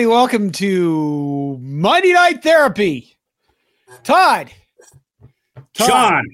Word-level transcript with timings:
Hey, 0.00 0.04
everybody, 0.04 0.18
welcome 0.18 0.50
to 0.52 1.58
Monday 1.60 2.14
Night 2.14 2.42
Therapy. 2.42 3.18
Todd. 4.02 4.50
Todd, 5.74 5.88
John. 5.88 6.24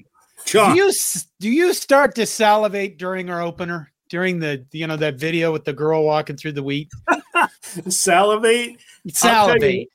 John. 0.45 0.73
Do 0.73 0.81
you 0.81 0.93
do 1.41 1.49
you 1.49 1.73
start 1.73 2.15
to 2.15 2.25
salivate 2.25 2.97
during 2.97 3.29
our 3.29 3.41
opener? 3.41 3.91
During 4.07 4.39
the 4.39 4.65
you 4.71 4.87
know 4.87 4.95
that 4.95 5.15
video 5.15 5.51
with 5.51 5.65
the 5.65 5.73
girl 5.73 6.05
walking 6.05 6.37
through 6.37 6.53
the 6.53 6.63
wheat? 6.63 6.89
salivate? 7.89 8.77
Salivate. 9.09 9.89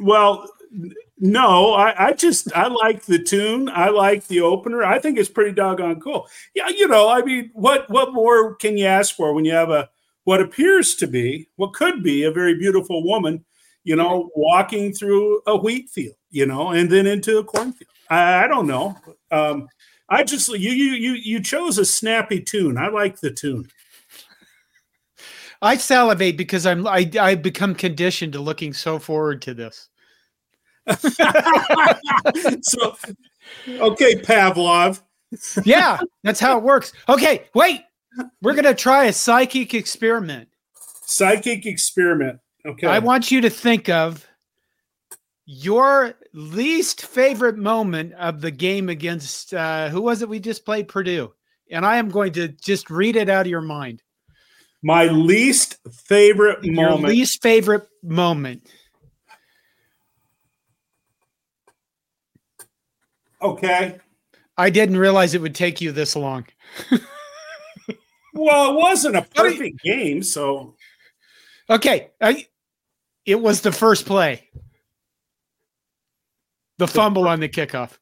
Well, 0.00 0.50
no, 1.20 1.74
I, 1.74 2.08
I 2.08 2.12
just 2.12 2.52
I 2.56 2.66
like 2.66 3.04
the 3.04 3.22
tune. 3.22 3.68
I 3.68 3.90
like 3.90 4.26
the 4.26 4.40
opener. 4.40 4.82
I 4.82 4.98
think 4.98 5.16
it's 5.16 5.28
pretty 5.28 5.52
doggone 5.52 6.00
cool. 6.00 6.26
Yeah, 6.56 6.70
you 6.70 6.88
know, 6.88 7.08
I 7.08 7.22
mean, 7.22 7.52
what 7.52 7.88
what 7.88 8.12
more 8.12 8.56
can 8.56 8.76
you 8.76 8.86
ask 8.86 9.14
for 9.14 9.32
when 9.32 9.44
you 9.44 9.52
have 9.52 9.70
a 9.70 9.88
what 10.28 10.42
appears 10.42 10.94
to 10.94 11.06
be, 11.06 11.48
what 11.56 11.72
could 11.72 12.02
be 12.02 12.24
a 12.24 12.30
very 12.30 12.52
beautiful 12.52 13.02
woman, 13.02 13.42
you 13.82 13.96
know, 13.96 14.28
walking 14.36 14.92
through 14.92 15.40
a 15.46 15.56
wheat 15.56 15.88
field, 15.88 16.16
you 16.30 16.44
know, 16.44 16.72
and 16.72 16.92
then 16.92 17.06
into 17.06 17.38
a 17.38 17.44
cornfield. 17.44 17.88
I, 18.10 18.44
I 18.44 18.46
don't 18.46 18.66
know. 18.66 18.94
Um, 19.30 19.68
I 20.10 20.24
just 20.24 20.50
you 20.50 20.70
you 20.70 20.92
you 20.92 21.12
you 21.12 21.40
chose 21.40 21.78
a 21.78 21.84
snappy 21.86 22.42
tune. 22.42 22.76
I 22.76 22.88
like 22.88 23.18
the 23.20 23.30
tune. 23.30 23.70
I 25.62 25.78
salivate 25.78 26.36
because 26.36 26.66
I'm 26.66 26.86
I 26.86 27.10
I 27.18 27.34
become 27.34 27.74
conditioned 27.74 28.34
to 28.34 28.40
looking 28.40 28.74
so 28.74 28.98
forward 28.98 29.40
to 29.42 29.54
this. 29.54 29.88
so, 32.60 32.96
okay, 33.66 34.14
Pavlov. 34.16 35.00
Yeah, 35.64 35.98
that's 36.22 36.40
how 36.40 36.58
it 36.58 36.64
works. 36.64 36.92
Okay, 37.08 37.46
wait. 37.54 37.80
We're 38.42 38.54
gonna 38.54 38.74
try 38.74 39.04
a 39.04 39.12
psychic 39.12 39.74
experiment. 39.74 40.48
Psychic 41.06 41.66
experiment. 41.66 42.40
Okay. 42.66 42.86
I 42.86 42.98
want 42.98 43.30
you 43.30 43.40
to 43.40 43.50
think 43.50 43.88
of 43.88 44.26
your 45.46 46.14
least 46.34 47.06
favorite 47.06 47.56
moment 47.56 48.12
of 48.14 48.40
the 48.40 48.50
game 48.50 48.88
against 48.88 49.54
uh, 49.54 49.88
who 49.88 50.02
was 50.02 50.20
it 50.22 50.28
we 50.28 50.38
just 50.38 50.64
played 50.64 50.88
Purdue, 50.88 51.32
and 51.70 51.86
I 51.86 51.96
am 51.96 52.10
going 52.10 52.32
to 52.34 52.48
just 52.48 52.90
read 52.90 53.16
it 53.16 53.28
out 53.28 53.46
of 53.46 53.50
your 53.50 53.62
mind. 53.62 54.02
My 54.82 55.06
least 55.06 55.78
favorite 55.90 56.62
Your 56.62 56.74
moment. 56.74 57.08
least 57.08 57.42
favorite 57.42 57.88
moment. 58.02 58.68
okay. 63.42 63.98
I 64.56 64.70
didn't 64.70 64.96
realize 64.96 65.34
it 65.34 65.40
would 65.40 65.54
take 65.54 65.80
you 65.80 65.92
this 65.92 66.16
long. 66.16 66.46
Well, 68.38 68.70
it 68.72 68.74
wasn't 68.76 69.16
a 69.16 69.22
perfect 69.22 69.82
game, 69.82 70.22
so 70.22 70.74
Okay, 71.70 72.08
I, 72.20 72.46
it 73.26 73.40
was 73.40 73.60
the 73.60 73.72
first 73.72 74.06
play, 74.06 74.48
the 76.78 76.86
fumble 76.88 77.26
on 77.28 77.40
the 77.40 77.48
kickoff. 77.48 77.98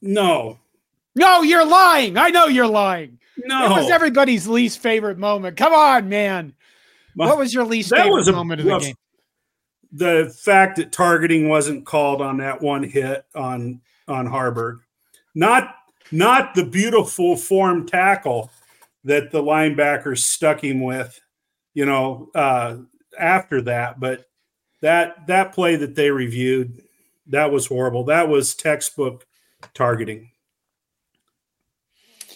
no, 0.00 0.58
No, 1.14 1.42
you're 1.42 1.64
lying. 1.66 2.16
I 2.16 2.30
know 2.30 2.46
you're 2.46 2.66
lying. 2.66 3.18
no. 3.36 3.66
It 3.66 3.80
was 3.82 3.90
everybody's 3.90 4.48
least 4.48 4.78
favorite 4.80 5.18
moment. 5.18 5.56
Come 5.56 5.72
on, 5.74 6.08
man. 6.08 6.54
My- 7.14 7.26
what 7.26 7.38
was 7.38 7.54
your 7.54 7.64
least 7.64 7.90
that 7.90 7.98
favorite 8.04 8.12
was 8.18 8.28
a 8.28 8.32
moment 8.32 8.60
of 8.60 8.66
the 8.66 8.78
game? 8.78 8.94
the 9.92 10.34
fact 10.42 10.76
that 10.78 10.90
targeting 10.90 11.48
wasn't 11.48 11.86
called 11.86 12.20
on 12.20 12.38
that 12.38 12.60
one 12.60 12.82
hit 12.82 13.24
on 13.36 13.80
on 14.08 14.26
Haarberg, 14.26 14.80
not 15.36 15.76
not 16.10 16.54
the 16.56 16.64
beautiful 16.64 17.36
form 17.36 17.86
tackle 17.86 18.50
that 19.04 19.30
the 19.30 19.42
linebacker 19.42 20.16
stuck 20.18 20.62
him 20.62 20.80
with, 20.80 21.20
you 21.74 21.84
know, 21.86 22.30
uh, 22.34 22.76
after 23.18 23.62
that, 23.62 24.00
but 24.00 24.26
that 24.80 25.26
that 25.26 25.52
play 25.52 25.76
that 25.76 25.94
they 25.94 26.10
reviewed, 26.10 26.82
that 27.28 27.52
was 27.52 27.66
horrible. 27.66 28.04
That 28.04 28.28
was 28.28 28.54
textbook 28.54 29.26
targeting, 29.72 30.30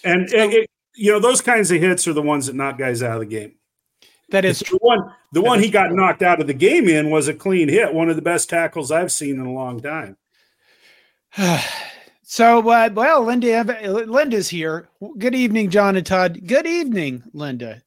and 0.05 0.33
it- 0.33 0.53
it- 0.53 0.71
you 0.95 1.13
know 1.13 1.21
those 1.21 1.41
kinds 1.41 1.71
of 1.71 1.81
hits 1.81 2.09
are 2.09 2.13
the 2.13 2.23
ones 2.23 2.47
that 2.47 2.57
knock 2.57 2.79
guys 2.79 3.03
out 3.03 3.15
of 3.15 3.21
the 3.21 3.27
game. 3.27 3.55
That 4.31 4.45
is 4.45 4.59
The 4.61 4.77
one, 4.81 5.15
the 5.33 5.41
one 5.41 5.61
he 5.61 5.71
got 5.71 5.93
knocked 5.93 6.23
out 6.23 6.41
of 6.41 6.47
the 6.47 6.55
game 6.55 6.87
in 6.89 7.09
was 7.11 7.29
a 7.29 7.35
clean 7.35 7.69
hit. 7.69 7.95
One 7.95 8.11
of 8.11 8.17
the 8.17 8.23
best 8.23 8.51
tackles 8.51 8.91
I've 8.91 9.13
seen 9.13 9.37
in 9.41 9.47
a 9.47 9.53
long 9.53 9.81
time. 9.81 10.17
so. 12.29 12.69
Uh, 12.69 12.91
well, 12.93 13.25
Linda, 13.25 13.65
Linda's 14.07 14.49
here. 14.49 14.89
Good 15.19 15.35
evening, 15.35 15.71
John 15.71 15.97
and 15.97 16.07
Todd. 16.07 16.41
Good 16.47 16.67
evening, 16.67 17.23
Linda. 17.33 17.83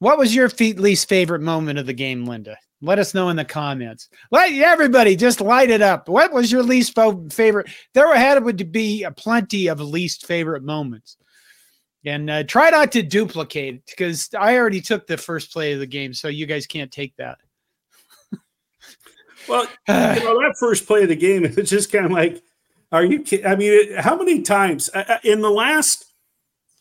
What 0.00 0.18
was 0.18 0.34
your 0.34 0.48
least 0.48 1.08
favorite 1.08 1.42
moment 1.42 1.78
of 1.78 1.86
the 1.86 1.92
game, 1.92 2.24
Linda? 2.24 2.56
Let 2.82 2.98
us 2.98 3.14
know 3.14 3.28
in 3.28 3.36
the 3.36 3.44
comments. 3.44 4.08
Let 4.30 4.52
everybody 4.52 5.14
just 5.14 5.40
light 5.40 5.70
it 5.70 5.82
up. 5.82 6.08
What 6.08 6.32
was 6.32 6.50
your 6.50 6.62
least 6.62 6.94
fo- 6.94 7.28
favorite? 7.28 7.68
There 7.94 8.14
had 8.16 8.44
to 8.58 8.64
be 8.64 9.04
a 9.04 9.10
plenty 9.10 9.68
of 9.68 9.80
least 9.80 10.26
favorite 10.26 10.62
moments, 10.62 11.16
and 12.04 12.30
uh, 12.30 12.42
try 12.44 12.70
not 12.70 12.92
to 12.92 13.02
duplicate 13.02 13.74
it 13.74 13.82
because 13.86 14.30
I 14.38 14.56
already 14.56 14.80
took 14.80 15.06
the 15.06 15.18
first 15.18 15.52
play 15.52 15.74
of 15.74 15.80
the 15.80 15.86
game, 15.86 16.14
so 16.14 16.28
you 16.28 16.46
guys 16.46 16.66
can't 16.66 16.90
take 16.90 17.14
that. 17.16 17.38
Well, 19.48 19.62
you 19.88 19.94
know 19.94 20.40
that 20.40 20.56
first 20.58 20.86
play 20.86 21.02
of 21.02 21.08
the 21.08 21.16
game, 21.16 21.44
it's 21.56 21.70
just 21.70 21.92
kind 21.92 22.06
of 22.06 22.12
like, 22.12 22.42
are 22.92 23.04
you 23.04 23.22
kidding? 23.22 23.46
I 23.46 23.56
mean, 23.56 23.94
how 23.96 24.16
many 24.16 24.42
times 24.42 24.90
uh, 24.94 25.04
uh, 25.08 25.18
in 25.22 25.40
the 25.40 25.50
last 25.50 26.04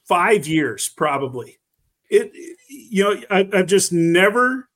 five 0.07 0.47
years, 0.47 0.89
probably, 0.89 1.59
it, 2.09 2.31
you 2.67 3.03
know, 3.03 3.21
I, 3.29 3.47
I've 3.53 3.67
just 3.67 3.93
never, 3.93 4.67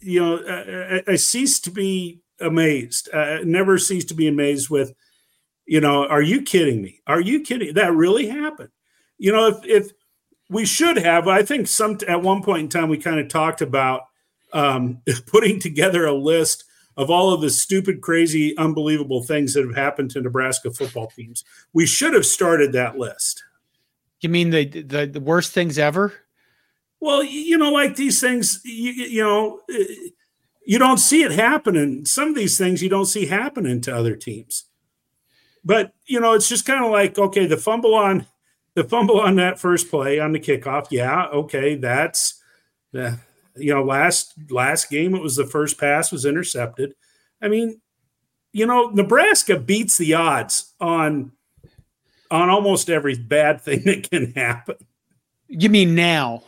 you 0.00 0.20
know, 0.20 0.38
I, 0.38 0.96
I, 0.96 1.12
I 1.12 1.16
cease 1.16 1.58
to 1.60 1.70
be 1.70 2.22
amazed. 2.40 3.08
Uh, 3.12 3.38
never 3.44 3.78
cease 3.78 4.04
to 4.06 4.14
be 4.14 4.28
amazed 4.28 4.70
with, 4.70 4.92
you 5.66 5.80
know, 5.80 6.06
are 6.06 6.22
you 6.22 6.42
kidding 6.42 6.80
me? 6.80 7.00
Are 7.06 7.20
you 7.20 7.40
kidding? 7.40 7.74
That 7.74 7.92
really 7.92 8.28
happened. 8.28 8.70
You 9.18 9.32
know, 9.32 9.48
if 9.48 9.64
if 9.64 9.92
we 10.48 10.64
should 10.64 10.96
have, 10.96 11.28
I 11.28 11.42
think 11.42 11.66
some 11.66 11.98
at 12.06 12.22
one 12.22 12.42
point 12.42 12.62
in 12.62 12.68
time 12.68 12.88
we 12.88 12.98
kind 12.98 13.20
of 13.20 13.28
talked 13.28 13.60
about 13.60 14.02
um, 14.52 15.02
putting 15.26 15.60
together 15.60 16.06
a 16.06 16.14
list 16.14 16.64
of 16.98 17.10
all 17.10 17.32
of 17.32 17.40
the 17.40 17.48
stupid, 17.48 18.00
crazy, 18.00 18.58
unbelievable 18.58 19.22
things 19.22 19.54
that 19.54 19.64
have 19.64 19.76
happened 19.76 20.10
to 20.10 20.20
Nebraska 20.20 20.72
football 20.72 21.06
teams. 21.06 21.44
We 21.72 21.86
should 21.86 22.12
have 22.12 22.26
started 22.26 22.72
that 22.72 22.98
list. 22.98 23.44
You 24.20 24.28
mean 24.28 24.50
the, 24.50 24.64
the 24.66 25.06
the 25.06 25.20
worst 25.20 25.52
things 25.52 25.78
ever? 25.78 26.12
Well, 27.00 27.22
you 27.22 27.56
know, 27.56 27.70
like 27.70 27.94
these 27.94 28.20
things, 28.20 28.60
you, 28.64 28.90
you 28.90 29.22
know, 29.22 29.60
eh, 29.70 30.10
you 30.66 30.80
don't 30.80 30.98
see 30.98 31.22
it 31.22 31.30
happening. 31.30 32.04
Some 32.04 32.30
of 32.30 32.34
these 32.34 32.58
things 32.58 32.82
you 32.82 32.88
don't 32.88 33.06
see 33.06 33.26
happening 33.26 33.80
to 33.82 33.94
other 33.94 34.16
teams. 34.16 34.64
But 35.64 35.92
you 36.04 36.18
know, 36.18 36.32
it's 36.32 36.48
just 36.48 36.66
kind 36.66 36.84
of 36.84 36.90
like 36.90 37.16
okay, 37.16 37.46
the 37.46 37.56
fumble 37.56 37.94
on 37.94 38.26
the 38.74 38.82
fumble 38.82 39.20
on 39.20 39.36
that 39.36 39.60
first 39.60 39.88
play 39.88 40.18
on 40.18 40.32
the 40.32 40.40
kickoff. 40.40 40.88
Yeah, 40.90 41.26
okay, 41.26 41.76
that's 41.76 42.42
the 42.90 43.20
you 43.58 43.74
know 43.74 43.82
last 43.84 44.34
last 44.50 44.90
game 44.90 45.14
it 45.14 45.22
was 45.22 45.36
the 45.36 45.46
first 45.46 45.78
pass 45.78 46.10
was 46.12 46.24
intercepted. 46.24 46.94
I 47.42 47.48
mean, 47.48 47.80
you 48.52 48.66
know, 48.66 48.88
Nebraska 48.88 49.58
beats 49.58 49.96
the 49.98 50.14
odds 50.14 50.74
on 50.80 51.32
on 52.30 52.48
almost 52.50 52.90
every 52.90 53.14
bad 53.16 53.60
thing 53.62 53.82
that 53.84 54.10
can 54.10 54.32
happen. 54.32 54.76
You 55.48 55.70
mean 55.70 55.94
now? 55.94 56.42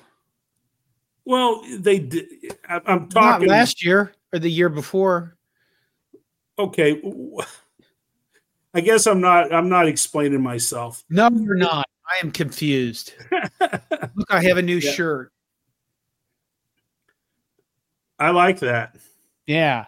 Well, 1.24 1.62
they 1.78 1.98
did. 2.00 2.26
I- 2.68 2.80
I'm 2.86 3.00
Not 3.02 3.10
talking 3.10 3.48
last 3.48 3.84
year 3.84 4.12
or 4.32 4.38
the 4.38 4.50
year 4.50 4.68
before. 4.68 5.36
Okay, 6.58 7.00
I 8.74 8.80
guess 8.80 9.06
I'm 9.06 9.20
not. 9.20 9.52
I'm 9.52 9.68
not 9.68 9.86
explaining 9.88 10.42
myself. 10.42 11.02
No, 11.08 11.30
you're 11.32 11.54
not. 11.54 11.86
I 12.06 12.24
am 12.24 12.30
confused. 12.32 13.14
Look, 13.60 14.26
I 14.30 14.42
have 14.42 14.56
a 14.58 14.62
new 14.62 14.76
Yeah. 14.78 14.90
shirt. 14.92 15.32
I 18.20 18.30
like 18.30 18.60
that. 18.60 18.96
Yeah. 19.46 19.86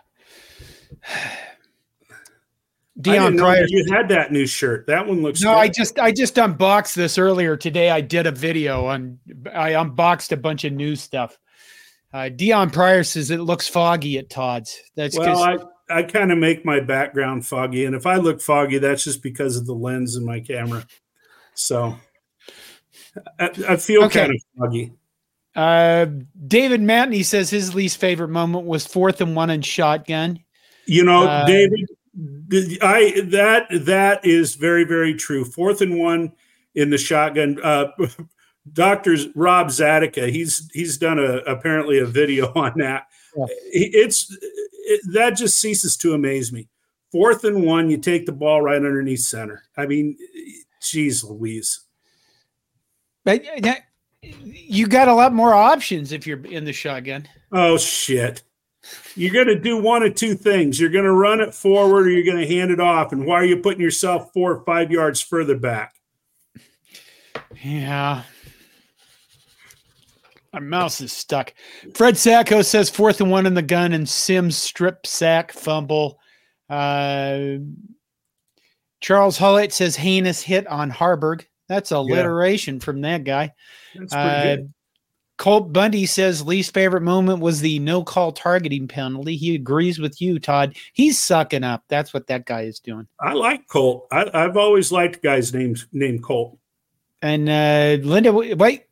Dion 3.00 3.36
Pryor. 3.36 3.64
you 3.68 3.84
had 3.92 4.08
that 4.10 4.32
new 4.32 4.46
shirt. 4.46 4.86
That 4.86 5.06
one 5.06 5.22
looks. 5.22 5.40
No, 5.42 5.54
good. 5.54 5.58
I 5.58 5.68
just 5.68 5.98
I 5.98 6.12
just 6.12 6.36
unboxed 6.36 6.94
this 6.94 7.18
earlier 7.18 7.56
today. 7.56 7.90
I 7.90 8.00
did 8.00 8.26
a 8.26 8.30
video 8.30 8.86
on 8.86 9.18
I 9.52 9.70
unboxed 9.70 10.32
a 10.32 10.36
bunch 10.36 10.64
of 10.64 10.72
new 10.72 10.94
stuff. 10.94 11.38
Uh, 12.12 12.28
Dion 12.28 12.70
Pryor 12.70 13.02
says 13.04 13.30
it 13.30 13.40
looks 13.40 13.66
foggy 13.66 14.18
at 14.18 14.28
Todd's. 14.28 14.78
That's 14.94 15.18
Well, 15.18 15.42
I 15.42 15.56
I 15.90 16.02
kind 16.02 16.30
of 16.30 16.38
make 16.38 16.64
my 16.64 16.80
background 16.80 17.46
foggy, 17.46 17.86
and 17.86 17.94
if 17.94 18.06
I 18.06 18.16
look 18.16 18.40
foggy, 18.40 18.78
that's 18.78 19.04
just 19.04 19.22
because 19.22 19.56
of 19.56 19.66
the 19.66 19.74
lens 19.74 20.16
in 20.16 20.24
my 20.24 20.40
camera. 20.40 20.86
So 21.54 21.96
I, 23.38 23.50
I 23.68 23.76
feel 23.76 24.04
Okay. 24.04 24.20
kind 24.20 24.32
of 24.34 24.42
foggy. 24.58 24.92
Uh, 25.54 26.06
David 26.46 26.80
Matney 26.80 27.24
says 27.24 27.50
his 27.50 27.74
least 27.74 27.98
favorite 27.98 28.28
moment 28.28 28.66
was 28.66 28.86
fourth 28.86 29.20
and 29.20 29.36
one 29.36 29.50
and 29.50 29.64
shotgun. 29.64 30.40
You 30.86 31.04
know, 31.04 31.24
Uh, 31.24 31.46
David, 31.46 31.86
I 32.82 33.20
that 33.26 33.66
that 33.84 34.24
is 34.24 34.54
very 34.54 34.84
very 34.84 35.14
true. 35.14 35.44
Fourth 35.44 35.80
and 35.80 35.98
one 35.98 36.32
in 36.74 36.90
the 36.90 36.98
shotgun. 36.98 37.58
Uh, 37.62 37.88
Doctor 38.72 39.16
Rob 39.34 39.68
Zatechka, 39.68 40.30
he's 40.30 40.70
he's 40.72 40.96
done 40.96 41.18
a 41.18 41.38
apparently 41.38 41.98
a 41.98 42.06
video 42.06 42.46
on 42.54 42.72
that. 42.76 43.08
Yeah. 43.36 43.46
It's 43.72 44.36
it, 44.84 45.00
that 45.12 45.30
just 45.30 45.60
ceases 45.60 45.96
to 45.98 46.14
amaze 46.14 46.52
me. 46.52 46.68
Fourth 47.10 47.44
and 47.44 47.64
one, 47.64 47.90
you 47.90 47.98
take 47.98 48.24
the 48.24 48.32
ball 48.32 48.62
right 48.62 48.76
underneath 48.76 49.20
center. 49.20 49.64
I 49.76 49.86
mean, 49.86 50.16
geez, 50.80 51.22
Louise. 51.22 51.80
But 53.24 53.44
you 54.22 54.86
got 54.86 55.08
a 55.08 55.14
lot 55.14 55.32
more 55.32 55.54
options 55.54 56.12
if 56.12 56.26
you're 56.26 56.44
in 56.46 56.64
the 56.64 56.72
shotgun. 56.72 57.28
Oh 57.52 57.76
shit! 57.76 58.42
You're 59.14 59.32
going 59.32 59.48
to 59.48 59.58
do 59.58 59.76
one 59.76 60.02
of 60.02 60.14
two 60.14 60.34
things. 60.34 60.80
You're 60.80 60.90
going 60.90 61.04
to 61.04 61.12
run 61.12 61.40
it 61.40 61.54
forward, 61.54 62.06
or 62.06 62.10
you're 62.10 62.24
going 62.24 62.44
to 62.44 62.54
hand 62.54 62.70
it 62.70 62.80
off. 62.80 63.12
And 63.12 63.26
why 63.26 63.36
are 63.36 63.44
you 63.44 63.58
putting 63.58 63.80
yourself 63.80 64.32
four 64.32 64.52
or 64.52 64.64
five 64.64 64.90
yards 64.90 65.20
further 65.20 65.56
back? 65.56 65.94
Yeah. 67.62 68.22
My 70.52 70.60
mouse 70.60 71.00
is 71.00 71.12
stuck. 71.12 71.54
Fred 71.94 72.18
Sacco 72.18 72.62
says 72.62 72.90
fourth 72.90 73.20
and 73.20 73.30
one 73.30 73.46
in 73.46 73.54
the 73.54 73.62
gun 73.62 73.92
and 73.92 74.06
Sims 74.06 74.56
strip 74.56 75.06
sack 75.06 75.52
fumble. 75.52 76.18
Uh, 76.68 77.56
Charles 79.00 79.38
Hollett 79.38 79.72
says 79.72 79.96
heinous 79.96 80.42
hit 80.42 80.66
on 80.66 80.90
Haarberg. 80.90 81.46
That's 81.72 81.90
alliteration 81.90 82.74
yeah. 82.74 82.84
from 82.84 83.00
that 83.00 83.24
guy. 83.24 83.52
Uh, 84.10 84.56
Colt 85.38 85.72
Bundy 85.72 86.06
says 86.06 86.46
least 86.46 86.74
favorite 86.74 87.02
moment 87.02 87.40
was 87.40 87.60
the 87.60 87.78
no 87.78 88.04
call 88.04 88.32
targeting 88.32 88.86
penalty. 88.86 89.36
He 89.36 89.54
agrees 89.54 89.98
with 89.98 90.20
you, 90.20 90.38
Todd. 90.38 90.76
He's 90.92 91.18
sucking 91.18 91.64
up. 91.64 91.82
That's 91.88 92.12
what 92.12 92.26
that 92.26 92.44
guy 92.44 92.62
is 92.62 92.78
doing. 92.78 93.08
I 93.18 93.32
like 93.32 93.66
Colt. 93.68 94.06
I, 94.12 94.28
have 94.34 94.56
always 94.56 94.92
liked 94.92 95.22
guys 95.22 95.52
named 95.54 95.84
named 95.92 96.22
Colt. 96.22 96.58
And 97.22 97.48
uh, 97.48 98.06
Linda, 98.06 98.32
wait, 98.32 98.84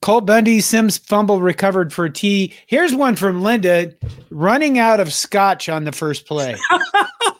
Colt 0.00 0.26
Bundy, 0.26 0.60
Sims 0.60 0.96
fumble 0.96 1.40
recovered 1.40 1.92
for 1.92 2.08
T. 2.08 2.54
Here's 2.66 2.94
one 2.94 3.16
from 3.16 3.42
Linda 3.42 3.94
running 4.30 4.78
out 4.78 5.00
of 5.00 5.12
scotch 5.12 5.68
on 5.68 5.84
the 5.84 5.92
first 5.92 6.26
play. 6.26 6.56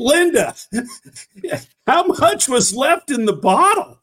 Linda, 0.00 0.54
how 1.86 2.04
much 2.04 2.48
was 2.48 2.74
left 2.74 3.10
in 3.10 3.26
the 3.26 3.34
bottle? 3.34 4.00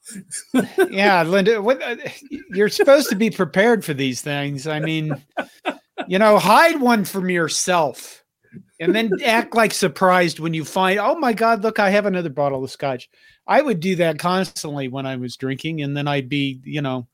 yeah, 0.89 1.23
Linda, 1.23 1.61
what, 1.61 1.81
uh, 1.81 1.95
you're 2.51 2.69
supposed 2.69 3.09
to 3.09 3.15
be 3.15 3.29
prepared 3.29 3.83
for 3.83 3.93
these 3.93 4.21
things. 4.21 4.67
I 4.67 4.79
mean, 4.79 5.11
you 6.07 6.19
know, 6.19 6.37
hide 6.37 6.79
one 6.79 7.03
from 7.03 7.29
yourself 7.29 8.23
and 8.79 8.93
then 8.93 9.11
act 9.25 9.55
like 9.55 9.73
surprised 9.73 10.39
when 10.39 10.53
you 10.53 10.63
find, 10.63 10.99
oh 10.99 11.17
my 11.17 11.33
God, 11.33 11.63
look, 11.63 11.79
I 11.79 11.89
have 11.89 12.05
another 12.05 12.29
bottle 12.29 12.63
of 12.63 12.71
scotch. 12.71 13.09
I 13.47 13.61
would 13.61 13.79
do 13.79 13.95
that 13.95 14.19
constantly 14.19 14.87
when 14.87 15.05
I 15.05 15.15
was 15.15 15.37
drinking, 15.37 15.81
and 15.81 15.95
then 15.95 16.07
I'd 16.07 16.29
be, 16.29 16.61
you 16.63 16.81
know, 16.81 17.07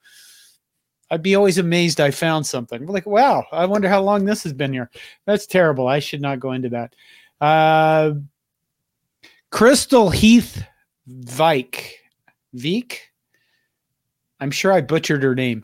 I'd 1.10 1.22
be 1.22 1.36
always 1.36 1.60
amazed 1.60 2.02
I 2.02 2.12
found 2.12 2.46
something. 2.46 2.86
Like, 2.88 3.06
wow, 3.06 3.46
I 3.52 3.66
wonder 3.66 3.88
how 3.88 4.02
long 4.02 4.26
this 4.26 4.44
has 4.44 4.54
been 4.54 4.74
here. 4.74 4.90
That's 5.26 5.46
terrible. 5.46 5.88
I 5.88 6.00
should 6.00 6.22
not 6.22 6.40
go 6.40 6.52
into 6.54 6.70
that. 6.70 6.96
Uh, 7.40 8.14
Crystal 9.54 10.10
Heath 10.10 10.66
Vike. 11.08 11.92
Veek? 12.58 12.98
I'm 14.40 14.50
sure 14.50 14.74
I 14.74 14.82
butchered 14.82 15.22
her 15.22 15.36
name. 15.36 15.64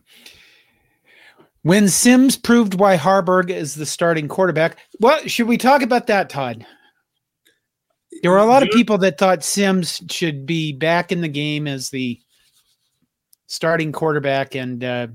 When 1.63 1.89
Sims 1.89 2.37
proved 2.37 2.75
why 2.75 2.97
Haarberg 2.97 3.49
is 3.49 3.73
the 3.73 3.87
starting 3.87 4.27
quarterback, 4.27 4.77
well, 4.99 5.19
should 5.25 5.47
we 5.47 5.57
talk 5.57 5.81
about 5.81 6.05
that, 6.05 6.29
Todd? 6.29 6.67
There 8.21 8.29
were 8.29 8.37
a 8.37 8.45
lot 8.45 8.61
of 8.61 8.69
people 8.69 8.99
that 8.99 9.17
thought 9.17 9.43
Sims 9.43 10.03
should 10.11 10.45
be 10.45 10.71
back 10.71 11.11
in 11.11 11.21
the 11.21 11.27
game 11.27 11.67
as 11.67 11.89
the 11.89 12.19
starting 13.47 13.91
quarterback, 13.91 14.53
and 14.53 14.83
uh, 14.83 15.07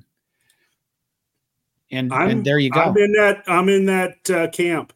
and 1.92 2.12
and 2.12 2.44
there 2.44 2.58
you 2.58 2.70
go. 2.70 2.80
I'm 2.80 2.96
in 2.96 3.12
that. 3.12 3.44
I'm 3.46 3.68
in 3.68 3.86
that 3.86 4.30
uh, 4.30 4.48
camp, 4.48 4.92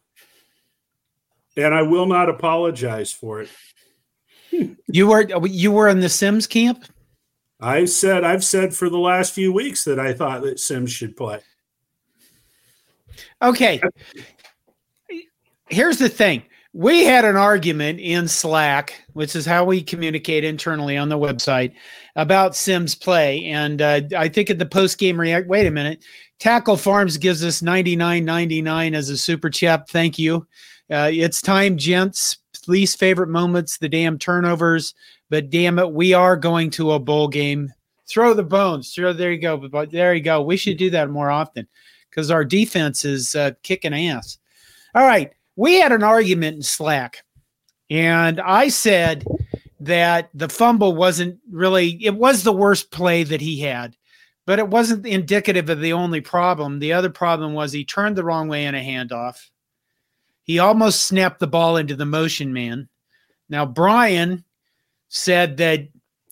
and 1.58 1.74
I 1.74 1.82
will 1.82 2.06
not 2.06 2.28
apologize 2.28 3.12
for 3.12 3.42
it. 3.42 3.50
you 4.86 5.08
were 5.08 5.26
you 5.46 5.72
were 5.72 5.88
in 5.88 6.00
the 6.00 6.08
Sims 6.08 6.46
camp. 6.46 6.84
I 7.60 7.84
said 7.84 8.24
I've 8.24 8.44
said 8.44 8.74
for 8.74 8.88
the 8.88 8.98
last 8.98 9.34
few 9.34 9.52
weeks 9.52 9.84
that 9.84 9.98
I 9.98 10.12
thought 10.12 10.42
that 10.42 10.60
Sims 10.60 10.92
should 10.92 11.16
play. 11.16 11.40
Okay. 13.42 13.80
Here's 15.68 15.98
the 15.98 16.08
thing 16.08 16.44
we 16.72 17.04
had 17.04 17.24
an 17.24 17.36
argument 17.36 17.98
in 17.98 18.28
Slack, 18.28 19.02
which 19.14 19.34
is 19.34 19.44
how 19.44 19.64
we 19.64 19.82
communicate 19.82 20.44
internally 20.44 20.96
on 20.96 21.08
the 21.08 21.18
website 21.18 21.72
about 22.14 22.54
Sims 22.54 22.94
play. 22.94 23.44
And 23.46 23.82
uh, 23.82 24.02
I 24.16 24.28
think 24.28 24.48
at 24.48 24.58
the 24.58 24.66
post 24.66 24.98
game 24.98 25.18
react, 25.18 25.48
wait 25.48 25.66
a 25.66 25.70
minute, 25.72 26.04
Tackle 26.38 26.76
Farms 26.76 27.16
gives 27.16 27.42
us 27.42 27.62
99.99 27.62 28.94
as 28.94 29.08
a 29.08 29.16
super 29.16 29.50
chat. 29.50 29.88
Thank 29.88 30.18
you. 30.18 30.46
Uh, 30.90 31.10
it's 31.12 31.42
time, 31.42 31.76
gents. 31.76 32.38
Least 32.66 32.98
favorite 32.98 33.30
moments, 33.30 33.78
the 33.78 33.88
damn 33.88 34.18
turnovers. 34.18 34.94
But 35.30 35.48
damn 35.48 35.78
it, 35.78 35.92
we 35.92 36.12
are 36.12 36.36
going 36.36 36.70
to 36.70 36.92
a 36.92 36.98
bowl 36.98 37.28
game. 37.28 37.72
Throw 38.06 38.34
the 38.34 38.42
bones. 38.42 38.92
Throw, 38.92 39.12
there 39.12 39.32
you 39.32 39.40
go. 39.40 39.56
But 39.56 39.90
there 39.90 40.14
you 40.14 40.22
go. 40.22 40.42
We 40.42 40.58
should 40.58 40.76
do 40.76 40.90
that 40.90 41.08
more 41.08 41.30
often 41.30 41.66
because 42.10 42.30
our 42.30 42.44
defense 42.44 43.04
is 43.06 43.34
uh, 43.34 43.52
kicking 43.62 43.94
ass. 43.94 44.38
All 44.94 45.06
right 45.06 45.32
we 45.58 45.80
had 45.80 45.90
an 45.90 46.04
argument 46.04 46.54
in 46.54 46.62
Slack, 46.62 47.24
and 47.90 48.40
I 48.40 48.68
said 48.68 49.26
that 49.80 50.30
the 50.32 50.48
fumble 50.48 50.94
wasn't 50.94 51.40
really, 51.50 51.98
it 52.04 52.14
was 52.14 52.44
the 52.44 52.52
worst 52.52 52.92
play 52.92 53.24
that 53.24 53.40
he 53.40 53.58
had, 53.58 53.96
but 54.46 54.60
it 54.60 54.68
wasn't 54.68 55.04
indicative 55.04 55.68
of 55.68 55.80
the 55.80 55.92
only 55.92 56.20
problem. 56.20 56.78
The 56.78 56.92
other 56.92 57.10
problem 57.10 57.54
was 57.54 57.72
he 57.72 57.84
turned 57.84 58.14
the 58.14 58.22
wrong 58.22 58.46
way 58.46 58.66
in 58.66 58.76
a 58.76 58.78
handoff. 58.78 59.50
He 60.48 60.58
almost 60.58 61.06
snapped 61.06 61.40
the 61.40 61.46
ball 61.46 61.76
into 61.76 61.94
the 61.94 62.06
motion 62.06 62.54
man. 62.54 62.88
Now, 63.50 63.66
Brian 63.66 64.44
said 65.08 65.58
that 65.58 65.88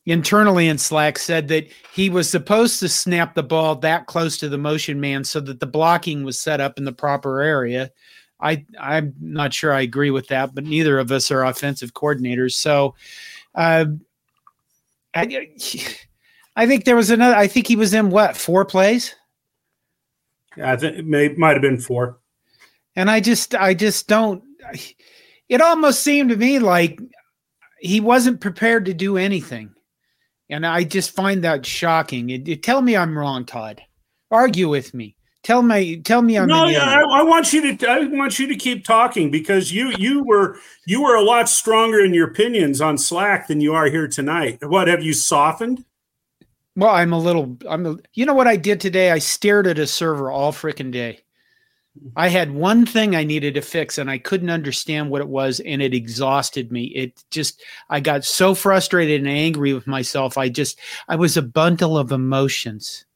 internally 0.06 0.68
in 0.68 0.78
Slack 0.78 1.18
said 1.18 1.48
that 1.48 1.68
he 1.92 2.08
was 2.08 2.30
supposed 2.30 2.80
to 2.80 2.88
snap 2.88 3.34
the 3.34 3.42
ball 3.42 3.76
that 3.76 4.06
close 4.06 4.38
to 4.38 4.48
the 4.48 4.56
motion 4.56 5.00
man 5.00 5.22
so 5.22 5.38
that 5.40 5.60
the 5.60 5.66
blocking 5.66 6.24
was 6.24 6.40
set 6.40 6.62
up 6.62 6.78
in 6.78 6.84
the 6.84 6.92
proper 6.92 7.42
area. 7.42 7.90
I 8.40 8.64
I'm 8.80 9.14
not 9.20 9.52
sure 9.52 9.74
I 9.74 9.82
agree 9.82 10.10
with 10.10 10.28
that, 10.28 10.54
but 10.54 10.64
neither 10.64 10.98
of 10.98 11.12
us 11.12 11.30
are 11.30 11.44
offensive 11.44 11.92
coordinators. 11.92 12.52
So, 12.52 12.94
uh, 13.54 13.84
I 15.14 15.48
I 16.56 16.66
think 16.66 16.86
there 16.86 16.96
was 16.96 17.10
another. 17.10 17.34
I 17.34 17.48
think 17.48 17.66
he 17.66 17.76
was 17.76 17.92
in 17.92 18.08
what 18.08 18.34
four 18.34 18.64
plays. 18.64 19.14
Yeah, 20.56 20.72
I 20.72 20.76
think 20.76 20.96
it 20.96 21.06
may 21.06 21.28
might 21.34 21.52
have 21.52 21.62
been 21.62 21.78
four. 21.78 22.18
And 22.96 23.10
I 23.10 23.20
just 23.20 23.54
I 23.54 23.74
just 23.74 24.08
don't. 24.08 24.42
It 25.48 25.60
almost 25.60 26.02
seemed 26.02 26.30
to 26.30 26.36
me 26.36 26.58
like 26.58 26.98
he 27.78 28.00
wasn't 28.00 28.40
prepared 28.40 28.86
to 28.86 28.94
do 28.94 29.16
anything, 29.16 29.74
and 30.50 30.66
I 30.66 30.82
just 30.84 31.14
find 31.14 31.44
that 31.44 31.64
shocking. 31.64 32.30
It, 32.30 32.48
it, 32.48 32.62
tell 32.62 32.82
me 32.82 32.96
I'm 32.96 33.16
wrong, 33.16 33.44
Todd. 33.44 33.82
Argue 34.30 34.68
with 34.68 34.94
me. 34.94 35.16
Tell 35.46 35.62
me, 35.62 35.98
tell 35.98 36.22
me 36.22 36.36
I'm. 36.36 36.48
No, 36.48 36.66
yeah, 36.66 36.84
I, 36.84 37.20
I, 37.20 37.22
want 37.22 37.52
you 37.52 37.76
to. 37.76 37.88
I 37.88 38.08
want 38.08 38.40
you 38.40 38.48
to 38.48 38.56
keep 38.56 38.84
talking 38.84 39.30
because 39.30 39.72
you 39.72 39.92
you 39.96 40.24
were 40.24 40.58
you 40.86 41.00
were 41.00 41.14
a 41.14 41.22
lot 41.22 41.48
stronger 41.48 42.04
in 42.04 42.12
your 42.12 42.26
opinions 42.28 42.80
on 42.80 42.98
Slack 42.98 43.46
than 43.46 43.60
you 43.60 43.72
are 43.72 43.86
here 43.86 44.08
tonight. 44.08 44.58
What 44.62 44.88
have 44.88 45.04
you 45.04 45.12
softened? 45.12 45.84
Well, 46.74 46.90
I'm 46.90 47.12
a 47.12 47.18
little. 47.18 47.56
I'm. 47.68 47.86
A, 47.86 47.96
you 48.14 48.26
know 48.26 48.34
what 48.34 48.48
I 48.48 48.56
did 48.56 48.80
today? 48.80 49.12
I 49.12 49.20
stared 49.20 49.68
at 49.68 49.78
a 49.78 49.86
server 49.86 50.32
all 50.32 50.50
freaking 50.50 50.90
day. 50.90 51.20
I 52.16 52.28
had 52.28 52.52
one 52.52 52.86
thing 52.86 53.14
I 53.14 53.24
needed 53.24 53.54
to 53.54 53.62
fix, 53.62 53.98
and 53.98 54.10
I 54.10 54.18
couldn't 54.18 54.50
understand 54.50 55.10
what 55.10 55.20
it 55.20 55.28
was, 55.28 55.60
and 55.60 55.82
it 55.82 55.94
exhausted 55.94 56.72
me. 56.72 56.84
It 56.86 57.24
just. 57.30 57.62
I 57.90 58.00
got 58.00 58.24
so 58.24 58.54
frustrated 58.54 59.20
and 59.20 59.28
angry 59.28 59.72
with 59.72 59.86
myself. 59.86 60.38
I 60.38 60.48
just. 60.48 60.78
I 61.08 61.16
was 61.16 61.36
a 61.36 61.42
bundle 61.42 61.98
of 61.98 62.12
emotions 62.12 63.06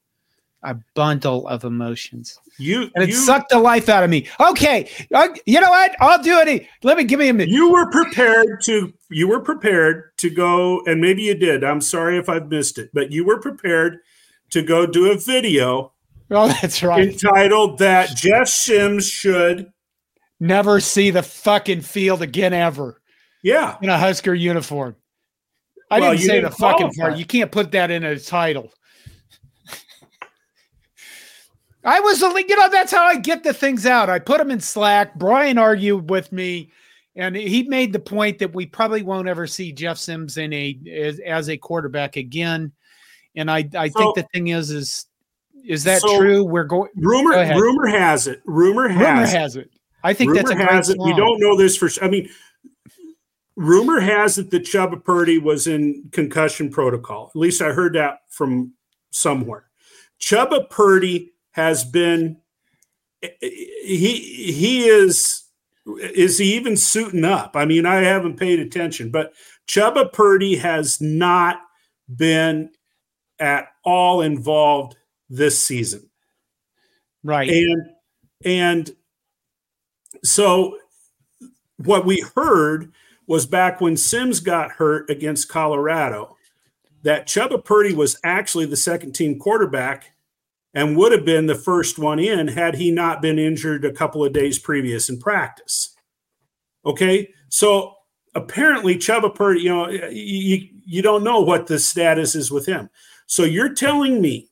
a 0.63 0.75
bundle 0.93 1.47
of 1.47 1.63
emotions. 1.63 2.39
You 2.57 2.89
and 2.93 3.03
it 3.03 3.09
you, 3.09 3.15
sucked 3.15 3.49
the 3.49 3.59
life 3.59 3.89
out 3.89 4.03
of 4.03 4.09
me. 4.09 4.27
Okay, 4.39 4.89
uh, 5.13 5.29
you 5.45 5.59
know 5.59 5.69
what? 5.69 5.95
I'll 5.99 6.21
do 6.21 6.37
it. 6.39 6.67
Let 6.83 6.97
me 6.97 7.03
give 7.03 7.19
me 7.19 7.29
a 7.29 7.33
minute. 7.33 7.49
You 7.49 7.71
were 7.71 7.89
prepared 7.89 8.61
to. 8.63 8.93
You 9.09 9.27
were 9.27 9.39
prepared 9.39 10.15
to 10.17 10.29
go, 10.29 10.81
and 10.85 11.01
maybe 11.01 11.23
you 11.23 11.35
did. 11.35 11.63
I'm 11.63 11.81
sorry 11.81 12.17
if 12.17 12.29
I've 12.29 12.49
missed 12.49 12.77
it, 12.77 12.91
but 12.93 13.11
you 13.11 13.25
were 13.25 13.39
prepared 13.39 13.97
to 14.51 14.61
go 14.61 14.85
do 14.85 15.11
a 15.11 15.17
video. 15.17 15.93
Oh, 16.33 16.47
that's 16.47 16.81
right. 16.81 17.09
Entitled 17.09 17.79
that 17.79 18.15
Jeff 18.15 18.47
Sims 18.47 19.05
should 19.05 19.69
never 20.39 20.79
see 20.79 21.11
the 21.11 21.23
fucking 21.23 21.81
field 21.81 22.21
again 22.21 22.53
ever. 22.53 23.01
Yeah, 23.43 23.75
in 23.81 23.89
a 23.89 23.97
Husker 23.97 24.33
uniform. 24.33 24.95
I 25.89 25.99
well, 25.99 26.11
didn't 26.11 26.25
say 26.25 26.35
didn't 26.35 26.51
the 26.51 26.55
fucking 26.55 26.91
part. 26.93 27.17
You 27.17 27.25
can't 27.25 27.51
put 27.51 27.73
that 27.73 27.91
in 27.91 28.05
a 28.05 28.17
title. 28.17 28.71
I 31.83 31.99
was, 31.99 32.21
you 32.21 32.55
know, 32.55 32.69
that's 32.69 32.93
how 32.93 33.03
I 33.03 33.17
get 33.17 33.43
the 33.43 33.53
things 33.53 33.85
out. 33.85 34.09
I 34.09 34.19
put 34.19 34.37
them 34.37 34.51
in 34.51 34.61
Slack. 34.61 35.15
Brian 35.15 35.57
argued 35.57 36.09
with 36.09 36.31
me, 36.31 36.71
and 37.17 37.35
he 37.35 37.63
made 37.63 37.91
the 37.91 37.99
point 37.99 38.39
that 38.39 38.53
we 38.53 38.67
probably 38.67 39.01
won't 39.01 39.27
ever 39.27 39.47
see 39.47 39.73
Jeff 39.73 39.97
Sims 39.97 40.37
in 40.37 40.53
a 40.53 40.79
as, 40.89 41.19
as 41.19 41.49
a 41.49 41.57
quarterback 41.57 42.15
again. 42.15 42.71
And 43.35 43.51
I 43.51 43.67
I 43.75 43.89
so, 43.89 43.99
think 43.99 44.15
the 44.15 44.27
thing 44.31 44.47
is 44.47 44.71
is 44.71 45.07
is 45.65 45.83
that 45.83 46.01
so 46.01 46.17
true? 46.17 46.43
We're 46.43 46.63
going 46.63 46.89
rumor 46.95 47.31
go 47.33 47.59
rumor 47.59 47.87
has 47.87 48.27
it. 48.27 48.41
Rumor 48.45 48.87
has 48.87 48.99
rumor 48.99 49.25
has 49.25 49.55
it. 49.55 49.69
I 50.03 50.13
think 50.13 50.31
rumor 50.31 50.43
that's 50.43 50.51
a 50.51 50.65
has 50.65 50.89
it. 50.89 50.97
We 50.99 51.13
don't 51.13 51.39
know 51.39 51.57
this 51.57 51.77
for. 51.77 51.89
Sure. 51.89 52.03
I 52.03 52.09
mean, 52.09 52.29
rumor 53.55 53.99
has 53.99 54.37
it 54.37 54.49
that 54.51 54.63
Chubba 54.63 55.03
Purdy 55.03 55.37
was 55.37 55.67
in 55.67 56.09
concussion 56.11 56.69
protocol. 56.69 57.31
At 57.33 57.39
least 57.39 57.61
I 57.61 57.71
heard 57.71 57.93
that 57.93 58.19
from 58.29 58.73
somewhere. 59.11 59.65
Chubba 60.19 60.69
Purdy 60.69 61.33
has 61.51 61.83
been. 61.83 62.37
He 63.39 64.51
he 64.51 64.85
is 64.85 65.43
is 65.85 66.37
he 66.37 66.55
even 66.55 66.77
suiting 66.77 67.25
up? 67.25 67.55
I 67.55 67.65
mean, 67.65 67.85
I 67.85 67.95
haven't 67.95 68.37
paid 68.37 68.59
attention, 68.59 69.11
but 69.11 69.33
Chubba 69.67 70.11
Purdy 70.11 70.55
has 70.57 70.99
not 71.01 71.59
been 72.15 72.69
at 73.39 73.69
all 73.83 74.21
involved 74.21 74.95
this 75.31 75.57
season. 75.57 76.09
Right. 77.23 77.49
And 77.49 77.89
and 78.43 78.91
so 80.23 80.77
what 81.77 82.05
we 82.05 82.23
heard 82.35 82.91
was 83.27 83.45
back 83.45 83.81
when 83.81 83.97
Sims 83.97 84.39
got 84.39 84.71
hurt 84.71 85.09
against 85.09 85.49
Colorado 85.49 86.35
that 87.03 87.27
Chubba 87.27 87.63
Purdy 87.63 87.95
was 87.95 88.19
actually 88.23 88.65
the 88.65 88.75
second 88.75 89.13
team 89.13 89.39
quarterback 89.39 90.11
and 90.73 90.95
would 90.97 91.11
have 91.11 91.25
been 91.25 91.47
the 91.47 91.55
first 91.55 91.97
one 91.97 92.19
in 92.19 92.47
had 92.47 92.75
he 92.75 92.91
not 92.91 93.21
been 93.21 93.39
injured 93.39 93.85
a 93.85 93.91
couple 93.91 94.23
of 94.23 94.33
days 94.33 94.59
previous 94.59 95.09
in 95.09 95.19
practice. 95.19 95.95
Okay. 96.85 97.29
So 97.49 97.95
apparently 98.35 98.95
Chubba 98.95 99.33
Purdy, 99.33 99.61
you 99.61 99.69
know, 99.69 99.89
you, 99.89 100.67
you 100.85 101.01
don't 101.01 101.23
know 101.23 101.41
what 101.41 101.67
the 101.67 101.79
status 101.79 102.35
is 102.35 102.51
with 102.51 102.65
him. 102.65 102.89
So 103.25 103.43
you're 103.43 103.73
telling 103.73 104.21
me 104.21 104.50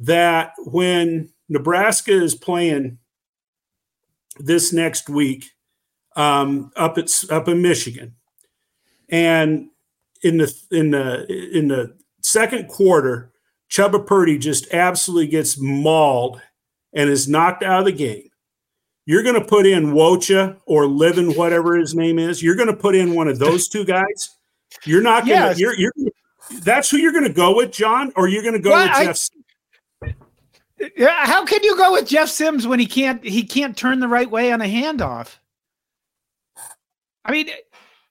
that 0.00 0.52
when 0.58 1.30
Nebraska 1.48 2.12
is 2.12 2.34
playing 2.34 2.98
this 4.38 4.72
next 4.72 5.08
week 5.08 5.50
um, 6.16 6.72
up 6.76 6.98
at 6.98 7.10
up 7.30 7.48
in 7.48 7.62
Michigan, 7.62 8.14
and 9.08 9.68
in 10.22 10.38
the 10.38 10.54
in 10.70 10.90
the 10.90 11.26
in 11.56 11.68
the 11.68 11.96
second 12.22 12.68
quarter, 12.68 13.32
Chubba 13.70 14.04
Purdy 14.04 14.38
just 14.38 14.72
absolutely 14.72 15.28
gets 15.28 15.58
mauled 15.58 16.40
and 16.92 17.08
is 17.08 17.28
knocked 17.28 17.62
out 17.62 17.80
of 17.80 17.84
the 17.86 17.92
game. 17.92 18.30
You're 19.06 19.22
going 19.22 19.40
to 19.40 19.44
put 19.44 19.66
in 19.66 19.92
Wocha 19.92 20.56
or 20.66 20.86
Livin, 20.86 21.34
whatever 21.34 21.76
his 21.76 21.94
name 21.94 22.18
is. 22.18 22.42
You're 22.42 22.54
going 22.54 22.68
to 22.68 22.76
put 22.76 22.94
in 22.94 23.14
one 23.14 23.28
of 23.28 23.38
those 23.38 23.68
two 23.68 23.84
guys. 23.84 24.36
You're 24.84 25.02
not 25.02 25.26
going 25.26 25.40
yes. 25.40 25.56
to. 25.56 25.60
You're, 25.60 25.74
you're. 25.74 25.92
That's 26.62 26.90
who 26.90 26.98
you're 26.98 27.12
going 27.12 27.24
to 27.24 27.32
go 27.32 27.56
with, 27.56 27.72
John, 27.72 28.12
or 28.16 28.28
you're 28.28 28.42
going 28.42 28.54
to 28.54 28.60
go 28.60 28.70
well, 28.70 28.86
with 28.86 28.96
I, 28.96 29.04
Jeff. 29.06 29.28
Yeah, 30.96 31.26
how 31.26 31.44
can 31.44 31.62
you 31.62 31.76
go 31.76 31.92
with 31.92 32.08
Jeff 32.08 32.28
Sims 32.28 32.66
when 32.66 32.78
he 32.78 32.86
can't 32.86 33.22
he 33.22 33.42
can't 33.42 33.76
turn 33.76 34.00
the 34.00 34.08
right 34.08 34.30
way 34.30 34.50
on 34.50 34.62
a 34.62 34.64
handoff? 34.64 35.36
I 37.24 37.32
mean, 37.32 37.50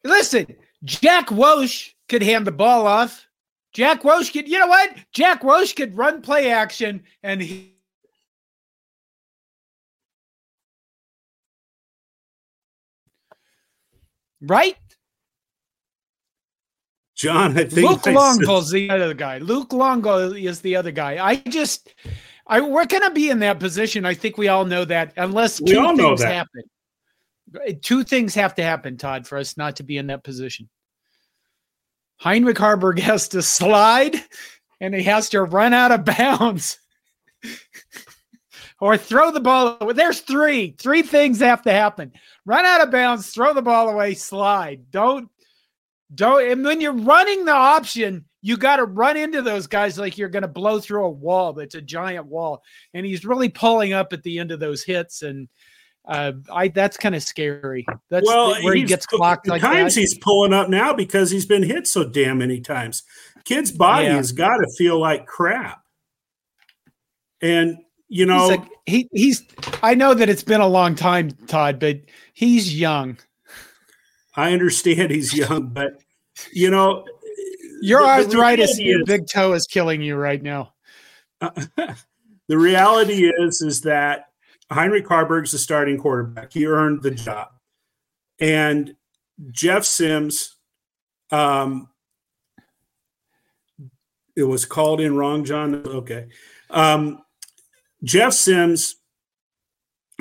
listen, 0.03 0.55
Jack 0.83 1.27
Woche 1.27 1.93
could 2.07 2.21
hand 2.21 2.45
the 2.45 2.51
ball 2.51 2.85
off. 2.85 3.25
Jack 3.73 4.03
Woche 4.03 4.31
could, 4.31 4.47
you 4.47 4.59
know 4.59 4.67
what? 4.67 4.95
Jack 5.11 5.41
Woche 5.41 5.75
could 5.75 5.97
run 5.97 6.21
play 6.21 6.51
action 6.51 7.03
and 7.23 7.41
he 7.41 7.73
right? 14.41 14.77
John, 17.15 17.57
I 17.57 17.65
think 17.65 17.89
Luke 17.89 18.05
Longo 18.05 18.59
is 18.59 18.71
the 18.71 18.89
other 18.89 19.13
guy. 19.13 19.39
Luke 19.39 19.73
Longo 19.73 20.31
is 20.31 20.61
the 20.61 20.75
other 20.75 20.91
guy. 20.91 21.23
I 21.23 21.35
just 21.35 21.93
I 22.49 22.61
we're 22.61 22.85
gonna 22.85 23.11
be 23.11 23.29
in 23.29 23.39
that 23.39 23.59
position. 23.59 24.05
I 24.05 24.15
think 24.15 24.37
we 24.37 24.47
all 24.47 24.65
know 24.65 24.83
that 24.85 25.13
unless 25.15 25.61
we 25.61 25.71
two 25.71 25.95
things 25.95 26.23
happen. 26.23 26.63
Two 27.81 28.03
things 28.03 28.35
have 28.35 28.55
to 28.55 28.63
happen, 28.63 28.97
Todd, 28.97 29.27
for 29.27 29.37
us 29.37 29.55
not 29.55 29.77
to 29.77 29.83
be 29.83 29.97
in 29.97 30.07
that 30.07 30.23
position. 30.23 30.67
Heinrich 32.17 32.57
Haarberg 32.57 32.99
has 32.99 33.29
to 33.29 33.41
slide 33.41 34.15
and 34.81 34.93
he 34.93 35.03
has 35.03 35.29
to 35.29 35.43
run 35.43 35.73
out 35.73 35.91
of 35.91 36.05
bounds. 36.17 36.79
or 38.81 38.97
throw 38.97 39.31
the 39.31 39.39
ball. 39.39 39.77
There's 39.93 40.21
three. 40.21 40.71
Three 40.71 41.03
things 41.03 41.39
have 41.39 41.61
to 41.63 41.71
happen. 41.71 42.13
Run 42.45 42.65
out 42.65 42.81
of 42.81 42.91
bounds, 42.91 43.29
throw 43.29 43.53
the 43.53 43.61
ball 43.61 43.89
away, 43.89 44.15
slide. 44.15 44.89
Don't 44.89 45.29
don't 46.13 46.51
and 46.51 46.65
when 46.65 46.81
you're 46.81 46.93
running 46.93 47.45
the 47.45 47.53
option, 47.53 48.25
you 48.41 48.57
got 48.57 48.77
to 48.77 48.85
run 48.85 49.17
into 49.17 49.41
those 49.41 49.67
guys 49.67 49.97
like 49.97 50.17
you're 50.17 50.29
going 50.29 50.43
to 50.43 50.47
blow 50.47 50.79
through 50.79 51.05
a 51.05 51.09
wall 51.09 51.53
that's 51.53 51.75
a 51.75 51.81
giant 51.81 52.25
wall 52.25 52.63
and 52.93 53.05
he's 53.05 53.25
really 53.25 53.49
pulling 53.49 53.93
up 53.93 54.13
at 54.13 54.23
the 54.23 54.39
end 54.39 54.51
of 54.51 54.59
those 54.59 54.83
hits 54.83 55.21
and 55.21 55.47
uh, 56.09 56.31
I 56.51 56.69
that's 56.69 56.97
kind 56.97 57.13
of 57.13 57.21
scary. 57.21 57.85
That's 58.09 58.25
well, 58.25 58.55
where 58.63 58.73
he 58.73 58.83
gets 58.83 59.05
clocked. 59.05 59.45
The 59.45 59.51
like 59.51 59.61
times 59.61 59.93
that. 59.93 60.01
he's 60.01 60.17
pulling 60.17 60.53
up 60.53 60.67
now 60.67 60.91
because 60.91 61.29
he's 61.29 61.45
been 61.45 61.61
hit 61.61 61.85
so 61.85 62.03
damn 62.03 62.39
many 62.39 62.61
times. 62.61 63.03
Kid's 63.43 63.71
body 63.71 64.05
yeah. 64.05 64.15
has 64.15 64.31
got 64.31 64.57
to 64.57 64.67
feel 64.75 64.99
like 64.99 65.27
crap. 65.27 65.83
And 67.41 67.77
you 68.07 68.25
know, 68.25 68.65
he's, 68.85 69.05
he 69.05 69.09
he's. 69.11 69.43
I 69.83 69.93
know 69.93 70.15
that 70.15 70.29
it's 70.29 70.43
been 70.43 70.61
a 70.61 70.67
long 70.67 70.95
time, 70.95 71.29
Todd, 71.47 71.79
but 71.79 71.99
he's 72.33 72.77
young. 72.77 73.19
I 74.35 74.53
understand 74.53 75.11
he's 75.11 75.33
young, 75.33 75.67
but 75.67 76.01
you 76.51 76.71
know, 76.71 77.05
your 77.81 78.01
the, 78.01 78.07
arthritis, 78.07 78.77
the 78.77 78.83
your 78.83 79.05
big 79.05 79.27
toe 79.27 79.53
is 79.53 79.65
killing 79.65 80.01
you 80.01 80.15
right 80.15 80.41
now. 80.41 80.73
Uh, 81.41 81.51
the 82.47 82.57
reality 82.57 83.29
is, 83.29 83.61
is 83.61 83.81
that 83.81 84.25
Heinrich 84.71 85.07
Haarberg's 85.07 85.51
the 85.51 85.57
starting 85.57 85.97
quarterback. 85.97 86.53
He 86.53 86.65
earned 86.65 87.01
the 87.01 87.11
job, 87.11 87.49
and 88.39 88.95
Jeff 89.51 89.85
Sims, 89.85 90.55
um, 91.31 91.89
it 94.35 94.43
was 94.43 94.65
called 94.65 95.01
in 95.01 95.15
wrong, 95.15 95.43
John. 95.43 95.75
Okay, 95.75 96.27
um, 96.69 97.23
Jeff 98.03 98.33
Sims. 98.33 98.95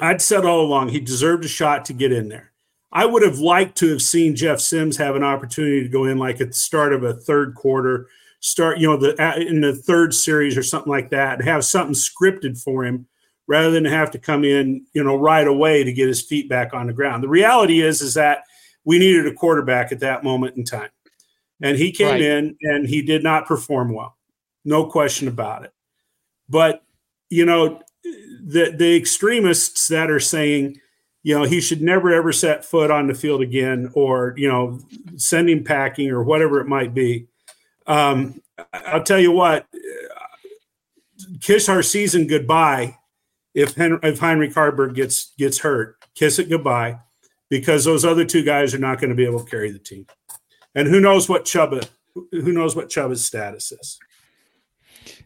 I'd 0.00 0.22
said 0.22 0.44
all 0.44 0.60
along 0.60 0.90
he 0.90 1.00
deserved 1.00 1.44
a 1.44 1.48
shot 1.48 1.86
to 1.86 1.92
get 1.92 2.12
in 2.12 2.28
there. 2.28 2.47
I 2.92 3.04
would 3.04 3.22
have 3.22 3.38
liked 3.38 3.76
to 3.78 3.90
have 3.90 4.02
seen 4.02 4.34
Jeff 4.34 4.60
Sims 4.60 4.96
have 4.96 5.14
an 5.14 5.22
opportunity 5.22 5.82
to 5.82 5.88
go 5.88 6.04
in 6.04 6.18
like 6.18 6.40
at 6.40 6.48
the 6.48 6.54
start 6.54 6.92
of 6.92 7.04
a 7.04 7.14
third 7.14 7.54
quarter, 7.54 8.08
start, 8.40 8.78
you 8.78 8.86
know, 8.86 8.96
the 8.96 9.20
uh, 9.22 9.36
in 9.36 9.60
the 9.60 9.74
third 9.74 10.14
series 10.14 10.56
or 10.56 10.62
something 10.62 10.90
like 10.90 11.10
that, 11.10 11.38
and 11.38 11.48
have 11.48 11.64
something 11.64 11.94
scripted 11.94 12.60
for 12.62 12.84
him 12.84 13.06
rather 13.46 13.70
than 13.70 13.84
have 13.84 14.10
to 14.12 14.18
come 14.18 14.44
in, 14.44 14.86
you 14.94 15.02
know, 15.02 15.16
right 15.16 15.46
away 15.46 15.84
to 15.84 15.92
get 15.92 16.08
his 16.08 16.22
feet 16.22 16.48
back 16.48 16.72
on 16.74 16.86
the 16.86 16.92
ground. 16.92 17.22
The 17.22 17.28
reality 17.28 17.80
is 17.82 18.00
is 18.00 18.14
that 18.14 18.44
we 18.84 18.98
needed 18.98 19.26
a 19.26 19.34
quarterback 19.34 19.92
at 19.92 20.00
that 20.00 20.24
moment 20.24 20.56
in 20.56 20.64
time. 20.64 20.90
And 21.60 21.76
he 21.76 21.90
came 21.90 22.08
right. 22.08 22.22
in 22.22 22.56
and 22.62 22.86
he 22.86 23.02
did 23.02 23.22
not 23.22 23.46
perform 23.46 23.92
well. 23.92 24.16
No 24.64 24.86
question 24.86 25.28
about 25.28 25.64
it. 25.64 25.72
But, 26.48 26.82
you 27.28 27.44
know, 27.44 27.82
the 28.02 28.72
the 28.76 28.96
extremists 28.96 29.88
that 29.88 30.10
are 30.10 30.20
saying 30.20 30.80
you 31.22 31.36
know, 31.36 31.44
he 31.44 31.60
should 31.60 31.82
never 31.82 32.12
ever 32.12 32.32
set 32.32 32.64
foot 32.64 32.90
on 32.90 33.06
the 33.06 33.14
field 33.14 33.42
again, 33.42 33.90
or 33.94 34.34
you 34.36 34.48
know, 34.48 34.80
send 35.16 35.50
him 35.50 35.64
packing 35.64 36.10
or 36.10 36.22
whatever 36.22 36.60
it 36.60 36.66
might 36.66 36.94
be. 36.94 37.26
Um, 37.86 38.40
I'll 38.72 39.02
tell 39.02 39.18
you 39.18 39.32
what, 39.32 39.66
kiss 41.40 41.68
our 41.68 41.82
season 41.82 42.26
goodbye 42.26 42.96
if 43.54 43.74
Hen- 43.74 44.00
if 44.02 44.18
Heinrich 44.18 44.54
Haarberg 44.54 44.94
gets 44.94 45.32
gets 45.38 45.58
hurt. 45.58 45.96
Kiss 46.14 46.38
it 46.38 46.48
goodbye 46.48 46.98
because 47.48 47.84
those 47.84 48.04
other 48.04 48.24
two 48.24 48.42
guys 48.42 48.74
are 48.74 48.78
not 48.78 49.00
going 49.00 49.10
to 49.10 49.16
be 49.16 49.24
able 49.24 49.42
to 49.42 49.50
carry 49.50 49.70
the 49.70 49.78
team. 49.78 50.06
And 50.74 50.88
who 50.88 51.00
knows 51.00 51.28
what 51.28 51.44
Chubba 51.44 51.88
who 52.30 52.52
knows 52.52 52.74
what 52.74 52.88
Chubba's 52.88 53.24
status 53.24 53.72
is. 53.72 53.98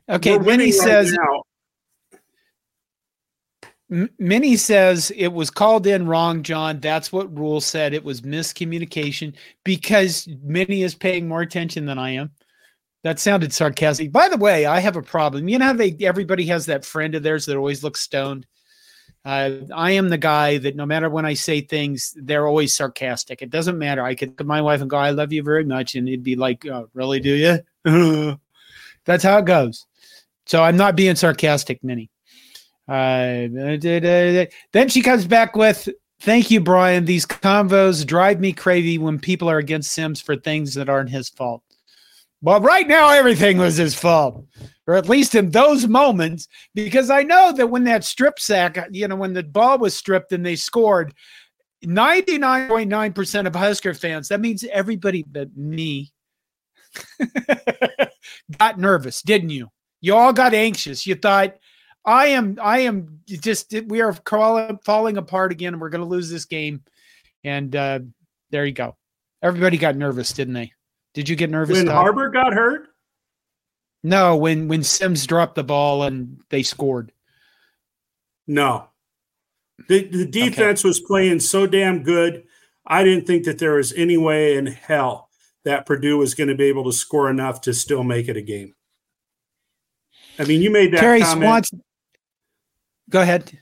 Okay, 0.09 0.39
Vinny 0.39 0.65
right 0.65 0.75
says 0.75 1.13
now. 1.13 1.43
Minnie 4.19 4.57
says 4.57 5.13
it 5.15 5.29
was 5.29 5.51
called 5.51 5.87
in 5.87 6.07
wrong, 6.07 6.43
John. 6.43 6.81
That's 6.81 7.13
what 7.13 7.37
Rhule 7.37 7.61
said. 7.61 7.93
It 7.93 8.05
was 8.05 8.23
miscommunication 8.23 9.35
because 9.65 10.27
Minnie 10.43 10.83
is 10.83 10.95
paying 10.95 11.29
more 11.29 11.43
attention 11.43 11.85
than 11.85 11.99
I 11.99 12.11
am. 12.11 12.31
That 13.03 13.21
sounded 13.21 13.53
sarcastic. 13.53 14.11
By 14.11 14.29
the 14.29 14.39
way, 14.39 14.65
I 14.65 14.81
have 14.81 14.97
a 14.97 15.03
problem. 15.03 15.47
You 15.49 15.59
know 15.59 15.67
how 15.67 15.73
they 15.75 15.95
everybody 16.01 16.47
has 16.47 16.67
that 16.67 16.87
friend 16.87 17.15
of 17.15 17.23
theirs 17.23 17.45
that 17.47 17.57
always 17.57 17.85
looks 17.85 18.01
stoned. 18.01 18.47
Uh, 19.25 19.51
I 19.75 19.93
am 19.93 20.09
the 20.09 20.19
guy 20.19 20.59
that 20.59 20.75
no 20.75 20.87
matter 20.87 21.11
when 21.11 21.27
I 21.27 21.35
say 21.35 21.61
things, 21.61 22.15
they're 22.17 22.47
always 22.47 22.75
sarcastic. 22.75 23.43
It 23.43 23.51
doesn't 23.51 23.79
matter. 23.79 24.03
I 24.03 24.15
could 24.15 24.31
look 24.31 24.41
at 24.41 24.47
my 24.47 24.63
wife 24.63 24.81
and 24.81 24.89
go, 24.89 24.97
"I 24.97 25.11
love 25.11 25.33
you 25.33 25.43
very 25.43 25.65
much," 25.65 25.97
and 25.97 26.09
it'd 26.09 26.23
be 26.23 26.37
like, 26.37 26.65
oh, 26.67 26.89
"Really, 26.95 27.21
do 27.21 27.61
you?" 27.85 28.39
That's 29.05 29.25
how 29.25 29.39
it 29.39 29.45
goes. 29.45 29.87
So 30.47 30.63
I'm 30.63 30.77
not 30.77 30.97
being 30.97 31.17
sarcastic, 31.17 31.83
Minnie. 31.85 32.12
Uh, 32.89 33.47
then 34.73 34.89
she 34.89 35.03
comes 35.03 35.27
back 35.27 35.57
with 35.57 35.89
Thank 36.23 36.53
you, 36.53 36.61
Brian. 36.61 37.05
These 37.05 37.27
convos 37.27 38.07
drive 38.07 38.39
me 38.39 38.53
crazy 38.53 38.97
when 38.97 39.19
people 39.19 39.51
are 39.51 39.59
against 39.59 39.91
Sims 39.91 40.21
for 40.21 40.37
things 40.37 40.73
that 40.75 40.89
aren't 40.89 41.11
his 41.11 41.29
fault. 41.29 41.65
Well, 42.41 42.61
right 42.61 42.87
now, 42.87 43.11
everything 43.11 43.59
was 43.59 43.77
his 43.77 43.97
fault, 43.97 44.47
or 44.87 44.95
at 44.95 45.09
least 45.09 45.35
in 45.35 45.51
those 45.51 45.89
moments, 45.89 46.47
because 46.77 47.11
I 47.11 47.25
know 47.25 47.53
that 47.53 47.67
when 47.67 47.83
that 47.85 48.05
strip 48.05 48.39
sack, 48.39 48.79
you 48.93 49.09
know, 49.09 49.17
when 49.17 49.33
the 49.33 49.43
ball 49.43 49.79
was 49.79 49.97
stripped 49.97 50.31
and 50.31 50.47
they 50.47 50.55
scored, 50.55 51.13
99.9% 51.85 53.47
of 53.49 53.57
Husker 53.57 53.93
fans, 53.93 54.29
that 54.29 54.41
means 54.41 54.65
everybody 54.73 55.25
but 55.25 55.57
me, 55.57 56.13
got 58.59 58.79
nervous, 58.79 59.23
didn't 59.23 59.51
you? 59.51 59.71
You 60.01 60.15
all 60.15 60.33
got 60.33 60.55
anxious. 60.55 61.05
You 61.05 61.17
thought, 61.17 61.57
I 62.05 62.29
am, 62.29 62.59
I 62.61 62.81
am 62.81 63.21
just, 63.27 63.75
we 63.87 64.01
are 64.01 64.13
crawling, 64.13 64.79
falling 64.85 65.17
apart 65.17 65.53
again, 65.53 65.75
and 65.75 65.81
we're 65.81 65.89
going 65.89 66.03
to 66.03 66.09
lose 66.09 66.29
this 66.29 66.45
game. 66.45 66.83
And 67.45 67.75
uh, 67.75 68.01
there 68.51 68.67
you 68.67 68.73
go. 68.73 68.97
Everybody 69.43 69.77
got 69.77 69.97
nervous, 69.97 70.33
didn't 70.33 70.55
they? 70.55 70.73
Did 71.15 71.29
you 71.29 71.37
get 71.37 71.51
nervous? 71.51 71.77
When 71.77 71.87
Todd? 71.87 72.07
Haarberg 72.07 72.33
got 72.33 72.53
hurt? 72.53 72.89
No, 74.03 74.37
when 74.37 74.67
when 74.69 74.83
Sims 74.83 75.27
dropped 75.27 75.55
the 75.55 75.63
ball 75.63 76.03
and 76.03 76.41
they 76.51 76.63
scored. 76.63 77.13
No. 78.47 78.89
The 79.89 80.05
the 80.09 80.27
defense 80.27 80.81
okay. 80.81 80.89
was 80.89 81.01
playing 81.01 81.41
so 81.41 81.67
damn 81.67 82.03
good. 82.03 82.45
I 82.87 83.05
didn't 83.05 83.27
think 83.27 83.45
that 83.45 83.59
there 83.59 83.75
was 83.75 83.93
any 83.93 84.17
way 84.17 84.57
in 84.57 84.67
hell 84.67 85.29
that 85.65 85.87
Purdue 85.87 86.19
was 86.19 86.35
going 86.35 86.49
to 86.49 86.57
be 86.57 86.65
able 86.65 86.85
to 86.85 86.93
score 86.93 87.31
enough 87.31 87.61
to 87.63 87.75
still 87.75 88.03
make 88.03 88.29
it 88.29 88.37
a 88.37 88.43
game. 88.43 88.75
I 90.39 90.45
mean, 90.45 90.63
you 90.63 90.71
made 90.71 90.93
that 90.93 91.01
Terry 91.01 91.21
comment. 91.21 91.43
Swanson. 91.43 91.83
Go 93.11 93.23
ahead. 93.23 93.59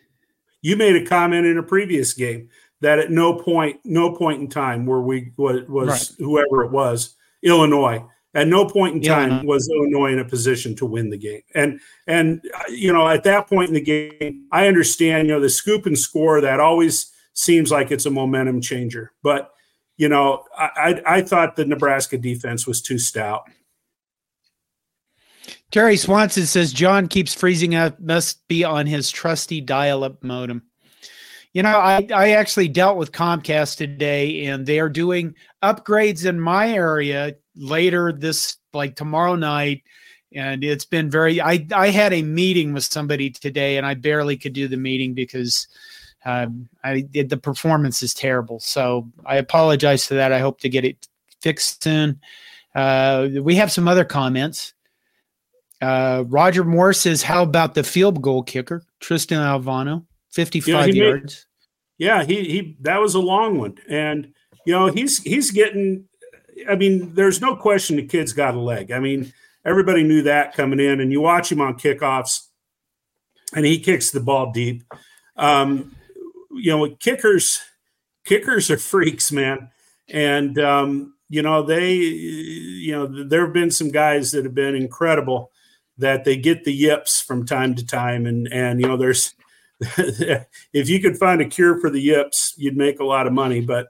You 0.62 0.76
made 0.76 0.97
a 0.97 1.06
comment 1.06 1.47
in 1.47 1.59
a 1.59 1.62
previous 1.62 2.12
game 2.12 2.49
that 2.80 2.99
at 2.99 3.11
no 3.11 3.35
point, 3.35 3.80
no 3.85 4.14
point 4.14 4.40
in 4.40 4.49
time 4.49 4.87
where 4.87 5.00
we 5.00 5.32
was, 5.37 5.68
was 5.68 5.88
right. 5.88 6.11
whoever 6.18 6.64
it 6.64 6.70
was 6.70 7.16
Illinois. 7.42 8.04
At 8.32 8.47
no 8.47 8.64
point 8.64 8.94
in 8.94 9.02
time 9.02 9.44
was 9.44 9.68
Illinois 9.68 10.12
in 10.12 10.20
a 10.20 10.25
position 10.25 10.76
to 10.76 10.87
win 10.87 11.11
the 11.11 11.18
game. 11.18 11.42
And 11.56 11.80
and 12.06 12.40
you 12.68 12.92
know, 12.92 13.09
at 13.09 13.25
that 13.25 13.49
point 13.49 13.68
in 13.68 13.75
the 13.75 13.80
game, 13.80 14.47
I 14.52 14.68
understand, 14.68 15.26
you 15.26 15.35
know, 15.35 15.40
the 15.40 15.49
scoop 15.49 15.85
and 15.85 15.99
score 15.99 16.40
that 16.40 16.61
always 16.61 17.12
seems 17.32 17.73
like 17.73 17.90
it's 17.90 18.06
a 18.06 18.11
momentum 18.11 18.61
changer. 18.61 19.12
But 19.25 19.50
you 19.97 20.09
know, 20.09 20.44
I 20.56 20.68
I, 20.76 21.16
I 21.16 21.23
thought 21.23 21.56
the 21.56 21.64
Nebraska 21.64 22.18
defense 22.18 22.68
was 22.68 22.80
too 22.80 22.99
stout. 22.99 23.50
Terry 25.70 25.96
Swanson 25.96 26.46
says 26.46 26.72
John 26.72 27.06
keeps 27.06 27.32
freezing 27.32 27.74
up, 27.74 28.00
must 28.00 28.46
be 28.48 28.64
on 28.64 28.86
his 28.86 29.10
trusty 29.10 29.60
dial-up 29.60 30.22
modem. 30.22 30.62
You 31.52 31.62
know, 31.62 31.78
I, 31.78 32.06
I 32.14 32.30
actually 32.30 32.68
dealt 32.68 32.97
with 32.97 33.12
Comcast 33.12 33.76
today, 33.76 34.47
and 34.47 34.66
they 34.66 34.78
are 34.78 34.88
doing 34.88 35.34
upgrades 35.62 36.25
in 36.25 36.40
my 36.40 36.71
area 36.71 37.34
later 37.56 38.12
this, 38.12 38.56
like 38.73 38.95
tomorrow 38.95 39.34
night. 39.34 39.82
And 40.32 40.62
it's 40.62 40.84
been 40.84 41.10
very. 41.10 41.40
I 41.40 41.66
I 41.73 41.88
had 41.88 42.12
a 42.12 42.23
meeting 42.23 42.73
with 42.73 42.84
somebody 42.84 43.30
today, 43.30 43.78
and 43.78 43.84
I 43.84 43.95
barely 43.95 44.36
could 44.36 44.52
do 44.52 44.68
the 44.68 44.76
meeting 44.76 45.12
because 45.12 45.66
um, 46.25 46.68
I 46.84 47.04
the 47.12 47.36
performance 47.36 48.00
is 48.00 48.14
terrible. 48.14 48.60
So 48.60 49.10
I 49.26 49.36
apologize 49.36 50.06
for 50.06 50.14
that. 50.14 50.32
I 50.32 50.38
hope 50.38 50.60
to 50.60 50.68
get 50.68 50.84
it 50.84 51.08
fixed 51.40 51.82
soon. 51.82 52.21
Uh, 52.76 53.28
we 53.42 53.56
have 53.56 53.73
some 53.73 53.88
other 53.88 54.04
comments. 54.04 54.73
Uh, 55.80 56.25
Roger 56.26 56.64
Moore 56.64 56.93
says, 56.93 57.23
"How 57.23 57.43
about 57.43 57.75
the 57.75 57.82
field 57.82 58.23
goal 58.23 58.43
kicker, 58.43 58.82
Tristan 59.00 59.38
Alvano?" 59.38 60.04
55 60.30 60.95
yeah, 60.95 61.04
yards. 61.04 61.47
Made, 61.99 62.06
yeah, 62.06 62.25
he 62.25 62.45
he 62.45 62.76
that 62.80 63.00
was 63.00 63.14
a 63.14 63.21
long 63.21 63.58
one. 63.58 63.76
And 63.88 64.32
you 64.66 64.73
know, 64.73 64.88
he's 64.88 65.23
he's 65.23 65.50
getting 65.50 66.06
I 66.69 66.75
mean, 66.76 67.14
there's 67.14 67.40
no 67.40 67.56
question 67.56 67.97
the 67.97 68.06
kid's 68.06 68.32
got 68.32 68.54
a 68.54 68.60
leg. 68.60 68.93
I 68.93 68.99
mean, 68.99 69.32
everybody 69.64 70.02
knew 70.02 70.23
that 70.23 70.54
coming 70.54 70.80
in, 70.80 71.00
and 71.00 71.12
you 71.12 71.21
watch 71.21 71.50
him 71.50 71.60
on 71.60 71.78
kickoffs, 71.78 72.47
and 73.54 73.64
he 73.64 73.78
kicks 73.78 74.10
the 74.10 74.21
ball 74.21 74.52
deep. 74.52 74.82
Um, 75.36 75.95
you 76.50 76.76
know, 76.76 76.95
kickers, 76.97 77.60
kickers 78.25 78.71
are 78.71 78.78
freaks, 78.78 79.32
man, 79.32 79.71
and 80.08 80.58
um, 80.58 81.14
you 81.28 81.43
know 81.43 81.62
they, 81.62 81.95
you 81.95 82.93
know, 82.93 83.25
there 83.25 83.45
have 83.45 83.54
been 83.54 83.71
some 83.71 83.90
guys 83.90 84.32
that 84.32 84.45
have 84.45 84.54
been 84.54 84.75
incredible 84.75 85.50
that 86.00 86.25
they 86.25 86.36
get 86.36 86.65
the 86.65 86.73
yips 86.73 87.21
from 87.21 87.47
time 87.47 87.75
to 87.76 87.86
time, 87.86 88.26
and 88.26 88.49
and 88.52 88.80
you 88.80 88.86
know, 88.86 88.97
there's 88.97 89.34
if 89.80 90.89
you 90.89 91.00
could 91.00 91.17
find 91.17 91.41
a 91.41 91.47
cure 91.47 91.80
for 91.80 91.91
the 91.91 92.00
yips, 92.00 92.54
you'd 92.56 92.76
make 92.76 93.00
a 93.00 93.04
lot 93.04 93.26
of 93.26 93.32
money. 93.32 93.60
But 93.60 93.89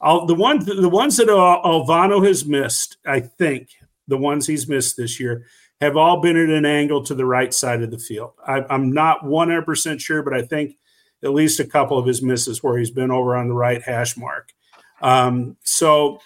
I'll, 0.00 0.26
the 0.26 0.34
one 0.34 0.64
the 0.64 0.88
ones 0.88 1.16
that 1.16 1.28
Alvano 1.28 2.24
has 2.26 2.44
missed, 2.44 2.98
I 3.06 3.20
think 3.20 3.70
the 4.06 4.18
ones 4.18 4.46
he's 4.46 4.68
missed 4.68 4.96
this 4.96 5.18
year 5.18 5.46
have 5.80 5.96
all 5.96 6.20
been 6.20 6.36
at 6.36 6.48
an 6.48 6.64
angle 6.64 7.02
to 7.04 7.14
the 7.14 7.26
right 7.26 7.52
side 7.52 7.82
of 7.82 7.90
the 7.90 7.98
field. 7.98 8.32
I, 8.46 8.64
am 8.70 8.92
not 8.92 9.24
100% 9.24 10.00
sure, 10.00 10.22
but 10.22 10.32
I 10.32 10.42
think 10.42 10.76
at 11.22 11.32
least 11.32 11.60
a 11.60 11.64
couple 11.64 11.98
of 11.98 12.06
his 12.06 12.22
misses 12.22 12.62
where 12.62 12.78
he's 12.78 12.90
been 12.90 13.10
over 13.10 13.36
on 13.36 13.48
the 13.48 13.54
right 13.54 13.82
hash 13.82 14.16
mark. 14.16 14.52
Um, 15.00 15.56
so, 15.64 16.20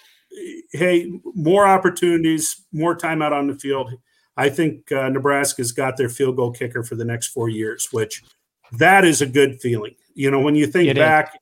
hey, 0.71 1.11
more 1.35 1.65
opportunities, 1.65 2.61
more 2.71 2.95
time 2.95 3.21
out 3.21 3.33
on 3.33 3.47
the 3.47 3.55
field. 3.55 3.93
I 4.39 4.49
think 4.49 4.91
uh, 4.91 5.09
Nebraska's 5.09 5.71
got 5.71 5.97
their 5.97 6.09
field 6.09 6.35
goal 6.35 6.51
kicker 6.51 6.83
for 6.83 6.95
the 6.95 7.05
next 7.05 7.27
four 7.27 7.49
years, 7.49 7.89
which– 7.91 8.23
that 8.73 9.05
is 9.05 9.21
a 9.21 9.25
good 9.25 9.59
feeling. 9.59 9.95
You 10.13 10.31
know, 10.31 10.39
when 10.39 10.55
you 10.55 10.67
think 10.67 10.89
it 10.89 10.97
back 10.97 11.35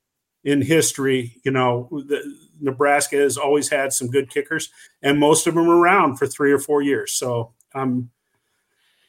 is. 0.44 0.52
in 0.52 0.62
history, 0.62 1.34
you 1.44 1.50
know, 1.50 1.88
the, 1.90 2.22
Nebraska 2.60 3.16
has 3.16 3.36
always 3.36 3.68
had 3.68 3.92
some 3.92 4.08
good 4.08 4.30
kickers, 4.30 4.70
and 5.02 5.18
most 5.18 5.46
of 5.46 5.54
them 5.54 5.68
are 5.68 5.76
around 5.76 6.16
for 6.16 6.26
three 6.26 6.52
or 6.52 6.58
four 6.58 6.82
years. 6.82 7.12
So 7.12 7.52
um, 7.74 8.10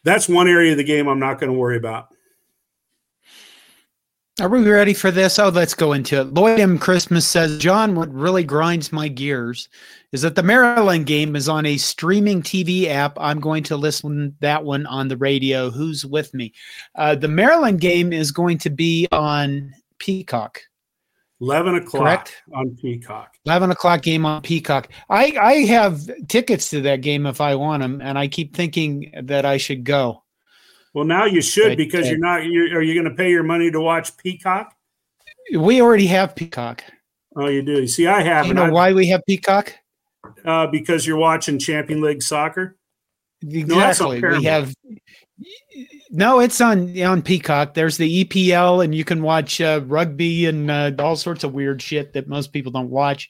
that's 0.04 0.30
one 0.30 0.48
area 0.48 0.72
of 0.72 0.78
the 0.78 0.84
game 0.84 1.08
I'm 1.08 1.20
not 1.20 1.40
going 1.40 1.52
to 1.52 1.58
worry 1.58 1.78
about. 1.78 2.10
Are 4.42 4.48
we 4.48 4.70
ready 4.70 4.94
for 4.94 5.12
this? 5.12 5.38
Oh, 5.38 5.50
let's 5.50 5.74
go 5.74 5.92
into 5.92 6.22
it. 6.22 6.34
Lloyd 6.34 6.62
M. 6.62 6.78
Christmas 6.78 7.28
says, 7.28 7.58
John, 7.58 7.94
what 7.94 8.14
really 8.14 8.46
grinds 8.46 8.94
my 8.94 9.10
gears 9.10 9.68
is 10.14 10.22
that 10.22 10.36
the 10.36 10.44
Maryland 10.44 11.08
game 11.08 11.36
is 11.36 11.50
on 11.50 11.66
a 11.66 11.76
streaming 11.76 12.42
TV 12.42 12.88
app. 12.88 13.18
I'm 13.20 13.42
going 13.42 13.64
to 13.64 13.76
listen 13.76 14.38
that 14.40 14.64
one 14.64 14.86
on 14.86 15.10
the 15.10 15.18
radio. 15.18 15.70
Who's 15.70 16.06
with 16.06 16.34
me? 16.34 16.54
Uh, 16.96 17.16
the 17.16 17.28
Maryland 17.28 17.82
game 17.82 18.14
is 18.14 18.32
going 18.32 18.60
to 18.60 18.70
be 18.70 19.10
on 19.12 19.74
Peacock. 19.98 20.62
11 21.42 21.76
o'clock 21.76 22.04
Correct? 22.04 22.42
on 22.54 22.78
Peacock. 22.82 23.34
11 23.46 23.72
o'clock 23.72 24.02
game 24.02 24.26
on 24.26 24.42
Peacock. 24.42 24.88
I, 25.10 25.36
I 25.38 25.54
have 25.66 26.10
tickets 26.30 26.70
to 26.70 26.80
that 26.82 27.02
game 27.02 27.26
if 27.26 27.42
I 27.42 27.56
want 27.56 27.82
them, 27.82 28.00
and 28.02 28.18
I 28.18 28.30
keep 28.30 28.56
thinking 28.56 29.12
that 29.24 29.46
I 29.46 29.58
should 29.58 29.84
go. 29.84 30.24
Well, 30.94 31.06
now 31.06 31.26
you 31.26 31.42
should 31.42 31.78
because 31.78 32.10
you're 32.10 32.18
not. 32.18 32.46
You're, 32.46 32.80
are 32.80 32.82
you 32.82 32.94
going 32.94 33.10
to 33.10 33.16
pay 33.16 33.30
your 33.30 33.44
money 33.44 33.70
to 33.72 33.80
watch 33.80 34.16
Peacock? 34.18 34.74
We 35.56 35.82
already 35.82 36.08
have 36.08 36.36
Peacock. 36.36 36.84
Oh, 37.36 37.48
you 37.48 37.62
do. 37.62 37.88
See, 37.88 38.08
I 38.08 38.22
have. 38.22 38.48
You 38.48 38.54
know 38.54 38.66
I, 38.66 38.72
why 38.72 38.94
we 38.94 39.08
have 39.08 39.22
Peacock? 39.28 39.74
Uh, 40.44 40.68
because 40.68 41.06
you're 41.06 41.18
watching 41.18 41.60
Champion 41.60 42.02
League 42.02 42.24
soccer. 42.24 42.76
Exactly. 43.42 44.20
No, 44.20 44.38
we 44.38 44.44
have. 44.46 44.74
No, 46.10 46.40
it's 46.40 46.60
on 46.60 47.00
on 47.02 47.22
Peacock. 47.22 47.74
There's 47.76 47.98
the 47.98 48.26
EPL, 48.26 48.84
and 48.84 48.94
you 48.94 49.06
can 49.06 49.22
watch 49.22 49.62
uh, 49.62 49.82
rugby 49.86 50.48
and 50.48 50.70
uh, 50.70 50.92
all 51.00 51.16
sorts 51.16 51.44
of 51.44 51.54
weird 51.54 51.82
shit 51.82 52.14
that 52.14 52.28
most 52.28 52.52
people 52.52 52.72
don't 52.72 52.90
watch 52.90 53.30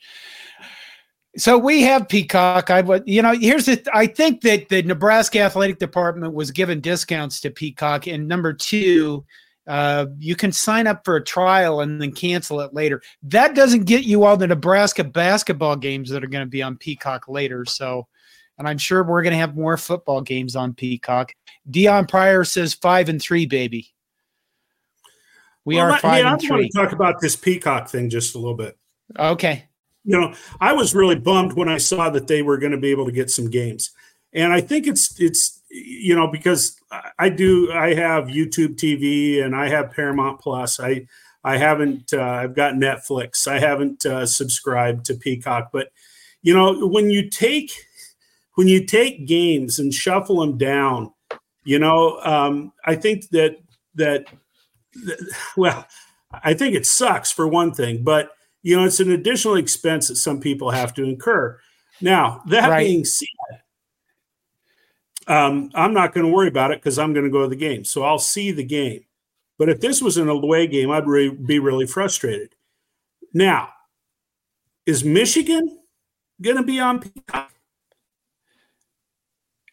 so 1.37 1.57
we 1.57 1.81
have 1.83 2.09
Peacock. 2.09 2.69
I 2.69 2.81
would, 2.81 3.03
you 3.05 3.21
know, 3.21 3.33
here's 3.33 3.65
the. 3.65 3.83
I 3.93 4.07
think 4.07 4.41
that 4.41 4.69
the 4.69 4.81
Nebraska 4.81 5.39
Athletic 5.39 5.77
Department 5.77 6.33
was 6.33 6.51
given 6.51 6.81
discounts 6.81 7.39
to 7.41 7.51
Peacock, 7.51 8.07
and 8.07 8.27
number 8.27 8.51
two, 8.51 9.23
uh, 9.67 10.07
you 10.17 10.35
can 10.35 10.51
sign 10.51 10.87
up 10.87 11.05
for 11.05 11.17
a 11.17 11.23
trial 11.23 11.81
and 11.81 12.01
then 12.01 12.11
cancel 12.11 12.61
it 12.61 12.73
later. 12.73 13.01
That 13.23 13.53
doesn't 13.53 13.85
get 13.85 14.05
you 14.05 14.23
all 14.23 14.37
the 14.37 14.47
Nebraska 14.47 15.03
basketball 15.03 15.75
games 15.75 16.09
that 16.09 16.23
are 16.23 16.27
going 16.27 16.45
to 16.45 16.49
be 16.49 16.63
on 16.63 16.77
Peacock 16.77 17.27
later. 17.27 17.63
So, 17.65 18.07
and 18.57 18.67
I'm 18.67 18.79
sure 18.79 19.03
we're 19.03 19.21
going 19.21 19.33
to 19.33 19.37
have 19.37 19.55
more 19.55 19.77
football 19.77 20.21
games 20.21 20.55
on 20.55 20.73
Peacock. 20.73 21.33
Dion 21.69 22.07
Pryor 22.07 22.43
says 22.43 22.73
five 22.73 23.07
and 23.07 23.21
three, 23.21 23.45
baby. 23.45 23.93
We 25.63 25.75
well, 25.75 25.91
are 25.91 25.99
five 25.99 26.23
yeah, 26.23 26.33
and 26.33 26.43
I 26.43 26.53
want 26.55 26.71
to 26.71 26.71
talk 26.75 26.91
about 26.91 27.21
this 27.21 27.35
Peacock 27.35 27.87
thing 27.87 28.09
just 28.09 28.33
a 28.33 28.39
little 28.39 28.57
bit. 28.57 28.75
Okay 29.17 29.68
you 30.03 30.19
know, 30.19 30.33
I 30.59 30.73
was 30.73 30.95
really 30.95 31.15
bummed 31.15 31.53
when 31.53 31.69
I 31.69 31.77
saw 31.77 32.09
that 32.09 32.27
they 32.27 32.41
were 32.41 32.57
going 32.57 32.71
to 32.71 32.77
be 32.77 32.91
able 32.91 33.05
to 33.05 33.11
get 33.11 33.29
some 33.29 33.49
games. 33.49 33.91
And 34.33 34.53
I 34.53 34.61
think 34.61 34.87
it's 34.87 35.19
it's 35.19 35.61
you 35.69 36.15
know 36.15 36.27
because 36.27 36.79
I 37.17 37.29
do 37.29 37.71
I 37.71 37.93
have 37.93 38.25
YouTube 38.25 38.75
TV 38.75 39.43
and 39.43 39.55
I 39.55 39.69
have 39.69 39.91
Paramount 39.91 40.39
Plus. 40.39 40.79
I 40.79 41.07
I 41.43 41.57
haven't 41.57 42.13
uh, 42.13 42.21
I've 42.21 42.55
got 42.55 42.75
Netflix. 42.75 43.47
I 43.47 43.59
haven't 43.59 44.05
uh, 44.05 44.25
subscribed 44.25 45.05
to 45.05 45.15
Peacock, 45.15 45.69
but 45.71 45.89
you 46.41 46.53
know 46.53 46.87
when 46.87 47.09
you 47.09 47.29
take 47.29 47.71
when 48.55 48.67
you 48.67 48.85
take 48.85 49.25
games 49.25 49.79
and 49.79 49.93
shuffle 49.93 50.41
them 50.41 50.57
down, 50.57 51.11
you 51.63 51.79
know 51.79 52.19
um, 52.19 52.71
I 52.85 52.95
think 52.95 53.29
that 53.29 53.57
that 53.95 54.27
well 55.57 55.87
I 56.31 56.53
think 56.53 56.75
it 56.75 56.85
sucks 56.85 57.31
for 57.31 57.47
one 57.47 57.73
thing, 57.73 58.03
but 58.03 58.31
you 58.61 58.75
know, 58.75 58.85
it's 58.85 58.99
an 58.99 59.11
additional 59.11 59.55
expense 59.55 60.07
that 60.07 60.15
some 60.15 60.39
people 60.39 60.71
have 60.71 60.93
to 60.95 61.03
incur. 61.03 61.59
Now, 62.01 62.41
that 62.47 62.69
right. 62.69 62.85
being 62.85 63.05
said, 63.05 63.27
um, 65.27 65.69
I'm 65.75 65.93
not 65.93 66.13
going 66.13 66.25
to 66.25 66.31
worry 66.31 66.47
about 66.47 66.71
it 66.71 66.79
because 66.79 66.97
I'm 66.97 67.13
going 67.13 67.25
to 67.25 67.31
go 67.31 67.43
to 67.43 67.47
the 67.47 67.55
game. 67.55 67.85
So 67.85 68.03
I'll 68.03 68.19
see 68.19 68.51
the 68.51 68.63
game. 68.63 69.05
But 69.57 69.69
if 69.69 69.79
this 69.79 70.01
was 70.01 70.17
an 70.17 70.29
away 70.29 70.67
game, 70.67 70.89
I'd 70.89 71.07
re- 71.07 71.29
be 71.29 71.59
really 71.59 71.85
frustrated. 71.85 72.55
Now, 73.33 73.69
is 74.85 75.03
Michigan 75.03 75.79
going 76.41 76.57
to 76.57 76.63
be 76.63 76.79
on 76.79 76.99
Peacock? 76.99 77.53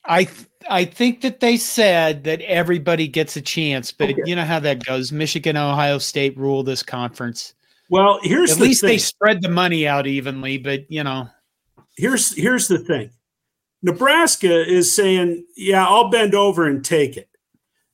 I 0.05 0.25
th- 0.25 0.46
I 0.68 0.85
think 0.85 1.20
that 1.22 1.40
they 1.40 1.57
said 1.57 2.25
that 2.25 2.40
everybody 2.42 3.09
gets 3.09 3.37
a 3.37 3.40
chance, 3.40 3.92
but 3.92 4.11
okay. 4.11 4.22
you 4.25 4.37
know 4.37 4.44
how 4.44 4.61
that 4.61 4.85
goes. 4.85 5.12
Michigan, 5.12 5.57
Ohio 5.57 5.99
State 5.99 6.37
rule 6.37 6.62
this 6.62 6.83
conference. 6.83 7.55
Well, 7.90 8.18
here's 8.22 8.53
at 8.53 8.59
the 8.59 8.64
least 8.64 8.81
thing. 8.81 8.88
they 8.88 8.99
spread 8.99 9.42
the 9.42 9.49
money 9.49 9.87
out 9.87 10.07
evenly, 10.07 10.59
but 10.59 10.90
you 10.90 11.05
know. 11.05 11.29
Here's 11.96 12.35
here's 12.35 12.68
the 12.68 12.79
thing. 12.79 13.11
Nebraska 13.83 14.68
is 14.68 14.94
saying, 14.94 15.46
"Yeah, 15.57 15.87
I'll 15.87 16.11
bend 16.11 16.35
over 16.35 16.66
and 16.66 16.85
take 16.85 17.16
it." 17.16 17.29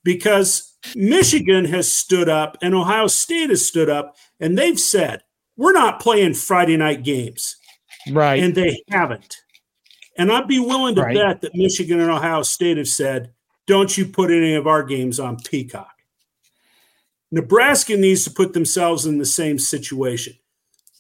Because 0.04 0.76
Michigan 0.96 1.64
has 1.66 1.90
stood 1.90 2.28
up 2.28 2.58
and 2.60 2.74
Ohio 2.74 3.06
State 3.06 3.50
has 3.50 3.64
stood 3.64 3.88
up 3.88 4.16
and 4.40 4.58
they've 4.58 4.80
said, 4.80 5.22
"We're 5.56 5.72
not 5.72 6.00
playing 6.00 6.34
Friday 6.34 6.76
night 6.76 7.04
games." 7.04 7.56
Right. 8.10 8.42
And 8.42 8.54
they 8.54 8.82
haven't. 8.90 9.36
And 10.18 10.32
I'd 10.32 10.48
be 10.48 10.58
willing 10.58 10.96
to 10.96 11.02
right. 11.02 11.14
bet 11.14 11.40
that 11.42 11.54
Michigan 11.54 12.00
and 12.00 12.10
Ohio 12.10 12.42
State 12.42 12.76
have 12.76 12.88
said, 12.88 13.32
don't 13.66 13.96
you 13.96 14.06
put 14.06 14.30
any 14.30 14.54
of 14.54 14.66
our 14.66 14.82
games 14.82 15.20
on 15.20 15.38
Peacock. 15.38 15.92
Nebraska 17.32 17.96
needs 17.96 18.24
to 18.24 18.30
put 18.30 18.52
themselves 18.52 19.06
in 19.06 19.16
the 19.16 19.24
same 19.24 19.58
situation. 19.58 20.34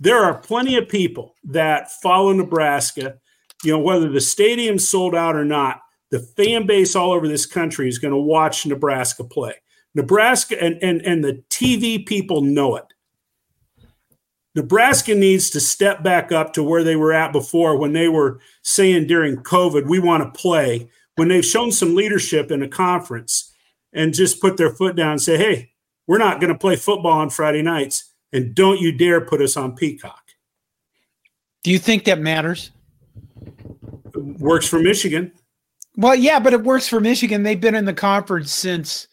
There 0.00 0.24
are 0.24 0.38
plenty 0.38 0.76
of 0.76 0.88
people 0.88 1.34
that 1.44 1.92
follow 2.00 2.32
Nebraska, 2.32 3.18
you 3.62 3.72
know, 3.72 3.78
whether 3.78 4.08
the 4.08 4.20
stadium's 4.20 4.88
sold 4.88 5.14
out 5.14 5.36
or 5.36 5.44
not, 5.44 5.82
the 6.10 6.20
fan 6.20 6.66
base 6.66 6.96
all 6.96 7.12
over 7.12 7.28
this 7.28 7.44
country 7.44 7.86
is 7.86 7.98
going 7.98 8.12
to 8.12 8.18
watch 8.18 8.64
Nebraska 8.64 9.24
play. 9.24 9.54
Nebraska 9.94 10.60
and, 10.60 10.82
and, 10.82 11.02
and 11.02 11.22
the 11.22 11.44
TV 11.50 12.04
people 12.04 12.40
know 12.40 12.76
it. 12.76 12.86
Nebraska 14.54 15.14
needs 15.14 15.50
to 15.50 15.60
step 15.60 16.02
back 16.02 16.32
up 16.32 16.54
to 16.54 16.62
where 16.62 16.82
they 16.82 16.96
were 16.96 17.12
at 17.12 17.32
before 17.32 17.76
when 17.76 17.92
they 17.92 18.08
were 18.08 18.40
saying 18.62 19.06
during 19.06 19.36
COVID, 19.36 19.86
we 19.86 19.98
want 19.98 20.22
to 20.22 20.40
play, 20.40 20.88
when 21.16 21.28
they've 21.28 21.44
shown 21.44 21.72
some 21.72 21.94
leadership 21.94 22.50
in 22.50 22.62
a 22.62 22.68
conference 22.68 23.52
and 23.92 24.14
just 24.14 24.40
put 24.40 24.56
their 24.56 24.70
foot 24.70 24.96
down 24.96 25.12
and 25.12 25.22
say, 25.22 25.36
hey, 25.36 25.71
we're 26.06 26.18
not 26.18 26.40
going 26.40 26.52
to 26.52 26.58
play 26.58 26.76
football 26.76 27.12
on 27.12 27.30
Friday 27.30 27.62
nights. 27.62 28.12
And 28.32 28.54
don't 28.54 28.80
you 28.80 28.92
dare 28.92 29.20
put 29.20 29.42
us 29.42 29.56
on 29.56 29.76
Peacock. 29.76 30.22
Do 31.62 31.70
you 31.70 31.78
think 31.78 32.04
that 32.04 32.18
matters? 32.18 32.70
works 34.14 34.66
for 34.66 34.78
Michigan. 34.78 35.32
Well, 35.96 36.14
yeah, 36.14 36.40
but 36.40 36.52
it 36.52 36.62
works 36.62 36.88
for 36.88 37.00
Michigan. 37.00 37.42
They've 37.42 37.60
been 37.60 37.74
in 37.74 37.84
the 37.84 37.94
conference 37.94 38.52
since 38.52 39.08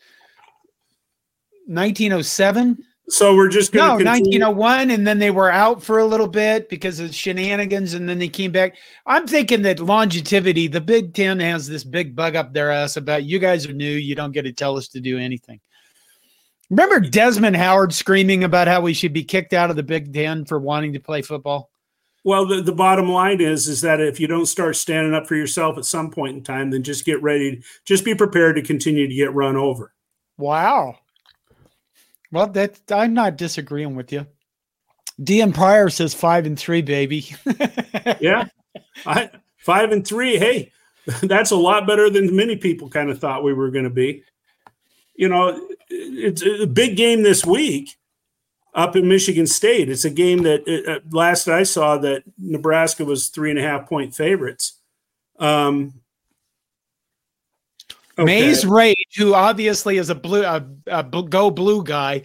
1907. 1.67 2.77
So 3.09 3.35
we're 3.35 3.49
just 3.49 3.71
going 3.71 3.97
to 3.97 4.03
no 4.03 4.11
1901, 4.11 4.91
and 4.91 5.05
then 5.05 5.17
they 5.17 5.31
were 5.31 5.51
out 5.51 5.81
for 5.81 5.97
a 5.97 6.05
little 6.05 6.27
bit 6.27 6.69
because 6.69 6.99
of 6.99 7.13
shenanigans, 7.13 7.95
and 7.95 8.07
then 8.07 8.19
they 8.19 8.29
came 8.29 8.51
back. 8.51 8.75
I'm 9.07 9.25
thinking 9.25 9.63
that 9.63 9.79
longevity, 9.79 10.67
the 10.67 10.79
Big 10.79 11.15
Ten 11.15 11.39
has 11.39 11.67
this 11.67 11.83
big 11.83 12.15
bug 12.15 12.35
up 12.35 12.53
their 12.53 12.71
ass 12.71 12.97
about 12.97 13.23
you 13.23 13.39
guys 13.39 13.65
are 13.65 13.73
new, 13.73 13.89
you 13.89 14.13
don't 14.13 14.31
get 14.31 14.43
to 14.43 14.53
tell 14.53 14.77
us 14.77 14.87
to 14.89 15.01
do 15.01 15.17
anything. 15.17 15.59
Remember 16.69 16.99
Desmond 16.99 17.55
Howard 17.55 17.93
screaming 17.93 18.43
about 18.43 18.67
how 18.67 18.81
we 18.81 18.93
should 18.93 19.13
be 19.13 19.23
kicked 19.23 19.53
out 19.53 19.69
of 19.69 19.75
the 19.75 19.83
Big 19.83 20.13
Ten 20.13 20.45
for 20.45 20.59
wanting 20.59 20.93
to 20.93 20.99
play 20.99 21.21
football? 21.21 21.71
Well, 22.23 22.45
the, 22.45 22.61
the 22.61 22.73
bottom 22.73 23.09
line 23.09 23.41
is 23.41 23.67
is 23.67 23.81
that 23.81 24.01
if 24.01 24.19
you 24.19 24.27
don't 24.27 24.45
start 24.45 24.75
standing 24.75 25.13
up 25.13 25.25
for 25.25 25.35
yourself 25.35 25.77
at 25.77 25.85
some 25.85 26.11
point 26.11 26.35
in 26.37 26.43
time, 26.43 26.69
then 26.69 26.83
just 26.83 27.05
get 27.05 27.21
ready. 27.23 27.63
Just 27.85 28.05
be 28.05 28.13
prepared 28.13 28.55
to 28.57 28.61
continue 28.61 29.07
to 29.07 29.15
get 29.15 29.33
run 29.33 29.55
over. 29.55 29.93
Wow. 30.37 30.99
Well, 32.31 32.47
that 32.47 32.79
I'm 32.91 33.13
not 33.13 33.37
disagreeing 33.37 33.95
with 33.95 34.11
you. 34.11 34.27
DM 35.19 35.53
Pryor 35.53 35.89
says 35.89 36.13
five 36.13 36.45
and 36.45 36.57
three, 36.57 36.81
baby. 36.81 37.25
yeah, 38.19 38.45
I, 39.05 39.29
five 39.57 39.91
and 39.91 40.05
three. 40.05 40.37
Hey, 40.37 40.71
that's 41.23 41.51
a 41.51 41.55
lot 41.55 41.87
better 41.87 42.09
than 42.09 42.35
many 42.35 42.55
people 42.55 42.89
kind 42.89 43.09
of 43.09 43.19
thought 43.19 43.43
we 43.43 43.53
were 43.53 43.71
going 43.71 43.85
to 43.85 43.89
be. 43.89 44.23
You 45.15 45.29
know, 45.29 45.67
it's 45.89 46.43
a 46.43 46.67
big 46.67 46.95
game 46.97 47.23
this 47.23 47.45
week 47.45 47.97
up 48.73 48.95
in 48.95 49.07
Michigan 49.07 49.47
State. 49.47 49.89
It's 49.89 50.05
a 50.05 50.09
game 50.09 50.43
that 50.43 50.67
uh, 50.87 50.99
last 51.15 51.47
I 51.47 51.63
saw 51.63 51.97
that 51.97 52.23
Nebraska 52.37 53.05
was 53.05 53.29
three 53.29 53.49
and 53.49 53.59
a 53.59 53.63
half 53.63 53.87
point 53.87 54.15
favorites. 54.15 54.79
Um, 55.39 55.93
Okay. 58.19 58.41
Maze 58.41 58.65
Rage, 58.65 59.15
who 59.17 59.33
obviously 59.33 59.97
is 59.97 60.09
a 60.09 60.15
blue 60.15 60.43
a, 60.43 60.65
a 60.87 61.03
go 61.03 61.49
blue 61.49 61.81
guy, 61.85 62.23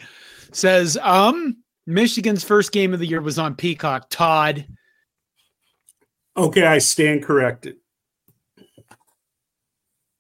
says, 0.50 0.98
um, 1.00 1.59
Michigan's 1.87 2.42
first 2.42 2.72
game 2.72 2.92
of 2.92 2.98
the 2.98 3.07
year 3.07 3.20
was 3.20 3.38
on 3.38 3.55
Peacock. 3.55 4.07
Todd. 4.11 4.66
Okay, 6.37 6.66
I 6.66 6.79
stand 6.79 7.22
corrected. 7.22 7.77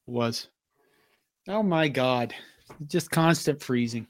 Was. 0.06 0.46
Oh 1.48 1.64
my 1.64 1.88
God. 1.88 2.34
Just 2.86 3.10
constant 3.10 3.62
freezing. 3.62 4.06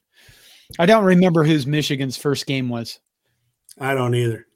I 0.79 0.87
don't 0.87 1.05
remember 1.05 1.45
whose 1.45 1.67
Michigan's 1.67 2.17
first 2.17 2.47
game 2.47 2.69
was. 2.69 2.99
I 3.79 3.95
don't 3.95 4.15
either. 4.15 4.47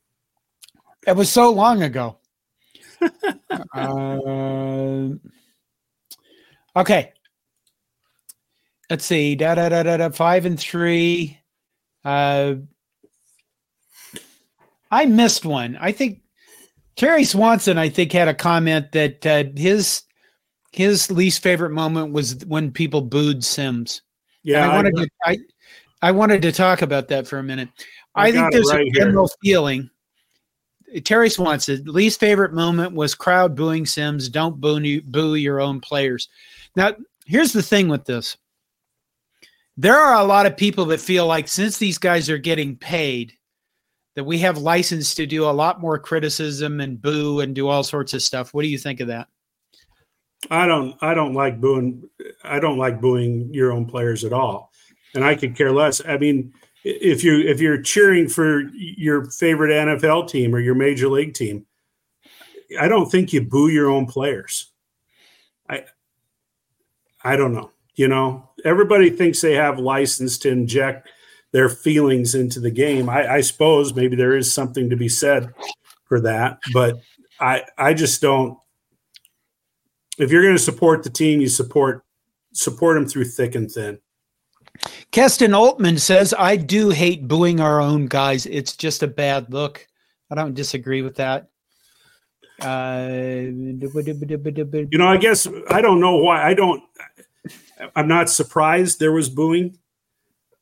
It 1.07 1.16
was 1.16 1.31
so 1.31 1.51
long 1.51 1.83
ago. 1.83 2.18
uh, 3.75 5.09
Okay. 6.79 7.12
Let's 8.88 9.05
see. 9.05 9.35
Da 9.35 9.57
da 9.57 9.68
da 9.68 9.83
da 9.83 9.97
da. 9.97 10.11
Five 10.11 10.47
and 10.47 10.59
three. 10.59 11.38
Uh, 12.05 12.55
I 14.90 15.05
missed 15.07 15.44
one. 15.44 15.77
I 15.81 15.92
think 15.92 16.23
Terry 16.97 17.25
Swanson. 17.25 17.79
I 17.79 17.88
think 17.88 18.12
had 18.12 18.29
a 18.29 18.35
comment 18.35 18.92
that 18.92 19.27
uh, 19.27 19.44
his 19.57 20.03
his 20.72 21.11
least 21.11 21.42
favorite 21.42 21.70
moment 21.70 22.12
was 22.12 22.44
when 22.46 22.70
people 22.70 23.00
booed 23.00 23.44
Sims. 23.44 24.02
Yeah, 24.42 24.62
and 24.62 24.72
I 24.72 24.76
wanted 24.76 24.98
I, 24.98 25.02
to. 25.02 25.11
I 25.24 25.38
I 26.00 26.11
wanted 26.12 26.42
to 26.42 26.52
talk 26.52 26.83
about 26.83 27.09
that 27.09 27.26
for 27.26 27.38
a 27.38 27.42
minute. 27.42 27.68
I, 28.14 28.28
I 28.28 28.33
think 28.33 28.52
there's 28.52 28.70
right 28.72 28.87
a 28.87 28.90
general 28.90 29.28
here. 29.40 29.52
feeling. 29.52 29.90
Terry 31.04 31.28
Swanson, 31.28 31.85
least 31.85 32.18
favorite 32.18 32.54
moment 32.54 32.94
was 32.94 33.14
crowd 33.14 33.54
booing 33.54 33.85
Sims. 33.85 34.28
Don't 34.28 34.59
boo, 34.59 35.02
boo 35.02 35.35
your 35.35 35.61
own 35.61 35.81
players. 35.81 36.28
Now, 36.76 36.94
here's 37.26 37.52
the 37.52 37.62
thing 37.62 37.88
with 37.88 38.04
this 38.04 38.37
there 39.76 39.96
are 39.96 40.20
a 40.20 40.24
lot 40.24 40.46
of 40.46 40.57
people 40.57 40.87
that 40.87 41.00
feel 41.00 41.26
like 41.26 41.46
since 41.46 41.78
these 41.78 41.98
guys 41.98 42.28
are 42.28 42.38
getting 42.38 42.76
paid, 42.76 43.35
that 44.16 44.24
we 44.24 44.38
have 44.38 44.59
license 44.59 45.14
to 45.14 45.26
do 45.26 45.44
a 45.44 45.52
lot 45.52 45.81
more 45.81 45.98
criticism 45.98 46.81
and 46.81 47.00
boo 47.00 47.40
and 47.40 47.54
do 47.54 47.68
all 47.68 47.85
sorts 47.85 48.12
of 48.12 48.22
stuff. 48.22 48.52
What 48.52 48.62
do 48.62 48.68
you 48.68 48.78
think 48.78 48.98
of 48.98 49.07
that? 49.07 49.28
I 50.51 50.66
don't 50.66 50.96
I 51.03 51.14
don't 51.14 51.35
like 51.35 51.61
booing 51.61 52.09
I 52.44 52.61
don't 52.61 52.79
like 52.79 53.01
booing 53.01 53.53
your 53.53 53.72
own 53.72 53.87
players 53.87 54.24
at 54.24 54.33
all. 54.33 54.72
And 55.14 55.24
I 55.24 55.35
could 55.35 55.57
care 55.57 55.72
less. 55.72 56.01
I 56.07 56.16
mean, 56.18 56.53
if 56.85 57.24
you 57.24 57.40
if 57.40 57.61
you're 57.61 57.83
cheering 57.83 58.29
for 58.29 58.62
your 58.72 59.31
favorite 59.31 59.70
NFL 59.70 60.29
team 60.29 60.55
or 60.55 60.61
your 60.61 60.74
major 60.74 61.09
league 61.09 61.35
team, 61.35 61.66
I 62.79 62.88
don't 62.88 63.11
think 63.11 63.33
you 63.33 63.42
boo 63.42 63.68
your 63.68 63.90
own 63.90 64.07
players. 64.07 64.70
I 65.68 65.85
I 67.24 67.37
don't 67.37 67.53
know. 67.53 67.70
You 67.94 68.07
know, 68.07 68.48
everybody 68.64 69.11
thinks 69.11 69.40
they 69.40 69.55
have 69.55 69.79
license 69.79 70.38
to 70.38 70.51
inject 70.51 71.09
their 71.53 71.68
feelings 71.68 72.35
into 72.35 72.61
the 72.61 72.70
game. 72.70 73.09
I, 73.09 73.35
I 73.35 73.40
suppose 73.40 73.94
maybe 73.94 74.16
there 74.16 74.37
is 74.37 74.53
something 74.53 74.90
to 74.90 74.96
be 74.96 75.09
said 75.09 75.53
for 76.05 76.20
that, 76.20 76.61
but 76.72 76.96
I 77.40 77.64
I 77.77 77.94
just 77.94 78.20
don't. 78.20 78.59
If 80.18 80.31
you're 80.33 80.42
going 80.42 80.57
to 80.57 80.62
support 80.62 81.02
the 81.02 81.11
team, 81.11 81.40
you 81.40 81.48
support 81.48 82.04
support 82.52 82.96
them 82.96 83.07
through 83.07 83.24
thick 83.24 83.54
and 83.54 83.70
thin. 83.70 83.98
Keston 85.11 85.54
Altman 85.54 85.98
says, 85.98 86.35
"I 86.38 86.57
do 86.57 86.90
hate 86.90 87.26
booing 87.28 87.61
our 87.61 87.81
own 87.81 88.07
guys. 88.07 88.46
It's 88.46 88.76
just 88.76 89.02
a 89.02 89.09
bad 89.09 89.52
look." 89.52 89.87
I 90.31 90.35
don't 90.35 90.54
disagree 90.54 91.02
with 91.02 91.16
that. 91.16 91.48
Uh, 92.61 93.07
you 94.90 94.98
know, 94.98 95.07
I 95.07 95.16
guess 95.16 95.46
I 95.70 95.81
don't 95.81 96.00
know 96.00 96.16
why. 96.16 96.44
I 96.44 96.54
don't. 96.54 96.83
I'm 97.94 98.09
not 98.09 98.28
surprised 98.28 98.98
there 98.98 99.12
was 99.12 99.28
booing, 99.28 99.78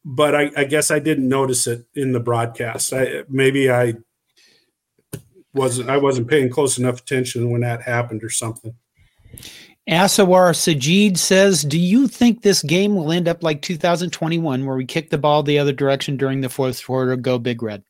but 0.04 0.34
I, 0.34 0.50
I 0.56 0.64
guess 0.64 0.90
I 0.90 0.98
didn't 0.98 1.28
notice 1.28 1.66
it 1.66 1.86
in 1.94 2.12
the 2.12 2.20
broadcast. 2.20 2.92
I 2.92 3.24
maybe 3.28 3.70
I 3.70 3.94
wasn't 5.54 5.88
I 5.88 5.96
wasn't 5.96 6.28
paying 6.28 6.50
close 6.50 6.76
enough 6.78 7.00
attention 7.00 7.50
when 7.50 7.62
that 7.62 7.82
happened 7.82 8.22
or 8.22 8.30
something. 8.30 8.74
Asawar 9.88 10.50
Sajid 10.50 11.16
says, 11.16 11.62
Do 11.62 11.78
you 11.78 12.08
think 12.08 12.42
this 12.42 12.62
game 12.62 12.96
will 12.96 13.12
end 13.12 13.28
up 13.28 13.42
like 13.42 13.62
2021, 13.62 14.66
where 14.66 14.76
we 14.76 14.84
kick 14.84 15.10
the 15.10 15.18
ball 15.18 15.42
the 15.42 15.58
other 15.58 15.72
direction 15.72 16.16
during 16.16 16.40
the 16.40 16.48
fourth 16.48 16.84
quarter? 16.84 17.14
Go 17.16 17.38
Big 17.38 17.62
Red. 17.62 17.84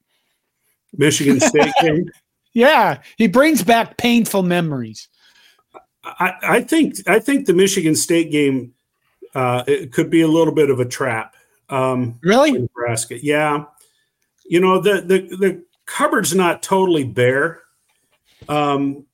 Michigan 0.96 1.40
State 1.40 1.72
game. 1.80 2.10
Yeah, 2.52 3.00
he 3.16 3.28
brings 3.28 3.62
back 3.62 3.96
painful 3.96 4.42
memories. 4.42 5.08
I, 6.04 6.34
I 6.42 6.60
think 6.60 6.96
I 7.06 7.18
think 7.18 7.46
the 7.46 7.52
Michigan 7.52 7.94
State 7.94 8.30
game 8.30 8.72
uh, 9.34 9.64
it 9.66 9.92
could 9.92 10.08
be 10.08 10.22
a 10.22 10.28
little 10.28 10.54
bit 10.54 10.70
of 10.70 10.80
a 10.80 10.84
trap. 10.84 11.34
Um, 11.68 12.18
really, 12.22 12.52
Nebraska? 12.52 13.22
Yeah, 13.22 13.64
you 14.46 14.60
know 14.60 14.80
the 14.80 15.02
the 15.02 15.36
the 15.36 15.64
cupboard's 15.84 16.34
not 16.34 16.62
totally 16.62 17.04
bare. 17.04 17.60
Um, 18.48 19.04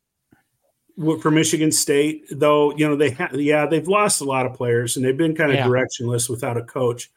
for 1.20 1.30
Michigan 1.30 1.72
State, 1.72 2.26
though, 2.30 2.74
you 2.76 2.88
know 2.88 2.96
they 2.96 3.10
ha- 3.10 3.30
yeah 3.32 3.66
they've 3.66 3.88
lost 3.88 4.20
a 4.20 4.24
lot 4.24 4.46
of 4.46 4.54
players 4.54 4.96
and 4.96 5.04
they've 5.04 5.16
been 5.16 5.34
kind 5.34 5.50
of 5.50 5.56
yeah. 5.56 5.66
directionless 5.66 6.28
without 6.28 6.56
a 6.56 6.62
coach. 6.62 7.10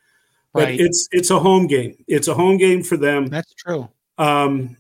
But 0.53 0.65
right. 0.65 0.79
it's 0.79 1.07
it's 1.11 1.29
a 1.29 1.39
home 1.39 1.67
game. 1.67 2.03
It's 2.07 2.27
a 2.27 2.33
home 2.33 2.57
game 2.57 2.83
for 2.83 2.97
them. 2.97 3.27
That's 3.27 3.53
true. 3.53 3.89
Um, 4.17 4.77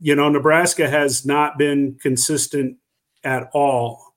you 0.00 0.16
know, 0.16 0.28
Nebraska 0.28 0.88
has 0.88 1.24
not 1.24 1.58
been 1.58 1.96
consistent 2.02 2.78
at 3.22 3.48
all 3.52 4.14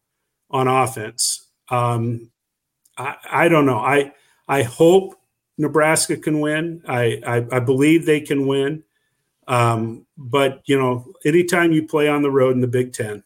on 0.50 0.68
offense. 0.68 1.48
Um, 1.70 2.32
I, 2.98 3.16
I 3.32 3.48
don't 3.50 3.68
know. 3.68 3.78
I 3.78 4.14
I 4.48 4.64
hope 4.64 5.16
Nebraska 5.60 6.18
can 6.18 6.40
win. 6.40 6.82
I 6.88 7.22
I, 7.26 7.46
I 7.52 7.60
believe 7.60 8.06
they 8.06 8.22
can 8.22 8.48
win. 8.48 8.84
Um, 9.48 10.08
but 10.18 10.62
you 10.66 10.78
know, 10.78 11.14
anytime 11.24 11.72
you 11.72 11.88
play 11.88 12.08
on 12.08 12.24
the 12.24 12.32
road 12.32 12.56
in 12.56 12.62
the 12.62 12.68
Big 12.68 12.94
Ten, 12.94 13.24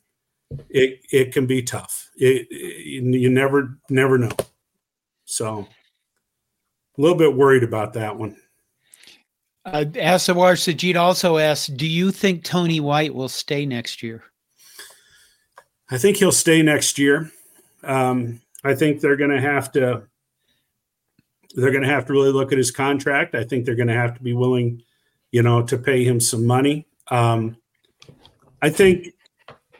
it 0.69 1.01
it 1.11 1.33
can 1.33 1.45
be 1.45 1.61
tough. 1.61 2.09
It, 2.17 2.47
it, 2.49 3.03
you 3.03 3.29
never 3.29 3.77
never 3.89 4.17
know. 4.17 4.31
So 5.25 5.67
a 6.97 7.01
little 7.01 7.17
bit 7.17 7.35
worried 7.35 7.63
about 7.63 7.93
that 7.93 8.17
one. 8.17 8.35
Uh, 9.65 9.85
Asawar 9.93 10.53
Sajid 10.53 10.95
also 10.95 11.37
asked, 11.37 11.77
"Do 11.77 11.87
you 11.87 12.11
think 12.11 12.43
Tony 12.43 12.79
White 12.79 13.13
will 13.13 13.29
stay 13.29 13.65
next 13.65 14.01
year?" 14.01 14.23
I 15.91 15.97
think 15.97 16.17
he'll 16.17 16.31
stay 16.31 16.61
next 16.61 16.97
year. 16.97 17.31
Um, 17.83 18.41
I 18.63 18.75
think 18.75 19.01
they're 19.01 19.17
going 19.17 19.31
to 19.31 19.41
have 19.41 19.71
to. 19.73 20.03
They're 21.55 21.71
going 21.71 21.83
to 21.83 21.89
have 21.89 22.05
to 22.05 22.13
really 22.13 22.31
look 22.31 22.51
at 22.51 22.57
his 22.57 22.71
contract. 22.71 23.33
I 23.33 23.43
think 23.43 23.65
they're 23.65 23.75
going 23.75 23.87
to 23.87 23.93
have 23.93 24.15
to 24.15 24.21
be 24.21 24.33
willing, 24.33 24.83
you 25.31 25.41
know, 25.41 25.63
to 25.63 25.77
pay 25.77 26.03
him 26.03 26.19
some 26.19 26.45
money. 26.45 26.87
Um, 27.09 27.57
I 28.61 28.69
think, 28.69 29.07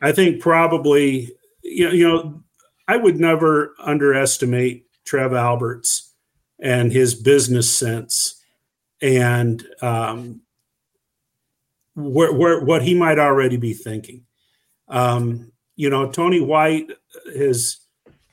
I 0.01 0.11
think 0.11 0.41
probably, 0.41 1.31
you 1.61 1.85
know, 1.85 1.93
you 1.93 2.07
know, 2.07 2.43
I 2.87 2.97
would 2.97 3.19
never 3.19 3.75
underestimate 3.79 4.85
Trev 5.05 5.33
Alberts 5.33 6.13
and 6.59 6.91
his 6.91 7.15
business 7.15 7.69
sense 7.73 8.41
and 9.01 9.65
um, 9.81 10.41
where, 11.95 12.33
where, 12.33 12.63
what 12.63 12.81
he 12.81 12.93
might 12.93 13.19
already 13.19 13.57
be 13.57 13.73
thinking. 13.73 14.25
Um, 14.87 15.51
you 15.75 15.89
know, 15.89 16.11
Tony 16.11 16.41
White 16.41 16.91
is 17.25 17.79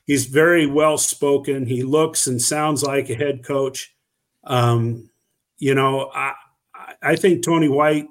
he's 0.05 0.25
very 0.25 0.65
well 0.65 0.97
spoken. 0.97 1.65
He 1.65 1.83
looks 1.83 2.27
and 2.27 2.41
sounds 2.41 2.83
like 2.83 3.09
a 3.09 3.15
head 3.15 3.43
coach. 3.43 3.95
Um, 4.43 5.09
you 5.57 5.75
know, 5.75 6.11
I 6.13 6.33
I 7.01 7.15
think 7.15 7.43
Tony 7.43 7.69
White 7.69 8.07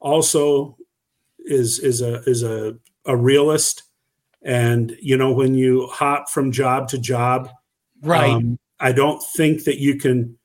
also 0.00 0.76
is 1.38 1.78
is 1.78 2.02
a 2.02 2.22
is 2.28 2.42
a 2.42 2.76
a 3.06 3.16
realist, 3.16 3.82
and 4.42 4.96
you 5.00 5.16
know 5.16 5.32
when 5.32 5.54
you 5.54 5.86
hop 5.86 6.28
from 6.28 6.52
job 6.52 6.88
to 6.88 6.98
job, 6.98 7.48
right? 8.02 8.30
Um, 8.30 8.58
I 8.80 8.92
don't 8.92 9.22
think 9.22 9.64
that 9.64 9.78
you 9.78 9.96
can 9.96 10.38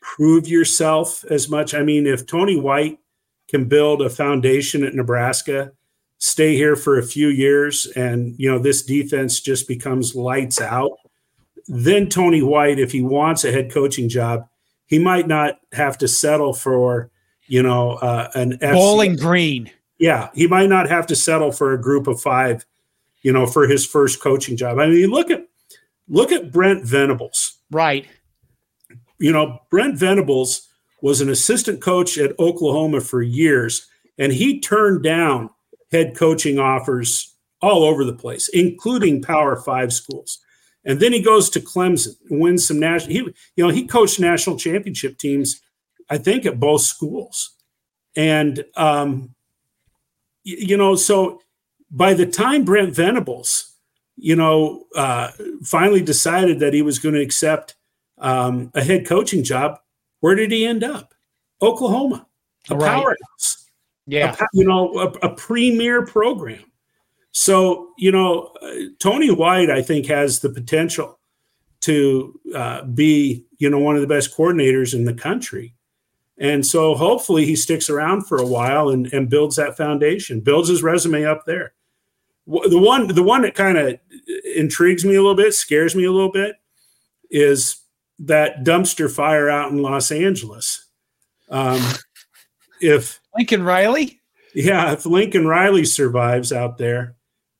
prove 0.00 0.46
yourself 0.48 1.24
as 1.30 1.48
much. 1.48 1.74
I 1.74 1.82
mean, 1.82 2.06
if 2.06 2.26
Tony 2.26 2.58
White 2.58 2.98
can 3.48 3.66
build 3.66 4.02
a 4.02 4.10
foundation 4.10 4.84
at 4.84 4.94
Nebraska, 4.94 5.72
stay 6.18 6.56
here 6.56 6.76
for 6.76 6.98
a 6.98 7.02
few 7.02 7.28
years, 7.28 7.86
and 7.96 8.34
you 8.38 8.50
know 8.50 8.58
this 8.58 8.82
defense 8.82 9.40
just 9.40 9.68
becomes 9.68 10.14
lights 10.14 10.60
out, 10.60 10.92
then 11.66 12.08
Tony 12.08 12.42
White, 12.42 12.78
if 12.78 12.92
he 12.92 13.02
wants 13.02 13.44
a 13.44 13.52
head 13.52 13.70
coaching 13.70 14.08
job, 14.08 14.46
he 14.86 14.98
might 14.98 15.26
not 15.26 15.58
have 15.72 15.98
to 15.98 16.08
settle 16.08 16.52
for 16.52 17.10
you 17.46 17.62
know 17.62 17.92
uh, 17.92 18.30
an 18.34 18.58
FC. 18.58 18.72
Bowling 18.72 19.16
Green. 19.16 19.70
Yeah, 20.04 20.28
he 20.34 20.46
might 20.46 20.68
not 20.68 20.88
have 20.88 21.06
to 21.08 21.16
settle 21.16 21.52
for 21.52 21.72
a 21.72 21.80
group 21.80 22.06
of 22.06 22.20
five, 22.20 22.66
you 23.22 23.32
know, 23.32 23.46
for 23.46 23.66
his 23.66 23.86
first 23.86 24.20
coaching 24.20 24.56
job. 24.56 24.78
I 24.78 24.86
mean, 24.86 25.08
look 25.10 25.30
at 25.30 25.46
look 26.08 26.32
at 26.32 26.52
Brent 26.52 26.84
Venables. 26.84 27.58
Right 27.70 28.06
you 29.18 29.32
know, 29.32 29.60
Brent 29.70 29.98
Venables 29.98 30.68
was 31.00 31.20
an 31.20 31.28
assistant 31.28 31.80
coach 31.80 32.18
at 32.18 32.38
Oklahoma 32.38 33.00
for 33.00 33.22
years, 33.22 33.86
and 34.18 34.32
he 34.32 34.60
turned 34.60 35.02
down 35.02 35.50
head 35.92 36.16
coaching 36.16 36.58
offers 36.58 37.34
all 37.60 37.84
over 37.84 38.04
the 38.04 38.14
place, 38.14 38.48
including 38.48 39.22
Power 39.22 39.56
Five 39.56 39.92
schools. 39.92 40.40
And 40.84 41.00
then 41.00 41.12
he 41.12 41.22
goes 41.22 41.48
to 41.50 41.60
Clemson, 41.60 42.16
wins 42.28 42.66
some 42.66 42.78
national. 42.78 43.12
He, 43.12 43.18
you 43.56 43.64
know, 43.64 43.70
he 43.70 43.86
coached 43.86 44.20
national 44.20 44.58
championship 44.58 45.16
teams, 45.18 45.62
I 46.10 46.18
think, 46.18 46.44
at 46.44 46.60
both 46.60 46.82
schools. 46.82 47.52
And 48.14 48.64
um, 48.76 49.34
you 50.44 50.76
know, 50.76 50.94
so 50.94 51.40
by 51.90 52.14
the 52.14 52.26
time 52.26 52.64
Brent 52.64 52.94
Venables, 52.94 53.74
you 54.16 54.36
know, 54.36 54.84
uh, 54.94 55.30
finally 55.64 56.02
decided 56.02 56.60
that 56.60 56.72
he 56.72 56.82
was 56.82 56.98
going 56.98 57.14
to 57.14 57.22
accept 57.22 57.74
um, 58.18 58.70
a 58.74 58.82
head 58.82 59.06
coaching 59.06 59.42
job, 59.42 59.78
where 60.20 60.34
did 60.34 60.52
he 60.52 60.64
end 60.64 60.84
up? 60.84 61.14
Oklahoma, 61.60 62.26
a 62.70 62.76
right. 62.76 62.94
powerhouse. 62.94 63.68
Yeah, 64.06 64.36
a, 64.38 64.46
you 64.52 64.64
know, 64.64 64.94
a, 64.98 65.08
a, 65.26 65.34
premier 65.34 66.04
program. 66.04 66.64
So 67.32 67.92
you 67.96 68.12
know, 68.12 68.52
uh, 68.60 68.72
Tony 68.98 69.30
White, 69.30 69.70
I 69.70 69.80
think, 69.80 70.06
has 70.06 70.40
the 70.40 70.50
potential 70.50 71.18
to 71.80 72.38
uh, 72.54 72.84
be 72.84 73.46
you 73.58 73.70
know 73.70 73.78
one 73.78 73.94
of 73.94 74.02
the 74.02 74.06
best 74.06 74.36
coordinators 74.36 74.94
in 74.94 75.04
the 75.04 75.14
country. 75.14 75.74
And 76.38 76.66
so 76.66 76.94
hopefully 76.94 77.44
he 77.44 77.54
sticks 77.54 77.88
around 77.88 78.26
for 78.26 78.38
a 78.38 78.46
while 78.46 78.88
and, 78.88 79.12
and 79.12 79.30
builds 79.30 79.56
that 79.56 79.76
foundation, 79.76 80.40
builds 80.40 80.68
his 80.68 80.82
resume 80.82 81.24
up 81.24 81.44
there. 81.46 81.74
The 82.46 82.78
one, 82.78 83.06
the 83.08 83.22
one 83.22 83.42
that 83.42 83.54
kind 83.54 83.78
of 83.78 83.98
intrigues 84.54 85.04
me 85.04 85.14
a 85.14 85.20
little 85.20 85.36
bit, 85.36 85.54
scares 85.54 85.94
me 85.94 86.04
a 86.04 86.12
little 86.12 86.32
bit, 86.32 86.56
is 87.30 87.80
that 88.18 88.64
dumpster 88.64 89.10
fire 89.10 89.48
out 89.48 89.70
in 89.70 89.80
Los 89.80 90.10
Angeles. 90.10 90.86
Um, 91.48 91.80
if 92.80 93.20
Lincoln 93.36 93.62
Riley, 93.62 94.20
yeah, 94.54 94.92
if 94.92 95.06
Lincoln 95.06 95.46
Riley 95.46 95.84
survives 95.84 96.52
out 96.52 96.76
there, 96.76 97.16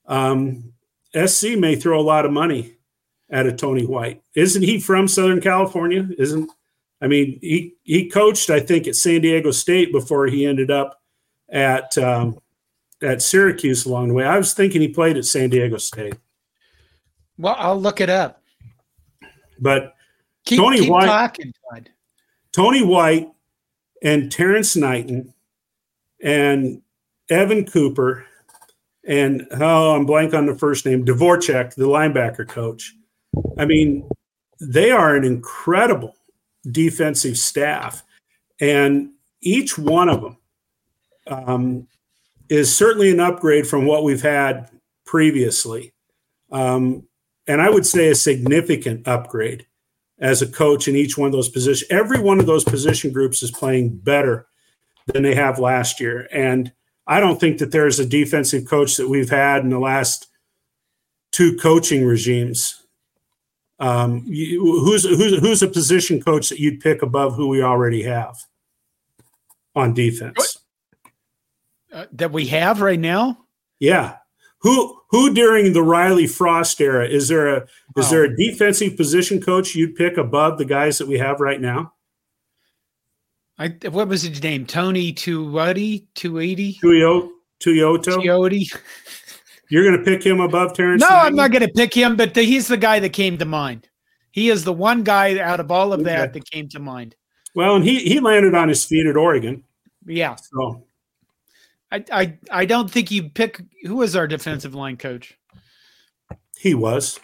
um, 0.06 0.72
SC 1.14 1.56
may 1.56 1.76
throw 1.76 1.98
a 1.98 2.02
lot 2.02 2.26
of 2.26 2.32
money 2.32 2.76
at 3.30 3.46
a 3.46 3.52
Tony 3.52 3.86
White. 3.86 4.22
Isn't 4.34 4.62
he 4.62 4.80
from 4.80 5.08
Southern 5.08 5.40
California? 5.40 6.08
Isn't 6.18 6.50
I 7.04 7.06
mean 7.06 7.38
he 7.42 7.74
he 7.82 8.08
coached 8.08 8.48
I 8.48 8.60
think 8.60 8.88
at 8.88 8.96
San 8.96 9.20
Diego 9.20 9.50
State 9.50 9.92
before 9.92 10.26
he 10.26 10.46
ended 10.46 10.70
up 10.70 11.02
at 11.50 11.96
um, 11.98 12.38
at 13.02 13.20
Syracuse 13.20 13.84
along 13.84 14.08
the 14.08 14.14
way. 14.14 14.24
I 14.24 14.38
was 14.38 14.54
thinking 14.54 14.80
he 14.80 14.88
played 14.88 15.18
at 15.18 15.26
San 15.26 15.50
Diego 15.50 15.76
State. 15.76 16.14
Well, 17.36 17.56
I'll 17.58 17.78
look 17.80 18.00
it 18.00 18.08
up. 18.08 18.42
But 19.60 19.94
Keep, 20.46 20.58
Tony 20.58 20.80
keep 20.80 20.90
White, 20.90 21.06
talking, 21.06 21.52
Tony 22.52 22.82
White, 22.82 23.28
and 24.02 24.30
Terrence 24.30 24.76
Knighton, 24.76 25.32
and 26.22 26.82
Evan 27.30 27.64
Cooper, 27.64 28.24
and 29.06 29.46
oh, 29.52 29.94
I'm 29.94 30.06
blank 30.06 30.34
on 30.34 30.46
the 30.46 30.54
first 30.54 30.86
name, 30.86 31.04
Dvorak, 31.04 31.74
the 31.74 31.86
linebacker 31.86 32.46
coach. 32.46 32.94
I 33.58 33.64
mean, 33.64 34.08
they 34.60 34.90
are 34.90 35.16
an 35.16 35.24
incredible 35.24 36.14
defensive 36.70 37.38
staff, 37.38 38.02
and 38.60 39.10
each 39.40 39.78
one 39.78 40.08
of 40.08 40.22
them 40.22 40.36
um, 41.26 41.88
is 42.48 42.74
certainly 42.74 43.10
an 43.10 43.20
upgrade 43.20 43.66
from 43.66 43.86
what 43.86 44.04
we've 44.04 44.22
had 44.22 44.70
previously, 45.04 45.92
um, 46.50 47.06
and 47.46 47.60
I 47.60 47.70
would 47.70 47.86
say 47.86 48.08
a 48.08 48.14
significant 48.14 49.06
upgrade 49.06 49.66
as 50.18 50.42
a 50.42 50.46
coach 50.46 50.88
in 50.88 50.96
each 50.96 51.18
one 51.18 51.26
of 51.26 51.32
those 51.32 51.48
positions. 51.48 51.90
Every 51.90 52.20
one 52.20 52.40
of 52.40 52.46
those 52.46 52.64
position 52.64 53.12
groups 53.12 53.42
is 53.42 53.50
playing 53.50 53.98
better 53.98 54.46
than 55.06 55.22
they 55.22 55.34
have 55.34 55.58
last 55.58 56.00
year. 56.00 56.28
And 56.32 56.72
I 57.06 57.20
don't 57.20 57.38
think 57.38 57.58
that 57.58 57.72
there's 57.72 57.98
a 57.98 58.06
defensive 58.06 58.66
coach 58.66 58.96
that 58.96 59.08
we've 59.08 59.30
had 59.30 59.62
in 59.62 59.70
the 59.70 59.78
last 59.78 60.28
two 61.32 61.56
coaching 61.56 62.04
regimes. 62.06 62.83
Um, 63.80 64.24
you, 64.26 64.60
who's, 64.60 65.02
who's 65.04 65.38
who's 65.40 65.62
a 65.62 65.68
position 65.68 66.20
coach 66.22 66.48
that 66.48 66.60
you'd 66.60 66.80
pick 66.80 67.02
above 67.02 67.34
who 67.34 67.48
we 67.48 67.62
already 67.62 68.02
have 68.04 68.36
on 69.74 69.94
defense? 69.94 70.58
Uh, 71.92 72.06
that 72.12 72.32
we 72.32 72.46
have 72.46 72.80
right 72.80 72.98
now? 73.00 73.38
Yeah. 73.80 74.16
who 74.60 75.00
who 75.10 75.34
during 75.34 75.72
the 75.72 75.82
Riley 75.82 76.26
Frost 76.26 76.80
era 76.80 77.06
is 77.06 77.28
there 77.28 77.48
a 77.48 77.62
is 77.96 78.06
Oh. 78.06 78.10
there 78.10 78.24
a 78.24 78.36
defensive 78.36 78.96
position 78.96 79.40
coach 79.40 79.74
you'd 79.74 79.94
pick 79.96 80.16
above 80.16 80.58
the 80.58 80.64
guys 80.64 80.98
that 80.98 81.08
we 81.08 81.18
have 81.18 81.40
right 81.40 81.60
now? 81.60 81.92
I, 83.58 83.68
what 83.90 84.08
was 84.08 84.22
his 84.22 84.42
name? 84.42 84.66
Tony 84.66 85.12
Tuioti? 85.12 86.06
Tuioti? 86.14 86.80
Tuyo 86.80 87.30
Tuyoto. 87.60 88.16
Tuioti? 88.16 88.76
You're 89.70 89.84
going 89.84 89.98
to 89.98 90.04
pick 90.04 90.24
him 90.24 90.40
above 90.40 90.74
Terrence? 90.74 91.00
No, 91.00 91.08
I'm 91.08 91.34
not 91.34 91.50
going 91.50 91.66
to 91.66 91.72
pick 91.72 91.94
him, 91.94 92.16
but 92.16 92.34
the, 92.34 92.42
he's 92.42 92.68
the 92.68 92.76
guy 92.76 93.00
that 93.00 93.10
came 93.12 93.38
to 93.38 93.44
mind. 93.44 93.88
He 94.30 94.50
is 94.50 94.64
the 94.64 94.72
one 94.72 95.02
guy 95.04 95.38
out 95.38 95.60
of 95.60 95.70
all 95.70 95.92
of 95.92 96.04
that 96.04 96.30
Okay. 96.30 96.38
that 96.40 96.50
came 96.50 96.68
to 96.70 96.78
mind. 96.80 97.16
Well, 97.54 97.76
and 97.76 97.84
he 97.84 98.00
he 98.00 98.18
landed 98.20 98.54
on 98.54 98.68
his 98.68 98.84
feet 98.84 99.06
at 99.06 99.16
Oregon. 99.16 99.62
Yeah, 100.06 100.34
So 100.34 100.84
I, 101.92 102.04
I, 102.12 102.38
I 102.50 102.64
don't 102.66 102.90
think 102.90 103.10
you 103.12 103.30
pick. 103.30 103.62
Who 103.84 103.96
was 103.96 104.16
our 104.16 104.26
defensive 104.26 104.74
line 104.74 104.96
coach? 104.96 105.38
he 106.58 106.74
was. 106.74 107.20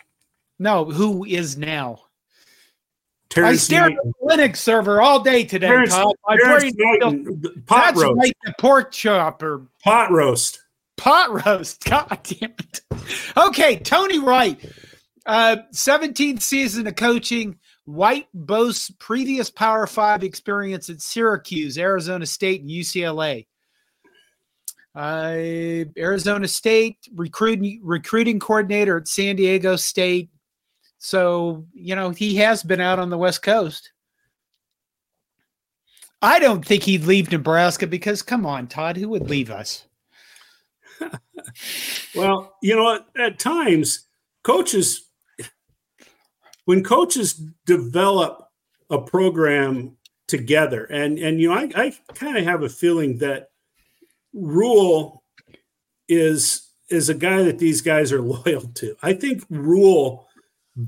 No, 0.59 0.85
who 0.85 1.24
is 1.24 1.57
now? 1.59 2.03
Terrence 3.29 3.55
I 3.55 3.57
stared 3.64 3.92
at 3.92 3.98
the 4.03 4.12
Linux 4.26 4.57
server 4.57 5.00
all 5.00 5.20
day 5.20 5.44
today, 5.44 5.68
Terrence, 5.68 5.94
Terrence 5.94 6.16
brain 6.26 6.72
still- 6.72 6.87
Knighton, 7.11 7.40
the 7.40 7.50
pot 7.66 7.94
That's 7.94 8.03
roast. 8.03 8.18
right, 8.18 8.37
the 8.44 8.55
pork 8.59 8.92
chop 8.92 9.42
or 9.42 9.66
Pot 9.85 10.11
roast. 10.11 10.61
Pot 11.00 11.46
roast. 11.46 11.82
God 11.88 12.18
damn 12.22 12.52
it. 12.58 12.80
Okay, 13.34 13.76
Tony 13.78 14.18
White, 14.18 14.70
uh, 15.24 15.56
17th 15.72 16.42
season 16.42 16.86
of 16.86 16.94
coaching. 16.94 17.58
White 17.86 18.28
boasts 18.34 18.92
previous 18.98 19.50
Power 19.50 19.86
Five 19.86 20.22
experience 20.22 20.90
at 20.90 21.00
Syracuse, 21.00 21.78
Arizona 21.78 22.26
State, 22.26 22.60
and 22.60 22.70
UCLA. 22.70 23.46
Uh, 24.94 25.88
Arizona 25.98 26.46
State 26.46 26.98
recruiting 27.14 27.80
recruiting 27.82 28.38
coordinator 28.38 28.98
at 28.98 29.08
San 29.08 29.36
Diego 29.36 29.76
State. 29.76 30.30
So 30.98 31.64
you 31.72 31.96
know 31.96 32.10
he 32.10 32.36
has 32.36 32.62
been 32.62 32.80
out 32.80 32.98
on 32.98 33.08
the 33.08 33.18
West 33.18 33.42
Coast. 33.42 33.90
I 36.20 36.38
don't 36.38 36.64
think 36.64 36.82
he'd 36.82 37.04
leave 37.04 37.32
Nebraska 37.32 37.86
because 37.86 38.20
come 38.20 38.44
on, 38.44 38.66
Todd, 38.66 38.98
who 38.98 39.08
would 39.08 39.30
leave 39.30 39.50
us? 39.50 39.86
Well, 42.14 42.56
you 42.62 42.74
know, 42.74 42.96
at, 42.96 43.06
at 43.18 43.38
times, 43.38 44.06
coaches, 44.42 45.08
when 46.64 46.82
coaches 46.82 47.40
develop 47.66 48.48
a 48.90 49.00
program 49.00 49.96
together, 50.26 50.84
and 50.84 51.18
and 51.18 51.40
you 51.40 51.48
know, 51.48 51.54
I, 51.54 51.70
I 51.74 51.96
kind 52.14 52.36
of 52.36 52.44
have 52.44 52.62
a 52.62 52.68
feeling 52.68 53.18
that 53.18 53.50
Rhule 54.32 55.22
is 56.08 56.68
is 56.88 57.08
a 57.08 57.14
guy 57.14 57.42
that 57.42 57.58
these 57.58 57.80
guys 57.80 58.12
are 58.12 58.22
loyal 58.22 58.62
to. 58.74 58.96
I 59.02 59.12
think 59.12 59.44
Rhule 59.48 60.26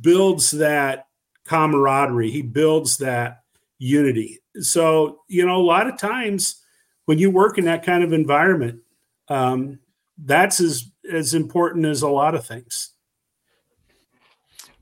builds 0.01 0.51
that 0.53 1.07
camaraderie. 1.46 2.31
He 2.31 2.42
builds 2.42 2.98
that 2.98 3.42
unity. 3.79 4.40
So 4.61 5.20
you 5.29 5.46
know, 5.46 5.57
a 5.57 5.62
lot 5.62 5.87
of 5.87 5.98
times 5.98 6.57
when 7.05 7.18
you 7.18 7.31
work 7.31 7.59
in 7.59 7.64
that 7.66 7.85
kind 7.85 8.03
of 8.03 8.12
environment. 8.12 8.81
Um, 9.29 9.79
that's 10.25 10.61
as 10.61 10.91
as 11.11 11.35
important 11.35 11.85
as 11.87 12.03
a 12.03 12.09
lot 12.09 12.35
of 12.35 12.47
things. 12.47 12.91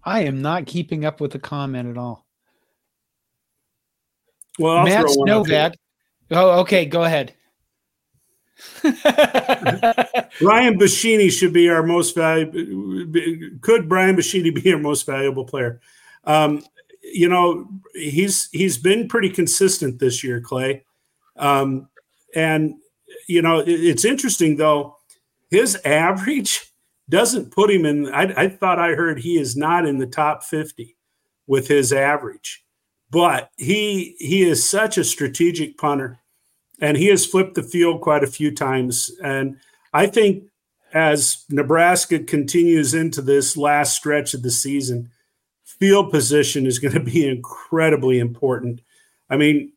I 0.05 0.21
am 0.25 0.41
not 0.41 0.67
keeping 0.67 1.05
up 1.05 1.21
with 1.21 1.33
the 1.33 1.39
comment 1.39 1.89
at 1.89 1.99
all. 1.99 2.27
Well, 4.59 4.79
I'll 4.79 4.85
Matt 4.85 5.03
throw 5.03 5.15
one. 5.15 5.27
Novak. 5.29 5.75
Oh, 6.31 6.61
okay. 6.61 6.85
Go 6.87 7.05
ahead. 7.05 7.35
Ryan 8.85 10.79
Buschini 10.79 11.31
should 11.31 11.53
be 11.53 11.69
our 11.69 11.83
most 11.83 12.15
valuable. 12.15 12.53
Could 13.63 13.89
Brian 13.89 14.17
Buschini 14.17 14.55
be 14.55 14.73
our 14.73 14.79
most 14.79 15.07
valuable 15.07 15.45
player? 15.45 15.81
Um, 16.25 16.63
you 17.03 17.29
know, 17.29 17.67
he's 17.95 18.49
he's 18.53 18.77
been 18.79 19.09
pretty 19.09 19.31
consistent 19.31 19.99
this 19.99 20.23
year, 20.23 20.41
Clay. 20.41 20.85
Um, 21.37 21.89
and 22.35 22.75
you 23.29 23.41
know, 23.43 23.61
it- 23.61 23.69
it's 23.69 24.05
interesting 24.05 24.57
though. 24.57 24.97
His 25.51 25.77
average 25.85 26.73
doesn't 27.09 27.51
put 27.51 27.71
him 27.71 27.85
in. 27.85 28.09
I, 28.13 28.33
I 28.37 28.49
thought 28.49 28.79
I 28.79 28.95
heard 28.95 29.19
he 29.19 29.39
is 29.39 29.57
not 29.57 29.87
in 29.87 29.99
the 29.99 30.07
top 30.07 30.45
fifty 30.45 30.97
with 31.47 31.67
his 31.67 31.93
average, 31.93 32.65
but 33.11 33.51
he 33.57 34.15
he 34.19 34.43
is 34.43 34.69
such 34.69 34.97
a 34.97 35.05
strategic 35.05 35.77
punter, 35.77 36.21
and 36.81 36.97
he 36.97 37.07
has 37.07 37.27
flipped 37.27 37.57
the 37.57 37.63
field 37.63 38.01
quite 38.01 38.23
a 38.23 38.29
few 38.29 38.55
times. 38.55 39.11
And 39.25 39.57
I 39.93 40.07
think 40.07 40.45
as 40.93 41.45
Nebraska 41.51 42.21
continues 42.21 42.95
into 42.95 43.23
this 43.23 43.57
last 43.57 43.97
stretch 43.97 44.35
of 44.35 44.43
the 44.43 44.51
season, 44.51 45.11
field 45.65 46.11
position 46.11 46.67
is 46.67 46.79
going 46.79 46.95
to 46.95 47.01
be 47.01 47.29
incredibly 47.29 48.19
important. 48.19 48.81
I 49.29 49.37
mean, 49.37 49.73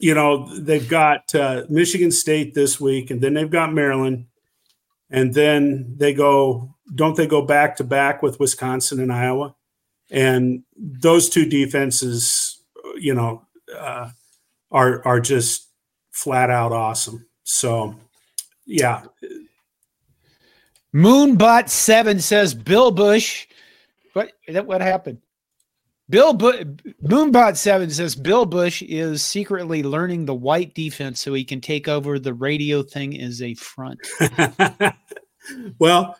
you 0.00 0.14
know, 0.14 0.52
they've 0.58 0.88
got 0.88 1.32
uh, 1.34 1.62
Michigan 1.68 2.10
State 2.10 2.54
this 2.54 2.80
week, 2.80 3.10
and 3.10 3.20
then 3.20 3.34
they've 3.34 3.50
got 3.50 3.72
Maryland, 3.72 4.26
and 5.10 5.34
then 5.34 5.94
they 5.96 6.14
go, 6.14 6.74
don't 6.94 7.16
they 7.16 7.26
go 7.26 7.42
back 7.42 7.76
to 7.76 7.84
back 7.84 8.22
with 8.22 8.40
Wisconsin 8.40 9.00
and 9.00 9.12
Iowa? 9.12 9.54
And 10.10 10.64
those 10.76 11.28
two 11.28 11.48
defenses, 11.48 12.62
you 12.96 13.14
know, 13.14 13.46
uh, 13.76 14.10
are 14.70 15.06
are 15.06 15.20
just 15.20 15.68
flat 16.10 16.50
out 16.50 16.72
awesome. 16.72 17.26
So, 17.44 17.94
yeah, 18.66 19.02
Moonbot 20.94 21.68
Seven 21.68 22.20
says 22.20 22.54
Bill 22.54 22.90
Busch. 22.90 23.46
What 24.12 24.32
what 24.64 24.80
happened? 24.80 25.18
Bill 26.10 26.34
Bu- 26.34 26.64
Moonbot 27.02 27.56
Seven 27.56 27.90
says 27.90 28.14
Bill 28.14 28.44
Busch 28.44 28.82
is 28.82 29.24
secretly 29.24 29.82
learning 29.82 30.26
the 30.26 30.34
white 30.34 30.74
defense 30.74 31.20
so 31.20 31.32
he 31.32 31.44
can 31.44 31.60
take 31.60 31.88
over. 31.88 32.18
The 32.18 32.34
radio 32.34 32.82
thing 32.82 33.14
is 33.14 33.40
a 33.40 33.54
front. 33.54 34.00
well, 35.78 36.16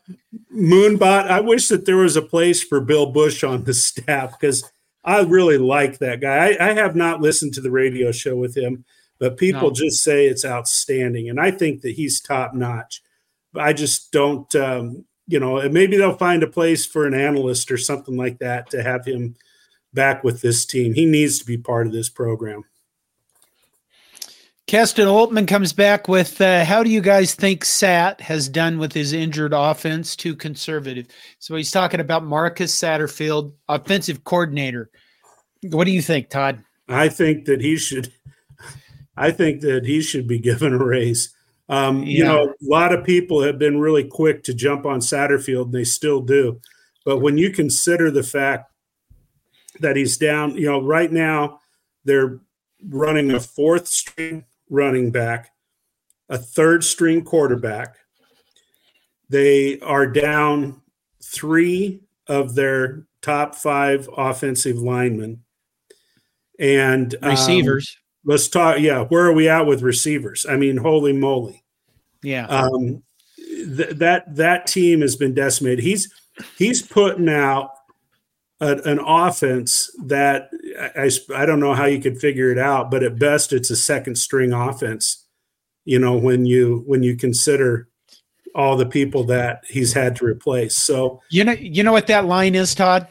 Moonbot, 0.54 1.28
I 1.30 1.40
wish 1.40 1.68
that 1.68 1.84
there 1.84 1.98
was 1.98 2.16
a 2.16 2.22
place 2.22 2.62
for 2.62 2.80
Bill 2.80 3.06
Busch 3.12 3.44
on 3.44 3.64
the 3.64 3.74
staff 3.74 4.38
because 4.38 4.70
I 5.04 5.20
really 5.20 5.58
like 5.58 5.98
that 5.98 6.20
guy. 6.20 6.52
I, 6.52 6.70
I 6.70 6.72
have 6.74 6.96
not 6.96 7.20
listened 7.20 7.52
to 7.54 7.60
the 7.60 7.70
radio 7.70 8.10
show 8.10 8.36
with 8.36 8.56
him, 8.56 8.84
but 9.18 9.36
people 9.36 9.68
No. 9.68 9.70
just 9.70 10.02
say 10.02 10.26
it's 10.26 10.46
outstanding, 10.46 11.28
and 11.28 11.38
I 11.38 11.50
think 11.50 11.82
that 11.82 11.92
he's 11.92 12.20
top 12.20 12.54
notch. 12.54 13.02
I 13.54 13.74
just 13.74 14.12
don't, 14.12 14.52
um, 14.56 15.04
you 15.26 15.38
know, 15.38 15.58
and 15.58 15.72
maybe 15.74 15.96
they'll 15.96 16.16
find 16.16 16.42
a 16.42 16.48
place 16.48 16.86
for 16.86 17.06
an 17.06 17.14
analyst 17.14 17.70
or 17.70 17.76
something 17.76 18.16
like 18.16 18.38
that 18.38 18.70
to 18.70 18.82
have 18.82 19.04
him 19.04 19.36
back 19.94 20.24
with 20.24 20.40
this 20.40 20.64
team. 20.64 20.94
He 20.94 21.06
needs 21.06 21.38
to 21.38 21.46
be 21.46 21.56
part 21.56 21.86
of 21.86 21.92
this 21.92 22.08
program. 22.08 22.64
Keston 24.66 25.06
Altman 25.06 25.44
comes 25.44 25.74
back 25.74 26.08
with 26.08 26.40
uh, 26.40 26.64
How 26.64 26.82
do 26.82 26.88
you 26.88 27.02
guys 27.02 27.34
think 27.34 27.64
Sat 27.64 28.20
has 28.22 28.48
done 28.48 28.78
with 28.78 28.94
his 28.94 29.12
injured 29.12 29.52
offense? 29.52 30.16
Too 30.16 30.34
conservative. 30.34 31.06
So 31.38 31.54
he's 31.54 31.70
talking 31.70 32.00
about 32.00 32.24
Marcus 32.24 32.74
Satterfield, 32.74 33.52
offensive 33.68 34.24
coordinator. 34.24 34.90
What 35.70 35.84
do 35.84 35.90
you 35.90 36.00
think, 36.00 36.30
Todd? 36.30 36.64
I 36.88 37.10
think 37.10 37.44
that 37.44 37.60
he 37.60 37.76
should. 37.76 38.12
I 39.16 39.30
think 39.30 39.60
that 39.60 39.84
he 39.84 40.00
should 40.00 40.26
be 40.26 40.38
given 40.38 40.72
a 40.72 40.82
raise. 40.82 41.34
Um, 41.68 42.02
You 42.02 42.24
know, 42.24 42.44
a 42.48 42.54
lot 42.62 42.92
of 42.92 43.04
people 43.04 43.42
have 43.42 43.58
been 43.58 43.78
really 43.80 44.04
quick 44.04 44.42
to 44.44 44.54
jump 44.54 44.86
on 44.86 45.00
Satterfield, 45.00 45.66
and 45.66 45.72
they 45.72 45.84
still 45.84 46.20
do. 46.20 46.60
But 47.04 47.18
when 47.18 47.38
you 47.38 47.50
consider 47.50 48.10
the 48.10 48.22
fact 48.22 48.70
that 49.80 49.96
he's 49.96 50.16
down, 50.16 50.56
you 50.56 50.66
know, 50.66 50.80
right 50.80 51.10
now 51.10 51.60
they're 52.04 52.40
running 52.88 53.30
a 53.32 53.40
fourth 53.40 53.86
string 53.86 54.44
running 54.70 55.10
back, 55.10 55.50
a 56.28 56.38
third 56.38 56.84
string 56.84 57.22
quarterback. 57.22 57.96
They 59.28 59.80
are 59.80 60.06
down 60.06 60.82
three 61.22 62.00
of 62.26 62.54
their 62.54 63.06
top 63.22 63.54
five 63.54 64.08
offensive 64.16 64.76
linemen. 64.76 65.42
And 66.58 67.14
um, 67.22 67.30
Receivers. 67.30 67.96
let's 68.24 68.48
talk. 68.48 68.78
Yeah, 68.78 69.04
where 69.04 69.26
are 69.26 69.32
we 69.32 69.48
at 69.48 69.66
with 69.66 69.82
receivers? 69.82 70.46
I 70.48 70.56
mean, 70.56 70.76
holy 70.76 71.12
moly! 71.12 71.64
yeah. 72.22 72.46
Um, 72.46 73.02
th- 73.36 73.96
that 73.96 74.34
that 74.36 74.66
team 74.66 75.00
has 75.00 75.16
been 75.16 75.34
decimated. 75.34 75.82
He's 75.82 76.12
he's 76.56 76.80
putting 76.80 77.28
out 77.28 77.70
a, 78.60 78.76
an 78.84 78.98
offense 78.98 79.90
that 80.06 80.50
I, 80.96 81.10
I 81.34 81.46
don't 81.46 81.60
know 81.60 81.74
how 81.74 81.86
you 81.86 82.00
could 82.00 82.18
figure 82.18 82.50
it 82.50 82.58
out, 82.58 82.90
but 82.90 83.02
at 83.02 83.18
best 83.18 83.52
it's 83.52 83.70
a 83.70 83.76
second 83.76 84.16
string 84.16 84.52
offense. 84.52 85.26
You 85.84 85.98
know 85.98 86.16
when 86.16 86.46
you 86.46 86.82
when 86.86 87.02
you 87.02 87.16
consider 87.16 87.88
all 88.54 88.76
the 88.76 88.86
people 88.86 89.24
that 89.24 89.64
he's 89.68 89.92
had 89.92 90.16
to 90.16 90.24
replace. 90.24 90.76
So 90.76 91.20
You 91.30 91.44
know, 91.44 91.52
you 91.52 91.82
know 91.82 91.92
what 91.92 92.06
that 92.06 92.24
line 92.24 92.54
is, 92.54 92.74
Todd. 92.74 93.08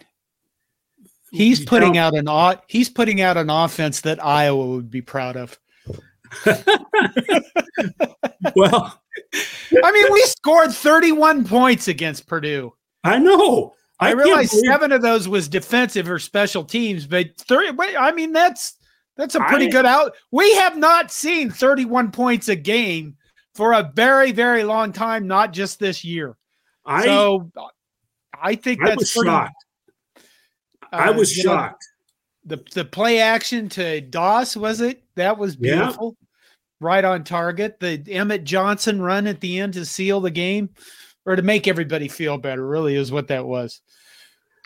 He's 1.31 1.65
putting 1.65 1.97
out 1.97 2.13
an 2.15 2.27
he's 2.67 2.89
putting 2.89 3.21
out 3.21 3.37
an 3.37 3.49
offense 3.49 4.01
that 4.01 4.23
Iowa 4.23 4.67
would 4.67 4.91
be 4.91 5.01
proud 5.01 5.35
of. 5.35 5.59
well, 8.55 9.01
I 9.83 9.91
mean, 9.91 10.13
we 10.13 10.21
scored 10.23 10.71
31 10.71 11.45
points 11.45 11.87
against 11.87 12.27
Purdue. 12.27 12.73
I 13.03 13.17
know. 13.17 13.73
I, 13.99 14.09
I 14.09 14.11
realize 14.11 14.65
seven 14.65 14.91
of 14.91 15.01
those 15.01 15.27
was 15.27 15.47
defensive 15.47 16.09
or 16.09 16.19
special 16.19 16.63
teams, 16.63 17.05
but 17.05 17.37
30, 17.37 17.95
I 17.95 18.11
mean, 18.11 18.33
that's 18.33 18.77
that's 19.15 19.35
a 19.35 19.39
pretty 19.41 19.67
I, 19.67 19.69
good 19.69 19.85
out. 19.85 20.13
We 20.31 20.53
have 20.55 20.77
not 20.77 21.11
seen 21.11 21.51
31 21.51 22.11
points 22.11 22.49
a 22.49 22.55
game 22.55 23.15
for 23.53 23.73
a 23.73 23.91
very, 23.95 24.31
very 24.31 24.63
long 24.63 24.91
time, 24.91 25.27
not 25.27 25.53
just 25.53 25.79
this 25.79 26.03
year. 26.03 26.35
I, 26.85 27.05
so 27.05 27.51
I 28.41 28.55
think 28.55 28.79
that's 28.81 28.91
I 28.91 28.95
was 28.95 29.13
pretty, 29.13 29.29
shocked. 29.29 29.65
Uh, 30.17 30.19
I 30.91 31.09
was 31.11 31.31
shocked. 31.31 31.85
Know, 32.45 32.57
the 32.57 32.63
the 32.73 32.85
play 32.85 33.19
action 33.19 33.69
to 33.69 34.01
Doss 34.01 34.57
was 34.57 34.81
it? 34.81 35.03
That 35.15 35.37
was 35.37 35.55
beautiful. 35.55 36.17
Yeah. 36.19 36.27
Right 36.81 37.05
on 37.05 37.23
target. 37.23 37.79
The 37.79 38.03
Emmett 38.09 38.43
Johnson 38.43 39.01
run 39.01 39.27
at 39.27 39.39
the 39.39 39.59
end 39.59 39.75
to 39.75 39.85
seal 39.85 40.19
the 40.19 40.31
game 40.31 40.69
or 41.25 41.35
to 41.35 41.41
make 41.41 41.67
everybody 41.67 42.07
feel 42.07 42.37
better, 42.37 42.65
really 42.65 42.95
is 42.95 43.11
what 43.11 43.27
that 43.29 43.45
was. 43.45 43.81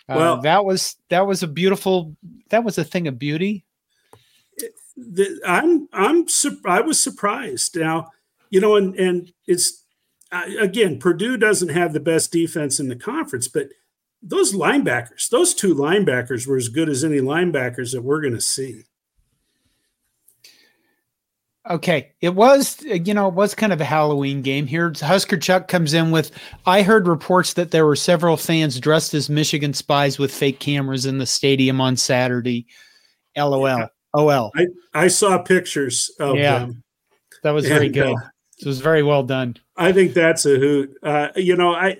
Uh, 0.08 0.14
well, 0.16 0.40
that 0.40 0.64
was 0.64 0.96
that 1.10 1.26
was 1.26 1.42
a 1.42 1.48
beautiful 1.48 2.16
that 2.50 2.64
was 2.64 2.78
a 2.78 2.84
thing 2.84 3.08
of 3.08 3.18
beauty. 3.18 3.64
The, 4.96 5.40
I'm 5.46 5.88
I'm 5.92 6.26
I 6.64 6.80
was 6.80 7.02
surprised. 7.02 7.76
Now, 7.78 8.10
you 8.50 8.60
know, 8.60 8.76
and 8.76 8.94
and 8.96 9.32
it's 9.46 9.84
again, 10.32 10.98
Purdue 10.98 11.36
doesn't 11.36 11.68
have 11.70 11.92
the 11.92 12.00
best 12.00 12.32
defense 12.32 12.80
in 12.80 12.88
the 12.88 12.96
conference, 12.96 13.48
but 13.48 13.68
those 14.22 14.52
linebackers, 14.52 15.28
those 15.28 15.54
two 15.54 15.74
linebackers 15.74 16.46
were 16.46 16.56
as 16.56 16.68
good 16.68 16.88
as 16.88 17.04
any 17.04 17.18
linebackers 17.18 17.92
that 17.92 18.02
we're 18.02 18.20
going 18.20 18.34
to 18.34 18.40
see. 18.40 18.84
Okay, 21.68 22.12
it 22.22 22.34
was 22.34 22.82
you 22.82 23.12
know 23.12 23.28
it 23.28 23.34
was 23.34 23.54
kind 23.54 23.72
of 23.72 23.80
a 23.80 23.84
Halloween 23.84 24.40
game 24.40 24.66
here. 24.66 24.92
Husker 24.98 25.36
Chuck 25.36 25.68
comes 25.68 25.92
in 25.92 26.10
with. 26.10 26.30
I 26.64 26.82
heard 26.82 27.06
reports 27.06 27.52
that 27.54 27.70
there 27.70 27.84
were 27.84 27.96
several 27.96 28.36
fans 28.36 28.80
dressed 28.80 29.12
as 29.12 29.28
Michigan 29.28 29.74
spies 29.74 30.18
with 30.18 30.32
fake 30.32 30.60
cameras 30.60 31.04
in 31.04 31.18
the 31.18 31.26
stadium 31.26 31.80
on 31.80 31.96
Saturday. 31.96 32.66
LOL. 33.36 33.66
Yeah. 33.66 33.86
OL. 34.14 34.50
I, 34.56 34.66
I 34.94 35.08
saw 35.08 35.38
pictures 35.38 36.10
of 36.18 36.36
yeah, 36.36 36.60
them. 36.60 36.82
That 37.42 37.50
was 37.50 37.68
very 37.68 37.86
and, 37.86 37.94
good. 37.94 38.16
Uh, 38.16 38.28
it 38.60 38.66
was 38.66 38.80
very 38.80 39.02
well 39.02 39.22
done. 39.22 39.56
I 39.76 39.92
think 39.92 40.14
that's 40.14 40.46
a 40.46 40.56
hoot. 40.56 40.94
Uh, 41.02 41.28
you 41.36 41.54
know, 41.54 41.74
I 41.74 41.98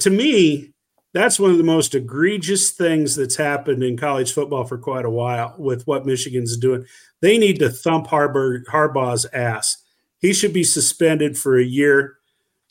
to 0.00 0.10
me, 0.10 0.72
that's 1.14 1.40
one 1.40 1.50
of 1.50 1.58
the 1.58 1.64
most 1.64 1.94
egregious 1.94 2.70
things 2.70 3.16
that's 3.16 3.36
happened 3.36 3.82
in 3.82 3.96
college 3.96 4.32
football 4.32 4.64
for 4.64 4.76
quite 4.76 5.04
a 5.04 5.10
while 5.10 5.54
with 5.58 5.86
what 5.86 6.06
Michigan's 6.06 6.56
doing. 6.56 6.84
They 7.20 7.38
need 7.38 7.58
to 7.60 7.70
thump 7.70 8.08
Harbaugh, 8.08 8.64
Harbaugh's 8.66 9.26
ass. 9.32 9.82
He 10.18 10.32
should 10.32 10.52
be 10.52 10.64
suspended 10.64 11.38
for 11.38 11.58
a 11.58 11.64
year, 11.64 12.18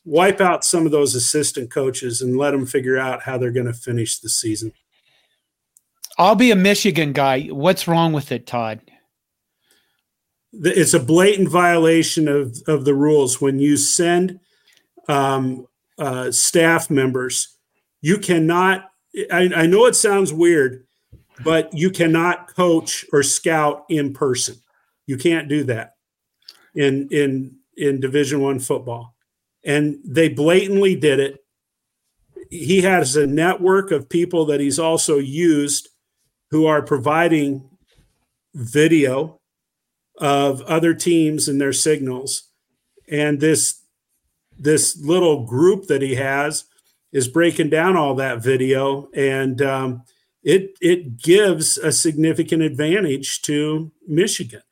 wipe 0.04 0.40
out 0.40 0.64
some 0.64 0.86
of 0.86 0.92
those 0.92 1.14
assistant 1.14 1.70
coaches, 1.70 2.22
and 2.22 2.36
let 2.36 2.52
them 2.52 2.66
figure 2.66 2.98
out 2.98 3.22
how 3.22 3.38
they're 3.38 3.50
going 3.50 3.66
to 3.66 3.72
finish 3.72 4.18
the 4.18 4.28
season. 4.28 4.72
I'll 6.16 6.34
be 6.34 6.50
a 6.50 6.56
Michigan 6.56 7.12
guy. 7.12 7.44
What's 7.46 7.88
wrong 7.88 8.12
with 8.12 8.32
it, 8.32 8.46
Todd? 8.46 8.80
It's 10.52 10.94
a 10.94 11.00
blatant 11.00 11.48
violation 11.48 12.26
of, 12.28 12.56
of 12.66 12.84
the 12.84 12.94
rules 12.94 13.40
when 13.40 13.58
you 13.58 13.76
send 13.76 14.40
um, 15.08 15.66
uh, 15.98 16.30
staff 16.30 16.90
members. 16.90 17.57
You 18.00 18.18
cannot, 18.18 18.90
I, 19.30 19.50
I 19.54 19.66
know 19.66 19.86
it 19.86 19.96
sounds 19.96 20.32
weird, 20.32 20.86
but 21.44 21.72
you 21.74 21.90
cannot 21.90 22.54
coach 22.54 23.04
or 23.12 23.22
scout 23.22 23.84
in 23.88 24.12
person. 24.12 24.56
You 25.06 25.16
can't 25.16 25.48
do 25.48 25.64
that 25.64 25.94
in 26.74 27.08
in 27.10 27.56
in 27.76 28.00
Division 28.00 28.40
One 28.40 28.58
football, 28.58 29.14
and 29.64 29.98
they 30.04 30.28
blatantly 30.28 30.96
did 30.96 31.20
it. 31.20 31.44
He 32.50 32.82
has 32.82 33.16
a 33.16 33.26
network 33.26 33.90
of 33.90 34.08
people 34.08 34.46
that 34.46 34.60
he's 34.60 34.78
also 34.78 35.18
used, 35.18 35.88
who 36.50 36.66
are 36.66 36.82
providing 36.82 37.68
video 38.54 39.40
of 40.18 40.60
other 40.62 40.94
teams 40.94 41.48
and 41.48 41.60
their 41.60 41.72
signals, 41.72 42.50
and 43.10 43.40
this 43.40 43.82
this 44.58 45.00
little 45.00 45.46
group 45.46 45.86
that 45.86 46.02
he 46.02 46.16
has 46.16 46.64
is 47.12 47.28
breaking 47.28 47.70
down 47.70 47.96
all 47.96 48.14
that 48.14 48.42
video 48.42 49.08
and 49.14 49.62
um, 49.62 50.02
it 50.42 50.76
it 50.80 51.16
gives 51.16 51.78
a 51.78 51.92
significant 51.92 52.62
advantage 52.62 53.42
to 53.42 53.90
Michigan. 54.06 54.62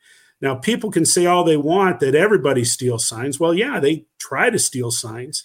Now, 0.41 0.55
people 0.55 0.91
can 0.91 1.07
say 1.07 1.27
all 1.27 1.45
they 1.45 1.57
want 1.57 2.01
that 2.01 2.15
everybody 2.15 2.65
steals 2.65 3.07
signs. 3.07 3.41
Well, 3.41 3.55
yeah, 3.55 3.81
they 3.81 4.07
try 4.19 4.51
to 4.51 4.59
steal 4.59 4.91
signs, 4.91 5.45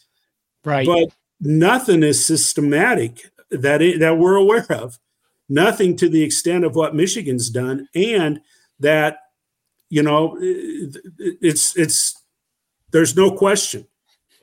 right? 0.65 0.85
But 0.85 1.09
nothing 1.39 2.03
is 2.03 2.23
systematic 2.23 3.31
that 3.49 3.81
it, 3.81 3.99
that 3.99 4.17
we're 4.17 4.35
aware 4.35 4.67
of. 4.69 4.99
Nothing 5.49 5.95
to 5.97 6.07
the 6.07 6.23
extent 6.23 6.63
of 6.63 6.75
what 6.75 6.95
Michigan's 6.95 7.49
done, 7.49 7.87
and 7.95 8.41
that 8.79 9.19
you 9.89 10.03
know, 10.03 10.37
it's 10.39 11.75
it's 11.75 12.21
there's 12.91 13.15
no 13.15 13.31
question 13.31 13.85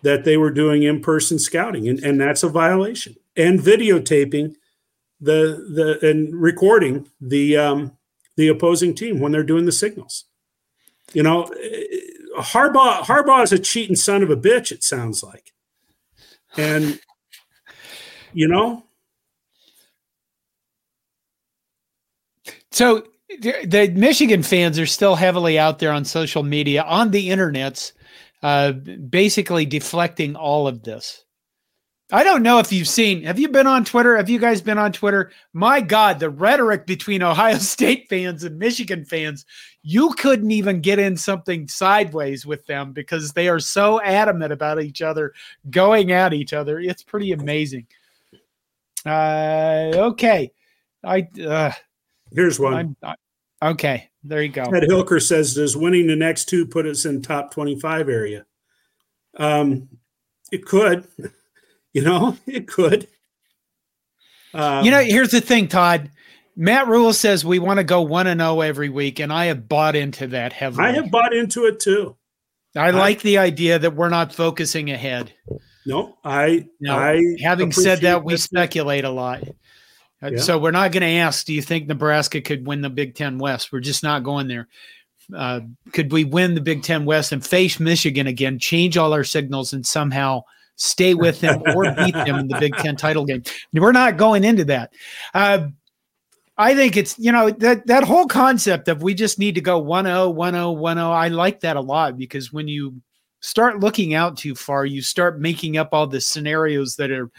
that 0.03 0.25
they 0.25 0.37
were 0.37 0.51
doing 0.51 0.83
in-person 0.83 1.39
scouting, 1.39 1.89
and, 1.89 1.99
and 2.01 2.21
that's 2.21 2.43
a 2.43 2.49
violation. 2.49 3.17
And 3.37 3.61
videotaping 3.61 4.55
the 5.21 5.99
the 6.01 6.09
and 6.09 6.35
recording 6.35 7.09
the 7.21 7.57
um, 7.57 7.97
the 8.37 8.49
opposing 8.49 8.95
team 8.95 9.21
when 9.21 9.33
they're 9.33 9.43
doing 9.43 9.65
the 9.65 9.73
signals. 9.73 10.25
You 11.13 11.23
know, 11.23 11.51
Harbaugh 12.39 13.01
Harbaugh 13.01 13.43
is 13.43 13.53
a 13.53 13.59
cheating 13.59 13.97
son 13.97 14.23
of 14.23 14.31
a 14.31 14.37
bitch. 14.37 14.71
It 14.71 14.85
sounds 14.85 15.23
like, 15.23 15.53
and 16.57 17.01
you 18.33 18.47
know. 18.47 18.85
So 22.71 23.05
the 23.41 23.93
Michigan 23.95 24.43
fans 24.43 24.79
are 24.79 24.87
still 24.87 25.15
heavily 25.17 25.59
out 25.59 25.79
there 25.79 25.93
on 25.93 26.05
social 26.05 26.43
media, 26.43 26.83
on 26.83 27.11
the 27.11 27.29
internets, 27.29 27.93
uh, 28.43 28.73
basically 28.73 29.67
deflecting 29.67 30.37
all 30.37 30.69
of 30.69 30.83
this. 30.83 31.25
I 32.11 32.25
don't 32.25 32.43
know 32.43 32.59
if 32.59 32.73
you've 32.73 32.89
seen. 32.89 33.23
Have 33.25 33.39
you 33.39 33.49
been 33.49 33.67
on 33.67 33.85
Twitter? 33.85 34.17
Have 34.17 34.31
you 34.31 34.39
guys 34.39 34.63
been 34.63 34.79
on 34.79 34.93
Twitter? 34.93 35.31
My 35.53 35.83
God, 35.83 36.19
the 36.19 36.31
rhetoric 36.31 36.87
between 36.87 37.23
Ohio 37.23 37.59
State 37.59 38.09
fans 38.09 38.45
and 38.45 38.59
Michigan 38.59 39.05
fans, 39.05 39.45
you 39.83 40.15
couldn't 40.15 40.51
even 40.51 40.81
get 40.81 40.99
in 40.99 41.19
something 41.19 41.69
sideways 41.69 42.47
with 42.47 42.65
them 42.65 42.93
because 42.93 43.33
they 43.33 43.49
are 43.49 43.61
so 43.61 44.01
adamant 44.01 44.53
about 44.53 44.83
each 44.83 45.03
other 45.03 45.35
going 45.69 46.11
at 46.13 46.33
each 46.33 46.55
other. 46.55 46.81
It's 46.81 47.03
pretty 47.03 47.33
amazing. 47.33 47.87
Uh, 49.05 49.91
okay. 49.95 50.51
I, 51.05 51.29
uh, 51.47 51.73
here's 52.33 52.59
one. 52.59 52.97
I, 53.03 53.17
okay. 53.63 54.09
There 54.25 54.43
you 54.43 54.49
go. 54.49 54.63
Ed 54.63 54.85
Hilker 54.85 55.23
says, 55.23 55.55
does 55.55 55.77
winning 55.77 56.07
the 56.07 56.17
next 56.17 56.47
two 56.47 56.67
put 56.67 56.87
us 56.87 57.05
in 57.05 57.23
top 57.23 57.53
25 57.53 58.09
area? 58.09 58.47
Um, 59.37 59.89
it 60.51 60.65
could. 60.65 61.07
You 61.95 62.03
know, 62.03 62.37
it 62.47 62.69
could. 62.69 63.09
Um, 64.55 64.85
you 64.85 64.91
know, 64.91 65.01
here's 65.01 65.31
the 65.31 65.41
thing, 65.41 65.69
Todd. 65.69 66.11
Matt 66.55 66.87
Rhule 66.87 67.13
says 67.13 67.45
we 67.45 67.59
want 67.59 67.79
to 67.79 67.85
go 67.85 68.03
one 68.03 68.27
and 68.27 68.41
zero 68.41 68.61
every 68.61 68.89
week, 68.89 69.21
and 69.21 69.33
I 69.33 69.47
have 69.47 69.69
bought 69.69 69.97
into 69.97 70.27
that 70.29 70.53
heavily. 70.53 70.87
I 70.87 70.93
have 70.93 71.11
bought 71.11 71.33
into 71.33 71.67
it 71.67 71.81
too. 71.81 72.17
I, 72.77 72.89
I 72.89 72.91
like 72.91 73.23
the 73.23 73.39
idea 73.39 73.79
that 73.79 73.95
we're 73.95 74.11
not 74.11 74.35
focusing 74.35 74.91
ahead. 74.91 75.33
No, 75.87 76.19
I. 76.25 76.69
No, 76.81 76.95
I 76.95 77.23
having 77.43 77.73
said 77.73 78.01
that, 78.01 78.23
we 78.23 78.37
speculate 78.37 79.05
a 79.05 79.11
lot. 79.11 79.43
Yeah. 80.23 80.39
So 80.39 80.59
we're 80.59 80.73
not 80.73 80.93
going 80.93 81.03
to 81.03 81.21
ask, 81.21 81.47
do 81.47 81.55
you 81.55 81.63
think 81.63 81.87
Nebraska 81.87 82.41
could 82.41 82.67
win 82.67 82.81
the 82.81 82.91
Big 82.91 83.15
Ten 83.15 83.39
West? 83.39 83.73
We're 83.73 83.81
just 83.81 84.03
not 84.03 84.25
going 84.25 84.49
there. 84.49 84.69
Uh, 85.35 85.61
could 85.93 86.11
we 86.11 86.25
win 86.25 86.55
the 86.55 86.61
Big 86.61 86.83
Ten 86.83 87.05
West 87.05 87.33
and 87.33 87.45
face 87.45 87.79
Michigan 87.79 88.27
again, 88.27 88.59
change 88.59 88.97
all 88.97 89.13
our 89.13 89.25
signals, 89.25 89.73
and 89.73 89.87
somehow 89.87 90.43
stay 90.77 91.15
with 91.15 91.41
them 91.41 91.63
or 91.75 91.85
beat 91.95 92.15
them 92.15 92.37
in 92.37 92.49
the 92.49 92.59
Big 92.59 92.75
Ten 92.77 92.97
title 92.97 93.25
game. 93.25 93.43
We're 93.73 93.93
not 93.93 94.17
going 94.17 94.45
into 94.45 94.65
that. 94.67 94.93
Uh, 95.35 95.69
I 96.57 96.75
think 96.75 96.97
it's, 96.97 97.17
you 97.19 97.31
know, 97.31 97.51
that, 97.51 97.87
that 97.87 98.03
whole 98.03 98.27
concept 98.27 98.89
of 98.89 99.03
we 99.03 99.15
just 99.15 99.39
need 99.39 99.55
to 99.55 99.61
go 99.61 99.79
1 99.79 100.07
0, 100.07 100.31
1 100.31 100.55
0, 100.55 100.73
1 100.73 100.97
0. 100.97 101.11
I 101.11 101.29
like 101.29 101.61
that 101.61 101.77
a 101.77 101.81
lot 101.81 102.19
because 102.19 102.53
when 102.53 102.67
you 102.67 103.01
start 103.41 103.81
looking 103.81 104.15
out 104.15 104.37
too 104.37 104.55
far, 104.55 104.85
you 104.85 105.03
start 105.03 105.41
making 105.41 105.77
up 105.77 105.91
all 105.93 106.07
the 106.07 106.21
scenarios 106.21 106.97
that 106.97 107.11
are 107.11 107.31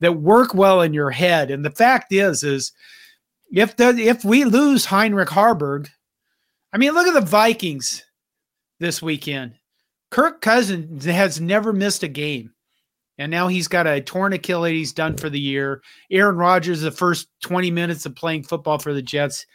that 0.00 0.20
work 0.20 0.54
well 0.54 0.82
in 0.82 0.92
your 0.92 1.10
head. 1.10 1.50
And 1.50 1.64
the 1.64 1.70
fact 1.70 2.12
is, 2.12 2.42
is 2.42 2.72
if 3.52 3.76
the 3.76 3.88
if 3.88 4.24
we 4.24 4.44
lose 4.44 4.84
Heinrich 4.84 5.28
Haarberg 5.28 5.88
I 6.76 6.78
mean, 6.78 6.92
look 6.92 7.06
at 7.06 7.14
the 7.14 7.22
Vikings 7.22 8.04
this 8.80 9.00
weekend. 9.00 9.54
Kirk 10.10 10.42
Cousins 10.42 11.06
has 11.06 11.40
never 11.40 11.72
missed 11.72 12.02
a 12.02 12.08
game. 12.08 12.52
And 13.16 13.30
now 13.30 13.48
he's 13.48 13.66
got 13.66 13.86
a 13.86 14.02
torn 14.02 14.34
Achilles 14.34 14.92
done 14.92 15.16
for 15.16 15.30
the 15.30 15.40
year. 15.40 15.80
Aaron 16.10 16.36
Rodgers, 16.36 16.82
the 16.82 16.90
first 16.90 17.28
20 17.42 17.70
minutes 17.70 18.04
of 18.04 18.14
playing 18.14 18.42
football 18.42 18.78
for 18.78 18.92
the 18.92 19.00
Jets, 19.00 19.46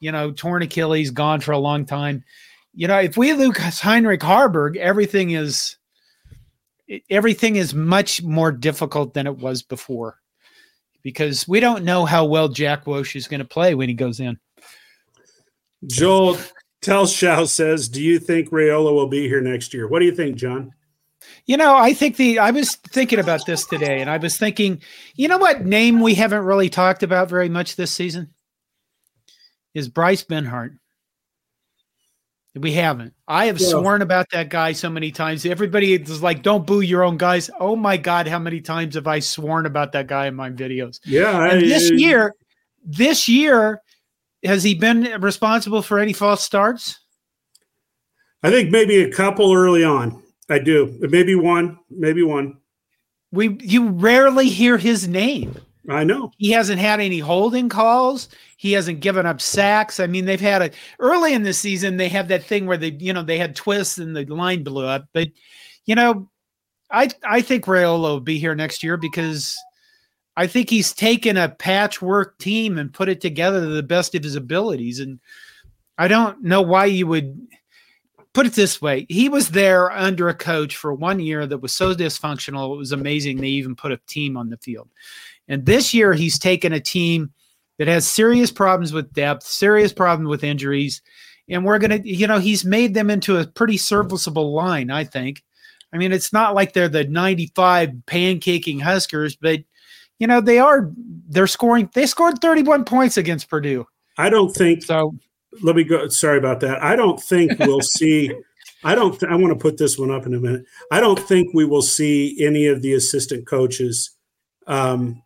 you 0.00 0.12
know, 0.12 0.32
torn 0.32 0.60
Achilles, 0.60 1.10
gone 1.10 1.40
for 1.40 1.52
a 1.52 1.58
long 1.58 1.86
time. 1.86 2.22
You 2.76 2.86
know, 2.88 2.98
if 2.98 3.16
we 3.16 3.32
lose 3.32 3.80
Heinrich 3.80 4.20
Haarberg, 4.20 4.76
everything 4.76 5.30
is 5.30 5.76
everything 7.08 7.56
is 7.56 7.72
much 7.72 8.22
more 8.22 8.52
difficult 8.52 9.14
than 9.14 9.26
it 9.26 9.38
was 9.38 9.62
before 9.62 10.18
because 11.02 11.48
we 11.48 11.58
don't 11.58 11.84
know 11.84 12.04
how 12.04 12.26
well 12.26 12.48
Jack 12.48 12.86
Wosh 12.86 13.16
is 13.16 13.28
going 13.28 13.40
to 13.40 13.46
play 13.46 13.74
when 13.74 13.88
he 13.88 13.94
goes 13.94 14.20
in. 14.20 14.38
Joel 15.86 16.36
Telshow 16.82 17.48
says, 17.48 17.88
"Do 17.88 18.02
you 18.02 18.18
think 18.18 18.50
Raiola 18.50 18.92
will 18.92 19.08
be 19.08 19.26
here 19.26 19.40
next 19.40 19.72
year? 19.72 19.88
What 19.88 20.00
do 20.00 20.04
you 20.04 20.14
think, 20.14 20.36
John?" 20.36 20.70
You 21.46 21.56
know, 21.56 21.76
I 21.76 21.94
think 21.94 22.16
the 22.16 22.38
I 22.38 22.50
was 22.50 22.74
thinking 22.74 23.18
about 23.18 23.46
this 23.46 23.66
today, 23.66 24.02
and 24.02 24.10
I 24.10 24.18
was 24.18 24.36
thinking, 24.36 24.82
you 25.14 25.28
know 25.28 25.38
what 25.38 25.64
name 25.64 26.00
we 26.02 26.14
haven't 26.14 26.44
really 26.44 26.68
talked 26.68 27.02
about 27.02 27.30
very 27.30 27.48
much 27.48 27.76
this 27.76 27.90
season 27.90 28.34
is 29.72 29.88
Bryce 29.88 30.22
Benhart. 30.22 30.76
We 32.56 32.72
haven't. 32.72 33.12
I 33.28 33.46
have 33.46 33.60
yeah. 33.60 33.68
sworn 33.68 34.00
about 34.00 34.30
that 34.30 34.48
guy 34.48 34.72
so 34.72 34.88
many 34.88 35.10
times. 35.10 35.44
Everybody 35.44 35.92
is 35.92 36.22
like, 36.22 36.42
"Don't 36.42 36.66
boo 36.66 36.80
your 36.80 37.02
own 37.02 37.18
guys." 37.18 37.50
Oh 37.60 37.76
my 37.76 37.98
god, 37.98 38.26
how 38.26 38.38
many 38.38 38.62
times 38.62 38.94
have 38.94 39.06
I 39.06 39.18
sworn 39.18 39.66
about 39.66 39.92
that 39.92 40.06
guy 40.06 40.26
in 40.26 40.34
my 40.34 40.50
videos? 40.50 40.98
Yeah, 41.04 41.38
I, 41.38 41.60
this 41.60 41.90
year, 41.90 42.34
this 42.82 43.28
year, 43.28 43.82
has 44.42 44.62
he 44.62 44.74
been 44.74 45.20
responsible 45.20 45.82
for 45.82 45.98
any 45.98 46.14
false 46.14 46.42
starts? 46.42 46.98
I 48.42 48.50
think 48.50 48.70
maybe 48.70 49.02
a 49.02 49.12
couple 49.12 49.52
early 49.52 49.84
on. 49.84 50.22
I 50.48 50.58
do. 50.58 50.96
Maybe 51.00 51.34
one. 51.34 51.78
Maybe 51.90 52.22
one. 52.22 52.58
We 53.32 53.58
you 53.60 53.88
rarely 53.88 54.48
hear 54.48 54.78
his 54.78 55.06
name. 55.06 55.58
I 55.88 56.04
know. 56.04 56.32
He 56.38 56.50
hasn't 56.50 56.80
had 56.80 57.00
any 57.00 57.18
holding 57.18 57.68
calls. 57.68 58.28
He 58.56 58.72
hasn't 58.72 59.00
given 59.00 59.26
up 59.26 59.40
sacks. 59.40 60.00
I 60.00 60.06
mean, 60.06 60.24
they've 60.24 60.40
had 60.40 60.62
a 60.62 60.70
early 60.98 61.32
in 61.32 61.42
the 61.42 61.52
season, 61.52 61.96
they 61.96 62.08
have 62.08 62.28
that 62.28 62.44
thing 62.44 62.66
where 62.66 62.76
they, 62.76 62.90
you 62.98 63.12
know, 63.12 63.22
they 63.22 63.38
had 63.38 63.54
twists 63.54 63.98
and 63.98 64.16
the 64.16 64.24
line 64.24 64.64
blew 64.64 64.86
up. 64.86 65.06
But, 65.12 65.28
you 65.84 65.94
know, 65.94 66.28
I 66.90 67.08
I 67.24 67.40
think 67.40 67.66
Raiola 67.66 68.00
will 68.00 68.20
be 68.20 68.38
here 68.38 68.54
next 68.54 68.82
year 68.82 68.96
because 68.96 69.56
I 70.36 70.46
think 70.46 70.68
he's 70.70 70.92
taken 70.92 71.36
a 71.36 71.48
patchwork 71.48 72.38
team 72.38 72.78
and 72.78 72.92
put 72.92 73.08
it 73.08 73.20
together 73.20 73.60
to 73.60 73.66
the 73.66 73.82
best 73.82 74.14
of 74.14 74.24
his 74.24 74.36
abilities. 74.36 75.00
And 75.00 75.20
I 75.98 76.08
don't 76.08 76.42
know 76.42 76.62
why 76.62 76.86
you 76.86 77.06
would 77.06 77.48
put 78.34 78.46
it 78.46 78.52
this 78.52 78.82
way. 78.82 79.06
He 79.08 79.30
was 79.30 79.50
there 79.50 79.90
under 79.90 80.28
a 80.28 80.34
coach 80.34 80.76
for 80.76 80.92
one 80.92 81.20
year 81.20 81.46
that 81.46 81.58
was 81.58 81.72
so 81.72 81.94
dysfunctional. 81.94 82.74
It 82.74 82.78
was 82.78 82.92
amazing 82.92 83.38
they 83.40 83.48
even 83.48 83.74
put 83.74 83.92
a 83.92 84.00
team 84.06 84.36
on 84.36 84.50
the 84.50 84.58
field. 84.58 84.90
And 85.48 85.64
this 85.64 85.94
year, 85.94 86.12
he's 86.12 86.38
taken 86.38 86.72
a 86.72 86.80
team 86.80 87.32
that 87.78 87.88
has 87.88 88.06
serious 88.06 88.50
problems 88.50 88.92
with 88.92 89.12
depth, 89.12 89.44
serious 89.44 89.92
problems 89.92 90.28
with 90.28 90.44
injuries. 90.44 91.02
And 91.48 91.64
we're 91.64 91.78
going 91.78 92.02
to, 92.02 92.08
you 92.08 92.26
know, 92.26 92.38
he's 92.38 92.64
made 92.64 92.94
them 92.94 93.10
into 93.10 93.38
a 93.38 93.46
pretty 93.46 93.76
serviceable 93.76 94.52
line, 94.52 94.90
I 94.90 95.04
think. 95.04 95.42
I 95.92 95.98
mean, 95.98 96.12
it's 96.12 96.32
not 96.32 96.54
like 96.54 96.72
they're 96.72 96.88
the 96.88 97.04
95 97.04 97.90
pancaking 98.06 98.80
Huskers, 98.80 99.36
but, 99.36 99.60
you 100.18 100.26
know, 100.26 100.40
they 100.40 100.58
are, 100.58 100.90
they're 101.28 101.46
scoring, 101.46 101.88
they 101.94 102.06
scored 102.06 102.40
31 102.40 102.84
points 102.84 103.16
against 103.16 103.48
Purdue. 103.48 103.86
I 104.18 104.30
don't 104.30 104.52
think 104.52 104.82
so. 104.82 105.14
Let 105.62 105.76
me 105.76 105.84
go. 105.84 106.08
Sorry 106.08 106.38
about 106.38 106.60
that. 106.60 106.82
I 106.82 106.96
don't 106.96 107.22
think 107.22 107.52
we'll 107.60 107.80
see. 107.80 108.32
I 108.82 108.94
don't, 108.94 109.18
th- 109.18 109.30
I 109.30 109.36
want 109.36 109.52
to 109.52 109.62
put 109.62 109.78
this 109.78 109.98
one 109.98 110.10
up 110.10 110.26
in 110.26 110.34
a 110.34 110.40
minute. 110.40 110.64
I 110.90 111.00
don't 111.00 111.18
think 111.18 111.54
we 111.54 111.64
will 111.64 111.82
see 111.82 112.36
any 112.44 112.66
of 112.66 112.82
the 112.82 112.94
assistant 112.94 113.46
coaches 113.46 114.10
um, 114.66 115.22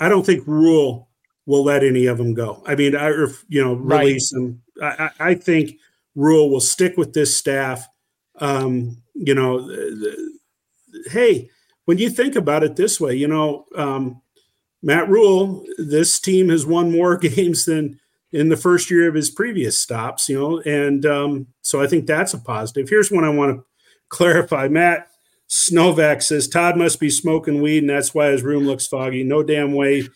I 0.00 0.08
don't 0.08 0.24
think 0.24 0.46
Rhule 0.46 1.08
will 1.46 1.64
let 1.64 1.84
any 1.84 2.06
of 2.06 2.18
them 2.18 2.34
go. 2.34 2.62
I 2.66 2.74
mean, 2.74 2.96
I 2.96 3.08
you 3.48 3.62
know 3.62 3.74
release 3.74 4.32
right. 4.34 4.40
them. 4.40 4.62
I, 4.80 5.10
I, 5.20 5.34
think 5.34 5.78
Rhule 6.14 6.50
will 6.50 6.60
stick 6.60 6.96
with 6.96 7.12
this 7.12 7.36
staff. 7.36 7.86
Um, 8.40 9.02
you 9.14 9.34
know, 9.34 9.66
the, 9.66 10.32
the, 10.92 11.10
hey, 11.10 11.50
when 11.84 11.98
you 11.98 12.10
think 12.10 12.36
about 12.36 12.62
it 12.62 12.76
this 12.76 13.00
way, 13.00 13.14
you 13.14 13.28
know, 13.28 13.66
um, 13.76 14.20
Matt 14.82 15.08
Rhule, 15.08 15.64
this 15.78 16.18
team 16.18 16.48
has 16.48 16.66
won 16.66 16.90
more 16.90 17.16
games 17.18 17.64
than 17.64 18.00
in 18.32 18.48
the 18.48 18.56
first 18.56 18.90
year 18.90 19.08
of 19.08 19.14
his 19.14 19.30
previous 19.30 19.76
stops. 19.78 20.28
You 20.28 20.38
know, 20.38 20.60
and 20.60 21.04
um, 21.06 21.46
so 21.60 21.82
I 21.82 21.86
think 21.86 22.06
that's 22.06 22.34
a 22.34 22.38
positive. 22.38 22.88
Here's 22.88 23.10
one 23.10 23.24
I 23.24 23.30
want 23.30 23.56
to 23.56 23.64
clarify, 24.08 24.68
Matt. 24.68 25.08
Snovak 25.52 26.22
says 26.22 26.48
Todd 26.48 26.78
must 26.78 26.98
be 26.98 27.10
smoking 27.10 27.60
weed, 27.60 27.82
and 27.82 27.90
that's 27.90 28.14
why 28.14 28.28
his 28.28 28.42
room 28.42 28.64
looks 28.64 28.86
foggy. 28.86 29.22
No 29.22 29.42
damn 29.42 29.74
way 29.74 30.08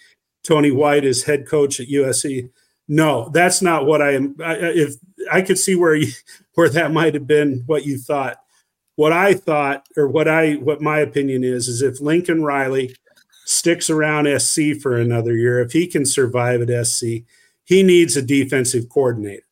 Tony 0.43 0.70
White 0.70 1.05
is 1.05 1.24
head 1.24 1.47
coach 1.47 1.78
at 1.78 1.89
USC. 1.89 2.49
No, 2.89 3.28
that's 3.34 3.61
not 3.61 3.84
what 3.84 4.01
I 4.01 4.12
am. 4.12 4.34
I, 4.43 4.55
if 4.55 4.95
I 5.30 5.43
could 5.43 5.59
see 5.59 5.76
where 5.76 5.95
you, 5.95 6.11
where 6.55 6.70
that 6.70 6.91
might 6.91 7.12
have 7.12 7.26
been 7.26 7.64
what 7.66 7.84
you 7.84 7.99
thought. 7.99 8.39
What 8.95 9.12
I 9.12 9.34
thought, 9.34 9.87
or 9.95 10.09
what 10.09 10.26
I 10.26 10.55
what 10.55 10.80
my 10.80 11.01
opinion 11.01 11.45
is, 11.45 11.68
is 11.68 11.82
if 11.82 12.01
Lincoln 12.01 12.43
Riley 12.43 12.97
sticks 13.45 13.91
around 13.91 14.41
SC 14.41 14.80
for 14.80 14.97
another 14.97 15.37
year, 15.37 15.61
if 15.61 15.72
he 15.72 15.87
can 15.87 16.07
survive 16.07 16.62
at 16.62 16.87
SC, 16.87 17.05
he 17.64 17.82
needs 17.82 18.16
a 18.16 18.22
defensive 18.22 18.89
coordinator. 18.89 19.43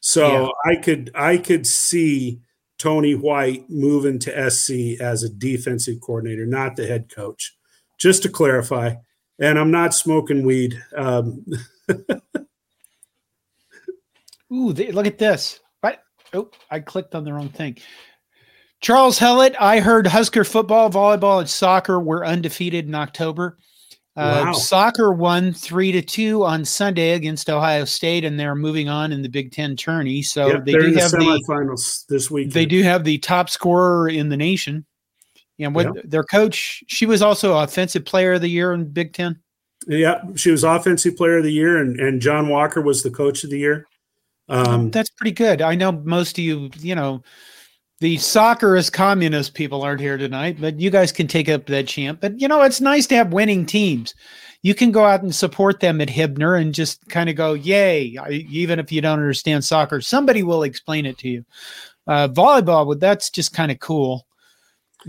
So 0.00 0.54
yeah. 0.66 0.72
I 0.72 0.76
could 0.76 1.10
I 1.14 1.36
could 1.36 1.66
see 1.66 2.40
Tony 2.80 3.14
White 3.14 3.68
moving 3.68 4.18
to 4.20 4.50
SC 4.50 4.98
as 5.00 5.22
a 5.22 5.28
defensive 5.28 6.00
coordinator, 6.00 6.46
not 6.46 6.76
the 6.76 6.86
head 6.86 7.14
coach. 7.14 7.54
Just 7.98 8.22
to 8.22 8.30
clarify, 8.30 8.94
and 9.38 9.58
I'm 9.58 9.70
not 9.70 9.92
smoking 9.92 10.46
weed. 10.46 10.82
Um, 10.96 11.44
Ooh, 14.52 14.72
they, 14.72 14.90
look 14.92 15.06
at 15.06 15.18
this. 15.18 15.60
Right. 15.82 15.98
Oh, 16.32 16.50
I 16.70 16.80
clicked 16.80 17.14
on 17.14 17.24
the 17.24 17.34
wrong 17.34 17.50
thing. 17.50 17.76
Charles 18.80 19.18
Hellett, 19.18 19.54
I 19.60 19.80
heard 19.80 20.06
Husker 20.06 20.42
football, 20.44 20.88
volleyball, 20.88 21.40
and 21.40 21.50
soccer 21.50 22.00
were 22.00 22.24
undefeated 22.24 22.86
in 22.86 22.94
October. 22.94 23.58
Uh, 24.20 24.44
wow. 24.44 24.52
Soccer 24.52 25.12
won 25.12 25.50
three 25.50 25.92
to 25.92 26.02
two 26.02 26.44
on 26.44 26.62
Sunday 26.62 27.12
against 27.12 27.48
Ohio 27.48 27.86
State, 27.86 28.22
and 28.22 28.38
they're 28.38 28.54
moving 28.54 28.86
on 28.86 29.12
in 29.12 29.22
the 29.22 29.30
Big 29.30 29.50
Ten 29.50 29.76
tourney. 29.76 30.20
So 30.20 30.48
yep, 30.48 30.66
they 30.66 30.72
do 30.72 30.92
the 30.92 31.00
have 31.00 31.10
semifinals 31.10 32.06
the, 32.06 32.16
this 32.16 32.30
week. 32.30 32.52
They 32.52 32.66
do 32.66 32.82
have 32.82 33.04
the 33.04 33.16
top 33.16 33.48
scorer 33.48 34.10
in 34.10 34.28
the 34.28 34.36
nation, 34.36 34.84
and 35.58 35.74
what 35.74 35.94
yep. 35.94 36.04
their 36.04 36.22
coach, 36.22 36.84
she 36.86 37.06
was 37.06 37.22
also 37.22 37.56
offensive 37.56 38.04
player 38.04 38.34
of 38.34 38.42
the 38.42 38.50
year 38.50 38.74
in 38.74 38.84
Big 38.90 39.14
Ten. 39.14 39.40
Yeah, 39.86 40.20
she 40.36 40.50
was 40.50 40.64
offensive 40.64 41.16
player 41.16 41.38
of 41.38 41.44
the 41.44 41.52
year, 41.52 41.78
and 41.78 41.98
and 41.98 42.20
John 42.20 42.48
Walker 42.48 42.82
was 42.82 43.02
the 43.02 43.10
coach 43.10 43.42
of 43.42 43.48
the 43.48 43.58
year. 43.58 43.86
Um, 44.50 44.90
That's 44.90 45.08
pretty 45.08 45.32
good. 45.32 45.62
I 45.62 45.76
know 45.76 45.92
most 45.92 46.36
of 46.36 46.44
you, 46.44 46.68
you 46.78 46.94
know, 46.94 47.22
the 48.00 48.16
soccer 48.16 48.76
is 48.76 48.88
communist 48.88 49.54
people 49.54 49.82
aren't 49.82 50.00
here 50.00 50.16
tonight, 50.16 50.56
but 50.58 50.80
you 50.80 50.90
guys 50.90 51.12
can 51.12 51.26
take 51.26 51.48
up 51.48 51.66
that 51.66 51.86
chant. 51.86 52.20
But 52.20 52.40
you 52.40 52.48
know, 52.48 52.62
it's 52.62 52.80
nice 52.80 53.06
to 53.08 53.14
have 53.14 53.32
winning 53.32 53.66
teams. 53.66 54.14
You 54.62 54.74
can 54.74 54.90
go 54.90 55.04
out 55.04 55.22
and 55.22 55.34
support 55.34 55.80
them 55.80 56.00
at 56.00 56.08
Hibner 56.08 56.60
and 56.60 56.74
just 56.74 57.06
kind 57.08 57.28
of 57.30 57.36
go, 57.36 57.52
"Yay!" 57.52 58.16
Even 58.30 58.78
if 58.78 58.90
you 58.90 59.00
don't 59.00 59.18
understand 59.18 59.64
soccer, 59.64 60.00
somebody 60.00 60.42
will 60.42 60.62
explain 60.62 61.06
it 61.06 61.18
to 61.18 61.28
you. 61.28 61.44
Uh, 62.06 62.28
volleyball, 62.28 62.86
well, 62.86 62.98
that's 62.98 63.30
just 63.30 63.52
kind 63.52 63.70
of 63.70 63.78
cool. 63.80 64.26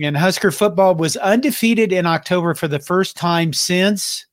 And 0.02 0.16
Husker 0.16 0.52
football 0.52 0.96
was 0.96 1.18
undefeated 1.18 1.92
in 1.92 2.06
October 2.06 2.54
for 2.54 2.68
the 2.68 2.80
first 2.80 3.18
time 3.18 3.54
since. 3.54 4.26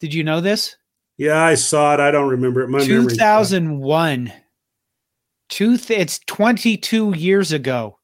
Did 0.00 0.12
you 0.12 0.24
know 0.24 0.40
this? 0.40 0.76
Yeah, 1.16 1.42
I 1.42 1.54
saw 1.54 1.94
it. 1.94 2.00
I 2.00 2.10
don't 2.10 2.28
remember 2.28 2.62
it. 2.62 2.68
My 2.68 2.80
2001. 2.80 4.32
Two 5.52 5.76
th- 5.76 6.00
it's 6.00 6.18
22 6.20 7.14
years 7.14 7.52
ago. 7.52 7.98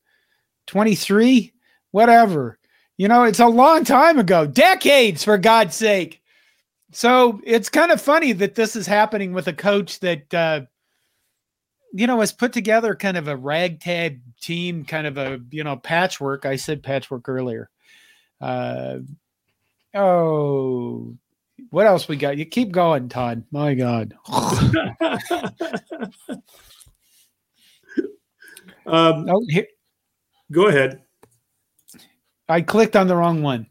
23? 0.67 1.55
Whatever. 1.93 2.59
You 2.99 3.09
know, 3.09 3.25
it's 3.25 3.41
a 3.41 3.47
long 3.47 3.85
time 3.85 4.19
ago. 4.19 4.47
Decades, 4.47 5.25
for 5.25 5.39
God's 5.39 5.75
sake. 5.75 6.21
So 6.93 7.41
it's 7.45 7.71
kind 7.71 7.91
of 7.91 8.03
funny 8.03 8.33
that 8.33 8.55
this 8.55 8.77
is 8.77 8.87
happening 8.87 9.33
with 9.33 9.49
a 9.49 9.55
coach 9.55 10.01
that, 10.01 10.35
uh, 10.35 10.61
you 11.95 12.07
know, 12.07 12.21
has 12.21 12.33
put 12.33 12.53
together 12.53 12.95
kind 12.95 13.17
of 13.17 13.29
a 13.29 13.37
ragtag 13.37 14.21
team, 14.43 14.85
kind 14.85 15.07
of 15.07 15.17
a, 15.17 15.41
you 15.51 15.65
know, 15.65 15.77
patchwork. 15.77 16.45
I 16.45 16.57
said 16.57 16.83
patchwork 16.83 17.31
earlier. 17.31 17.71
Uh, 18.43 18.99
oh, 19.95 21.17
what 21.71 21.87
else 21.87 22.09
we 22.09 22.17
got? 22.17 22.37
You 22.37 22.45
keep 22.45 22.73
going, 22.73 23.09
Todd. 23.09 23.45
My 23.51 23.73
God. 23.73 24.13
Um, 28.89 29.27
oh, 29.29 29.45
here. 29.49 29.67
Go 30.51 30.69
ahead. 30.69 31.03
I 32.49 32.63
clicked 32.63 32.97
on 32.97 33.07
the 33.07 33.17
wrong 33.17 33.43
one. 33.43 33.67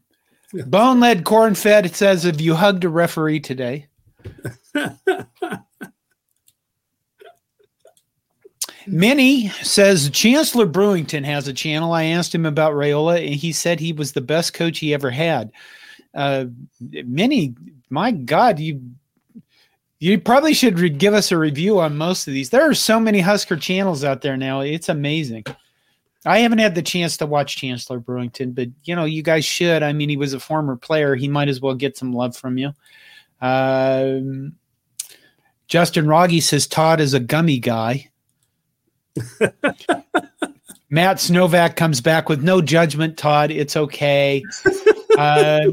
Yeah. 0.52 0.64
Bone 0.64 1.00
lead 1.00 1.24
corn 1.24 1.54
fed. 1.54 1.84
It 1.84 1.96
says, 1.96 2.22
"Have 2.22 2.40
you 2.40 2.54
hugged 2.54 2.84
a 2.84 2.88
referee 2.88 3.40
today?" 3.40 3.88
Minnie 8.86 9.48
says 9.62 10.08
Chancellor 10.10 10.66
Brewington 10.66 11.24
has 11.24 11.46
a 11.46 11.52
channel. 11.52 11.92
I 11.92 12.04
asked 12.04 12.34
him 12.34 12.46
about 12.46 12.72
Raiola, 12.72 13.18
and 13.24 13.34
he 13.34 13.52
said 13.52 13.78
he 13.80 13.92
was 13.92 14.12
the 14.12 14.22
best 14.22 14.54
coach 14.54 14.78
he 14.78 14.94
ever 14.94 15.10
had. 15.10 15.52
Uh, 16.14 16.46
Minnie, 16.80 17.54
my 17.90 18.12
God, 18.12 18.58
you 18.58 18.80
You 20.00 20.20
probably 20.20 20.54
should 20.54 20.78
re- 20.78 20.90
give 20.90 21.14
us 21.14 21.32
a 21.32 21.38
review 21.38 21.80
on 21.80 21.96
most 21.96 22.28
of 22.28 22.32
these. 22.32 22.50
There 22.50 22.68
are 22.68 22.74
so 22.74 23.00
many 23.00 23.20
Husker 23.20 23.56
channels 23.56 24.04
out 24.04 24.20
there 24.22 24.36
now. 24.36 24.60
It's 24.60 24.88
amazing. 24.88 25.44
I 26.24 26.38
haven't 26.38 26.58
had 26.58 26.74
the 26.74 26.82
chance 26.82 27.16
to 27.18 27.26
watch 27.26 27.56
Chancellor 27.56 28.00
Brewington, 28.00 28.54
but 28.54 28.68
you 28.84 28.94
know, 28.94 29.04
you 29.04 29.22
guys 29.22 29.44
should. 29.44 29.82
I 29.82 29.92
mean, 29.92 30.08
he 30.08 30.16
was 30.16 30.34
a 30.34 30.40
former 30.40 30.76
player. 30.76 31.14
He 31.14 31.28
might 31.28 31.48
as 31.48 31.60
well 31.60 31.74
get 31.74 31.96
some 31.96 32.12
love 32.12 32.36
from 32.36 32.58
you. 32.58 32.72
Um, 33.40 34.54
Justin 35.68 36.06
Rogge 36.06 36.42
says 36.42 36.66
Todd 36.66 37.00
is 37.00 37.14
a 37.14 37.20
gummy 37.20 37.58
guy. 37.58 38.10
Matt 40.90 41.18
Snovak 41.18 41.76
comes 41.76 42.00
back 42.00 42.28
with 42.28 42.42
no 42.42 42.62
judgment, 42.62 43.16
Todd. 43.18 43.50
It's 43.50 43.76
okay. 43.76 44.42
Uh, 45.18 45.72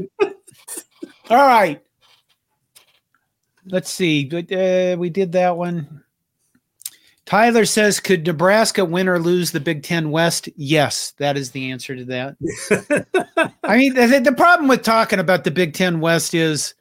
all 1.30 1.46
right. 1.46 1.80
Let's 3.66 3.90
see. 3.90 4.30
Uh, 4.32 4.96
we 4.96 5.10
did 5.10 5.32
that 5.32 5.56
one. 5.56 6.02
Tyler 7.26 7.64
says, 7.64 7.98
could 7.98 8.24
Nebraska 8.24 8.84
win 8.84 9.08
or 9.08 9.18
lose 9.18 9.50
the 9.50 9.58
Big 9.58 9.82
Ten 9.82 10.12
West? 10.12 10.48
Yes, 10.54 11.10
that 11.18 11.36
is 11.36 11.50
the 11.50 11.72
answer 11.72 11.96
to 11.96 12.04
that. 12.04 13.50
I 13.64 13.76
mean, 13.76 13.94
the, 13.94 14.20
the, 14.20 14.32
problem 14.32 14.68
with 14.68 14.82
talking 14.82 15.18
about 15.18 15.42
the 15.42 15.50
Big 15.50 15.74
Ten 15.74 15.98
West 15.98 16.34
is 16.34 16.74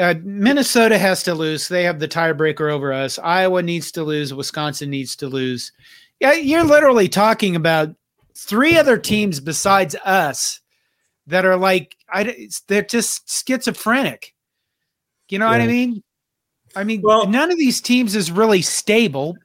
uh, 0.00 0.14
Minnesota 0.22 0.96
has 0.96 1.22
to 1.24 1.34
lose. 1.34 1.68
They 1.68 1.84
have 1.84 2.00
the 2.00 2.08
tiebreaker 2.08 2.72
over 2.72 2.94
us. 2.94 3.18
Iowa 3.18 3.62
needs 3.62 3.92
to 3.92 4.04
lose. 4.04 4.32
Wisconsin 4.32 4.88
needs 4.88 5.14
to 5.16 5.28
lose. 5.28 5.70
Yeah, 6.18 6.32
you're 6.32 6.64
literally 6.64 7.08
talking 7.08 7.54
about 7.54 7.94
three 8.34 8.78
other 8.78 8.96
teams 8.96 9.38
besides 9.38 9.94
us 9.96 10.60
that 11.26 11.44
are 11.44 11.56
like 11.56 11.96
I, 12.08 12.48
they're 12.68 12.82
just 12.82 13.28
schizophrenic. 13.46 14.34
You 15.28 15.38
know 15.38 15.46
yeah. 15.46 15.52
what 15.52 15.60
I 15.60 15.66
mean? 15.66 16.02
I 16.76 16.84
mean, 16.84 17.02
well, 17.02 17.26
none 17.26 17.50
of 17.50 17.58
these 17.58 17.80
teams 17.80 18.14
is 18.14 18.30
really 18.30 18.62
stable. 18.62 19.36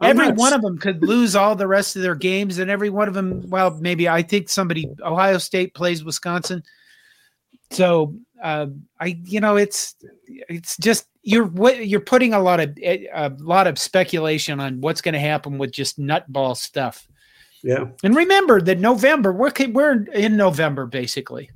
I'm 0.00 0.18
every 0.18 0.32
one 0.32 0.52
of 0.52 0.62
them 0.62 0.78
could 0.78 1.02
lose 1.02 1.34
all 1.34 1.56
the 1.56 1.66
rest 1.66 1.96
of 1.96 2.02
their 2.02 2.14
games, 2.14 2.58
and 2.58 2.70
every 2.70 2.90
one 2.90 3.08
of 3.08 3.14
them, 3.14 3.48
well, 3.50 3.76
maybe 3.80 4.08
I 4.08 4.22
think 4.22 4.48
somebody 4.48 4.88
Ohio 5.02 5.38
State 5.38 5.74
plays 5.74 6.04
Wisconsin. 6.04 6.62
So 7.70 8.14
uh, 8.42 8.66
I, 9.00 9.18
you 9.24 9.40
know, 9.40 9.56
it's 9.56 9.96
it's 10.26 10.76
just 10.76 11.06
you're 11.22 11.50
you're 11.72 12.00
putting 12.00 12.32
a 12.32 12.40
lot 12.40 12.60
of 12.60 12.78
a 12.78 13.32
lot 13.38 13.66
of 13.66 13.78
speculation 13.78 14.60
on 14.60 14.80
what's 14.80 15.00
going 15.00 15.14
to 15.14 15.18
happen 15.18 15.58
with 15.58 15.72
just 15.72 15.98
nutball 15.98 16.56
stuff. 16.56 17.08
Yeah, 17.62 17.86
and 18.04 18.14
remember 18.14 18.60
that 18.60 18.78
November 18.78 19.32
we're 19.32 19.52
we're 19.70 20.04
in 20.12 20.36
November 20.36 20.86
basically. 20.86 21.50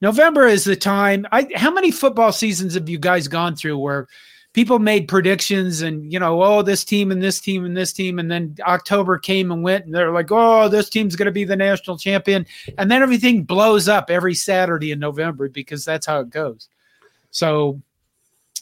November 0.00 0.46
is 0.46 0.64
the 0.64 0.76
time. 0.76 1.26
I 1.32 1.48
how 1.54 1.70
many 1.70 1.90
football 1.90 2.32
seasons 2.32 2.74
have 2.74 2.88
you 2.88 2.98
guys 2.98 3.28
gone 3.28 3.56
through 3.56 3.78
where 3.78 4.08
people 4.56 4.78
made 4.78 5.06
predictions 5.06 5.82
and 5.82 6.10
you 6.10 6.18
know 6.18 6.42
oh 6.42 6.62
this 6.62 6.82
team 6.82 7.12
and 7.12 7.22
this 7.22 7.40
team 7.40 7.66
and 7.66 7.76
this 7.76 7.92
team 7.92 8.18
and 8.18 8.30
then 8.30 8.56
october 8.66 9.18
came 9.18 9.52
and 9.52 9.62
went 9.62 9.84
and 9.84 9.94
they're 9.94 10.12
like 10.12 10.32
oh 10.32 10.66
this 10.66 10.88
team's 10.88 11.14
going 11.14 11.26
to 11.26 11.32
be 11.32 11.44
the 11.44 11.54
national 11.54 11.98
champion. 11.98 12.46
And 12.78 12.90
then 12.90 13.02
everything 13.02 13.44
blows 13.44 13.86
up 13.86 14.10
every 14.10 14.34
saturday 14.34 14.92
in 14.92 14.98
november 14.98 15.50
because 15.50 15.84
that's 15.84 16.06
how 16.06 16.20
it 16.20 16.30
goes. 16.30 16.68
So 17.30 17.82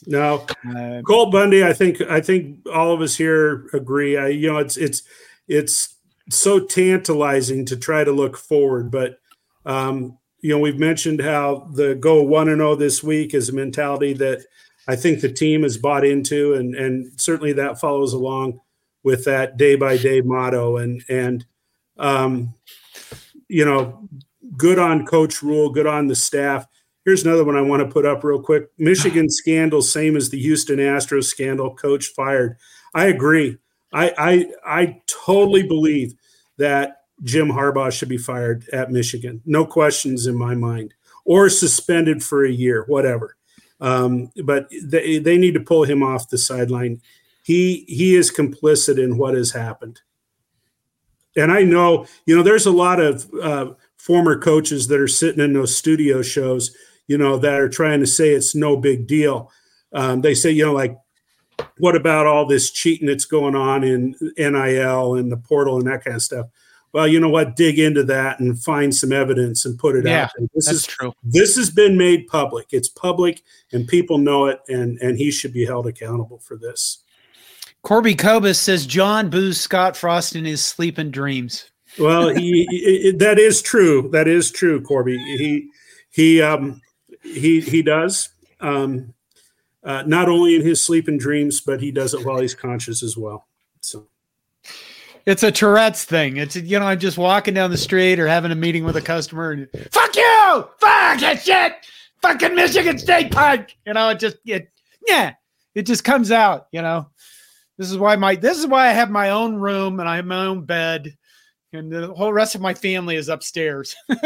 no. 0.05 0.45
uh, 0.69 1.01
colt 1.07 1.31
bundy 1.31 1.63
i 1.63 1.71
think 1.71 2.01
i 2.01 2.19
think 2.19 2.59
all 2.67 2.93
of 2.93 2.99
us 3.01 3.15
here 3.15 3.67
agree. 3.73 4.17
I 4.17 4.27
you 4.27 4.51
know 4.51 4.57
it's 4.57 4.75
it's 4.75 5.03
it's 5.47 5.95
so 6.29 6.59
tantalizing 6.59 7.65
to 7.67 7.77
try 7.77 8.03
to 8.03 8.11
look 8.11 8.35
forward 8.35 8.91
but 8.91 9.19
um 9.65 10.17
you 10.45 10.51
know 10.51 10.59
we've 10.59 10.77
mentioned 10.77 11.21
how 11.21 11.67
the 11.73 11.95
go 11.95 12.21
1 12.21 12.49
and 12.49 12.59
0 12.59 12.75
this 12.75 13.01
week 13.01 13.33
is 13.33 13.49
a 13.49 13.53
mentality 13.53 14.13
that 14.13 14.45
I 14.87 14.95
think 14.95 15.21
the 15.21 15.33
team 15.33 15.63
is 15.63 15.75
bought 15.75 16.05
into, 16.05 16.53
and 16.53 16.75
and 16.75 17.19
certainly 17.19 17.51
that 17.53 17.79
follows 17.79 18.13
along 18.13 18.59
with 19.01 19.25
that 19.25 19.57
day 19.57 19.75
by 19.75 19.97
day 19.97 20.21
motto. 20.21 20.77
And 20.77 21.03
and 21.09 21.43
um, 21.97 22.53
you 23.47 23.65
know, 23.65 24.07
good 24.55 24.77
on 24.77 25.07
Coach 25.07 25.41
Rhule, 25.41 25.71
good 25.71 25.87
on 25.87 26.05
the 26.05 26.15
staff. 26.15 26.67
Here's 27.05 27.25
another 27.25 27.43
one 27.43 27.57
I 27.57 27.61
want 27.61 27.81
to 27.81 27.91
put 27.91 28.05
up 28.05 28.23
real 28.23 28.39
quick. 28.39 28.65
Michigan 28.77 29.31
scandal, 29.31 29.81
same 29.81 30.15
as 30.15 30.29
the 30.29 30.39
Houston 30.39 30.77
Astros 30.77 31.23
scandal. 31.23 31.75
Coach 31.75 32.09
fired. 32.09 32.57
I 32.93 33.05
agree. 33.05 33.57
I 33.91 34.13
I 34.15 34.45
I 34.63 35.01
totally 35.07 35.63
believe 35.63 36.13
that 36.59 37.04
Jim 37.23 37.47
Harbaugh 37.47 37.91
should 37.91 38.09
be 38.09 38.17
fired 38.17 38.67
at 38.73 38.91
Michigan. 38.91 39.41
No 39.45 39.65
questions 39.65 40.27
in 40.27 40.35
my 40.35 40.55
mind, 40.55 40.93
or 41.23 41.49
suspended 41.49 42.23
for 42.23 42.45
a 42.45 42.51
year, 42.51 42.83
whatever. 42.87 43.35
Um, 43.79 44.31
but 44.43 44.69
they, 44.83 45.19
they 45.19 45.37
need 45.37 45.53
to 45.53 45.59
pull 45.59 45.83
him 45.83 46.03
off 46.03 46.29
the 46.29 46.37
sideline. 46.37 47.01
He 47.43 47.85
he 47.87 48.15
is 48.15 48.31
complicit 48.31 49.01
in 49.01 49.17
what 49.17 49.35
has 49.35 49.51
happened. 49.51 50.01
And 51.35 51.51
I 51.51 51.63
know, 51.63 52.05
you 52.25 52.35
know, 52.35 52.43
there's 52.43 52.65
a 52.65 52.71
lot 52.71 52.99
of 52.99 53.29
uh, 53.41 53.73
former 53.97 54.39
coaches 54.39 54.87
that 54.87 54.99
are 54.99 55.07
sitting 55.07 55.43
in 55.43 55.53
those 55.53 55.75
studio 55.75 56.21
shows, 56.21 56.75
you 57.07 57.17
know, 57.17 57.37
that 57.37 57.59
are 57.59 57.69
trying 57.69 57.99
to 57.99 58.07
say 58.07 58.29
it's 58.29 58.55
no 58.55 58.77
big 58.77 59.05
deal. 59.05 59.51
Um, 59.93 60.21
they 60.21 60.33
say, 60.33 60.51
you 60.51 60.65
know, 60.65 60.73
like, 60.73 60.97
what 61.77 61.95
about 61.95 62.25
all 62.25 62.45
this 62.45 62.71
cheating 62.71 63.07
that's 63.07 63.25
going 63.25 63.55
on 63.55 63.83
in 63.83 64.15
NIL 64.37 65.15
and 65.15 65.31
the 65.31 65.37
portal 65.37 65.77
and 65.77 65.87
that 65.87 66.03
kind 66.03 66.15
of 66.15 66.21
stuff? 66.21 66.47
Well, 66.95 67.09
you 67.09 67.19
know 67.19 67.27
what? 67.27 67.57
Dig 67.57 67.77
into 67.77 68.05
that 68.05 68.39
and 68.39 68.57
find 68.57 68.95
some 68.95 69.11
evidence 69.11 69.65
and 69.65 69.77
put 69.77 69.97
it 69.97 70.05
yeah, 70.05 70.23
out. 70.23 70.31
There. 70.37 70.47
This 70.55 70.69
is 70.69 70.85
true. 70.85 71.11
This 71.23 71.57
has 71.57 71.69
been 71.69 71.97
made 71.97 72.25
public. 72.27 72.67
It's 72.71 72.87
public, 72.87 73.43
and 73.73 73.85
people 73.85 74.17
know 74.17 74.45
it, 74.45 74.61
and 74.69 74.97
and 74.99 75.17
he 75.17 75.29
should 75.29 75.51
be 75.51 75.65
held 75.65 75.87
accountable 75.87 76.39
for 76.39 76.55
this. 76.55 77.03
Corby 77.81 78.15
Cobus 78.15 78.57
says 78.57 78.85
John 78.85 79.29
boos 79.29 79.59
Scott 79.59 79.97
Frost 79.97 80.37
in 80.37 80.45
his 80.45 80.63
sleep 80.63 80.97
and 80.97 81.11
dreams. 81.11 81.69
Well, 81.99 82.29
he, 82.29 82.65
he, 82.69 83.11
that 83.11 83.39
is 83.39 83.61
true. 83.61 84.09
That 84.13 84.29
is 84.29 84.49
true, 84.49 84.79
Corby. 84.79 85.17
He 85.17 85.67
he 86.11 86.41
um 86.41 86.79
he 87.23 87.59
he 87.59 87.81
does. 87.81 88.29
Um, 88.61 89.13
uh, 89.83 90.03
not 90.07 90.29
only 90.29 90.55
in 90.55 90.61
his 90.61 90.81
sleep 90.81 91.09
and 91.09 91.19
dreams, 91.19 91.59
but 91.59 91.81
he 91.81 91.91
does 91.91 92.13
it 92.13 92.25
while 92.25 92.39
he's 92.39 92.55
conscious 92.55 93.03
as 93.03 93.17
well. 93.17 93.47
So 93.81 94.07
it's 95.25 95.43
a 95.43 95.51
Tourette's 95.51 96.05
thing. 96.05 96.37
It's 96.37 96.55
you 96.55 96.79
know, 96.79 96.85
I'm 96.85 96.99
just 96.99 97.17
walking 97.17 97.53
down 97.53 97.71
the 97.71 97.77
street 97.77 98.19
or 98.19 98.27
having 98.27 98.51
a 98.51 98.55
meeting 98.55 98.83
with 98.83 98.95
a 98.95 99.01
customer 99.01 99.51
and 99.51 99.67
fuck 99.91 100.15
you, 100.15 100.69
fuck 100.79 101.19
that 101.19 101.41
shit, 101.43 101.73
fucking 102.21 102.55
Michigan 102.55 102.97
State 102.97 103.31
punk. 103.31 103.75
You 103.85 103.93
know, 103.93 104.09
it 104.09 104.19
just 104.19 104.37
it 104.45 104.69
yeah, 105.07 105.33
it 105.73 105.83
just 105.83 106.03
comes 106.03 106.31
out. 106.31 106.67
You 106.71 106.81
know, 106.81 107.09
this 107.77 107.91
is 107.91 107.97
why 107.97 108.15
my 108.15 108.35
this 108.35 108.57
is 108.57 108.67
why 108.67 108.87
I 108.87 108.91
have 108.91 109.09
my 109.09 109.31
own 109.31 109.55
room 109.55 109.99
and 109.99 110.07
I 110.07 110.17
have 110.17 110.25
my 110.25 110.45
own 110.45 110.65
bed. 110.65 111.15
And 111.73 111.91
the 111.91 112.13
whole 112.13 112.31
rest 112.31 112.55
of 112.55 112.61
my 112.61 112.73
family 112.73 113.17
is 113.17 113.27
upstairs 113.27 113.95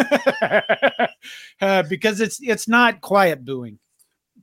uh, 1.62 1.84
because 1.90 2.22
it's 2.22 2.40
it's 2.42 2.68
not 2.68 3.02
quiet 3.02 3.44
booing. 3.44 3.80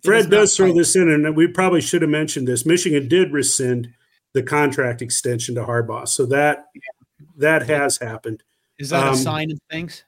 Fred 0.03 0.31
does 0.31 0.57
throw 0.57 0.73
this 0.73 0.97
in, 0.97 1.09
and 1.09 1.37
we 1.37 1.47
probably 1.47 1.81
should 1.81 2.03
have 2.03 2.11
mentioned 2.11 2.49
this. 2.49 2.67
Michigan 2.67 3.09
did 3.09 3.33
rescind 3.33 3.93
the 4.37 4.43
contract 4.43 5.01
extension 5.01 5.55
to 5.55 5.65
Harbaugh. 5.65 6.07
So 6.07 6.27
that 6.27 6.67
that 7.39 7.67
has 7.67 7.97
happened. 7.97 8.43
Is 8.79 8.91
that 8.91 9.07
um, 9.07 9.15
a 9.15 9.17
sign 9.17 9.51
of 9.51 9.59
things? 9.71 10.05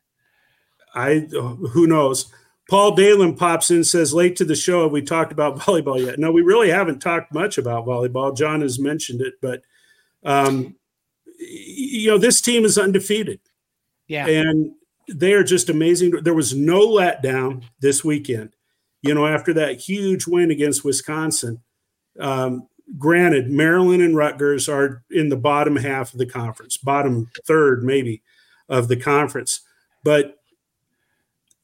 I 0.94 1.26
who 1.30 1.86
knows. 1.86 2.30
Paul 2.68 2.94
Dalen 2.94 3.36
pops 3.36 3.70
in 3.70 3.82
says 3.82 4.12
late 4.12 4.36
to 4.36 4.44
the 4.44 4.54
show. 4.54 4.82
Have 4.82 4.92
we 4.92 5.00
talked 5.00 5.32
about 5.32 5.58
volleyball 5.60 6.04
yet? 6.04 6.18
No, 6.18 6.30
we 6.30 6.42
really 6.42 6.68
haven't 6.68 7.00
talked 7.00 7.32
much 7.32 7.56
about 7.56 7.86
volleyball. 7.86 8.36
John 8.36 8.60
has 8.60 8.78
mentioned 8.78 9.22
it, 9.22 9.34
but 9.40 9.62
um, 10.22 10.76
you 11.38 12.10
know 12.10 12.18
this 12.18 12.42
team 12.42 12.66
is 12.66 12.76
undefeated. 12.76 13.40
Yeah, 14.08 14.26
and 14.26 14.72
they 15.08 15.32
are 15.32 15.44
just 15.44 15.70
amazing. 15.70 16.10
There 16.10 16.34
was 16.34 16.54
no 16.54 16.86
letdown 16.86 17.64
this 17.80 18.04
weekend. 18.04 18.54
You 19.00 19.14
know, 19.14 19.26
after 19.26 19.54
that 19.54 19.80
huge 19.80 20.26
win 20.26 20.50
against 20.50 20.84
Wisconsin, 20.84 21.62
um, 22.20 22.68
granted, 22.96 23.50
Maryland 23.50 24.02
and 24.02 24.16
Rutgers 24.16 24.68
are 24.68 25.02
in 25.10 25.28
the 25.28 25.36
bottom 25.36 25.76
half 25.76 26.12
of 26.12 26.18
the 26.18 26.26
conference, 26.26 26.76
bottom 26.76 27.30
third 27.44 27.84
maybe 27.84 28.22
of 28.68 28.88
the 28.88 28.96
conference. 28.96 29.60
But 30.04 30.38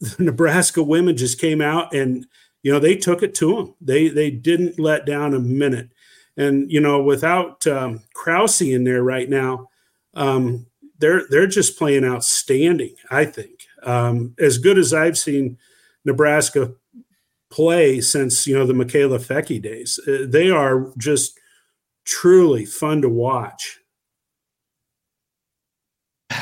the 0.01 0.17
Nebraska 0.25 0.83
women 0.83 1.17
just 1.17 1.41
came 1.41 1.61
out 1.61 1.95
and 1.95 2.27
you 2.63 2.73
know 2.73 2.79
they 2.79 2.97
took 2.97 3.23
it 3.23 3.35
to 3.37 3.57
them. 3.57 3.75
They 3.81 4.09
they 4.09 4.31
didn't 4.31 4.79
let 4.79 5.07
down 5.07 5.35
a 5.35 5.39
minute. 5.39 5.91
And 6.37 6.71
you 6.71 6.81
know, 6.81 7.03
without 7.03 7.67
um, 7.67 8.03
Krause 8.15 8.61
in 8.61 8.85
there 8.85 9.03
right 9.03 9.29
now, 9.29 9.69
um, 10.15 10.67
they're 10.99 11.23
they're 11.31 11.47
just 11.47 11.79
playing 11.79 12.05
outstanding. 12.05 12.97
I 13.11 13.25
think 13.25 13.67
um, 13.83 14.35
as 14.39 14.59
good 14.59 14.79
as 14.79 14.93
I've 14.93 15.19
seen 15.19 15.59
Nebraska 16.05 16.73
play 17.55 18.01
since 18.01 18.47
you 18.49 18.59
know 18.59 18.67
the 18.67 18.73
Mikaela 18.73 19.21
Foecke 19.21 19.63
days. 19.63 20.01
Uh, 20.09 20.27
they 20.27 20.51
are 20.51 20.93
just 20.99 21.39
truly 22.05 22.65
fun 22.65 23.01
to 23.03 23.09
watch. 23.09 23.79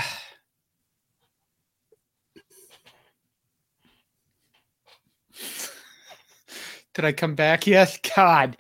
Did 6.95 7.05
I 7.05 7.13
come 7.13 7.35
back 7.35 7.67
Yes. 7.67 7.99
God. 8.17 8.57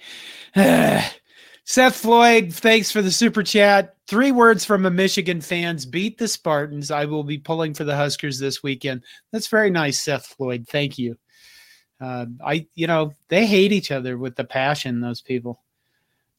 Seth 1.64 1.96
Floyd, 1.96 2.53
thanks 2.53 2.90
for 2.90 3.00
the 3.00 3.11
super 3.11 3.42
chat. 3.42 3.96
Three 4.09 4.32
words 4.32 4.62
from 4.62 4.84
a 4.84 4.90
Michigan 4.90 5.40
fans 5.40 5.86
beat 5.86 6.18
the 6.18 6.28
Spartans. 6.28 6.90
I 6.90 7.07
will 7.07 7.24
be 7.24 7.38
pulling 7.38 7.72
for 7.72 7.84
the 7.84 7.96
Huskers 7.96 8.38
this 8.38 8.62
weekend. 8.62 9.05
That's 9.32 9.46
very 9.46 9.70
nice, 9.70 10.00
Seth 10.00 10.26
Floyd. 10.26 10.66
Thank 10.68 10.98
you. 10.98 11.16
Uh, 12.03 12.26
I, 12.44 12.66
you 12.74 12.88
know, 12.88 13.12
they 13.28 13.46
hate 13.46 13.70
each 13.70 13.92
other 13.92 14.18
with 14.18 14.34
the 14.34 14.42
passion, 14.42 15.00
those 15.00 15.20
people. 15.20 15.61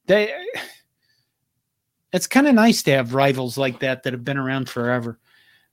They, 0.07 0.33
it's 2.11 2.27
kind 2.27 2.47
of 2.47 2.53
nice 2.53 2.83
to 2.83 2.91
have 2.91 3.13
rivals 3.13 3.57
like 3.57 3.79
that 3.79 4.03
that 4.03 4.11
have 4.11 4.25
been 4.25 4.37
around 4.37 4.69
forever. 4.69 5.19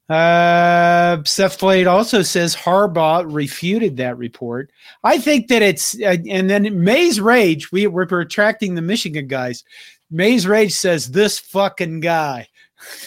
Uh, 0.09 1.23
Seth 1.25 1.59
Floyd 1.59 1.89
also 1.89 2.23
says 2.23 2.55
Harbaugh 2.55 3.25
refuted 3.29 3.97
that 3.97 4.17
report. 4.17 4.71
I 5.03 5.19
think 5.19 5.49
that 5.49 5.63
it's, 5.63 6.01
uh, 6.01 6.17
and 6.29 6.49
then 6.49 6.85
Mays 6.85 7.21
Rage, 7.21 7.73
we, 7.73 7.89
we're 7.89 8.07
retracting 8.07 8.77
the 8.77 8.83
Michigan 8.83 9.27
guys. 9.27 9.65
Mays 10.09 10.47
Rage 10.47 10.73
says, 10.73 11.11
this 11.11 11.39
fucking 11.41 11.99
guy, 11.99 12.49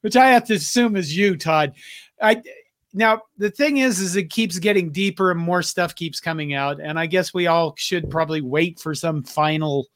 which 0.00 0.16
I 0.16 0.28
have 0.28 0.44
to 0.46 0.54
assume 0.54 0.96
is 0.96 1.16
you, 1.16 1.36
Todd. 1.36 1.74
I, 2.22 2.42
now 2.96 3.20
the 3.38 3.50
thing 3.50 3.76
is 3.76 4.00
is 4.00 4.16
it 4.16 4.30
keeps 4.30 4.58
getting 4.58 4.90
deeper 4.90 5.30
and 5.30 5.38
more 5.38 5.62
stuff 5.62 5.94
keeps 5.94 6.18
coming 6.18 6.54
out 6.54 6.80
and 6.80 6.98
i 6.98 7.06
guess 7.06 7.32
we 7.32 7.46
all 7.46 7.74
should 7.76 8.10
probably 8.10 8.40
wait 8.40 8.80
for 8.80 8.94
some 8.94 9.22
final 9.22 9.86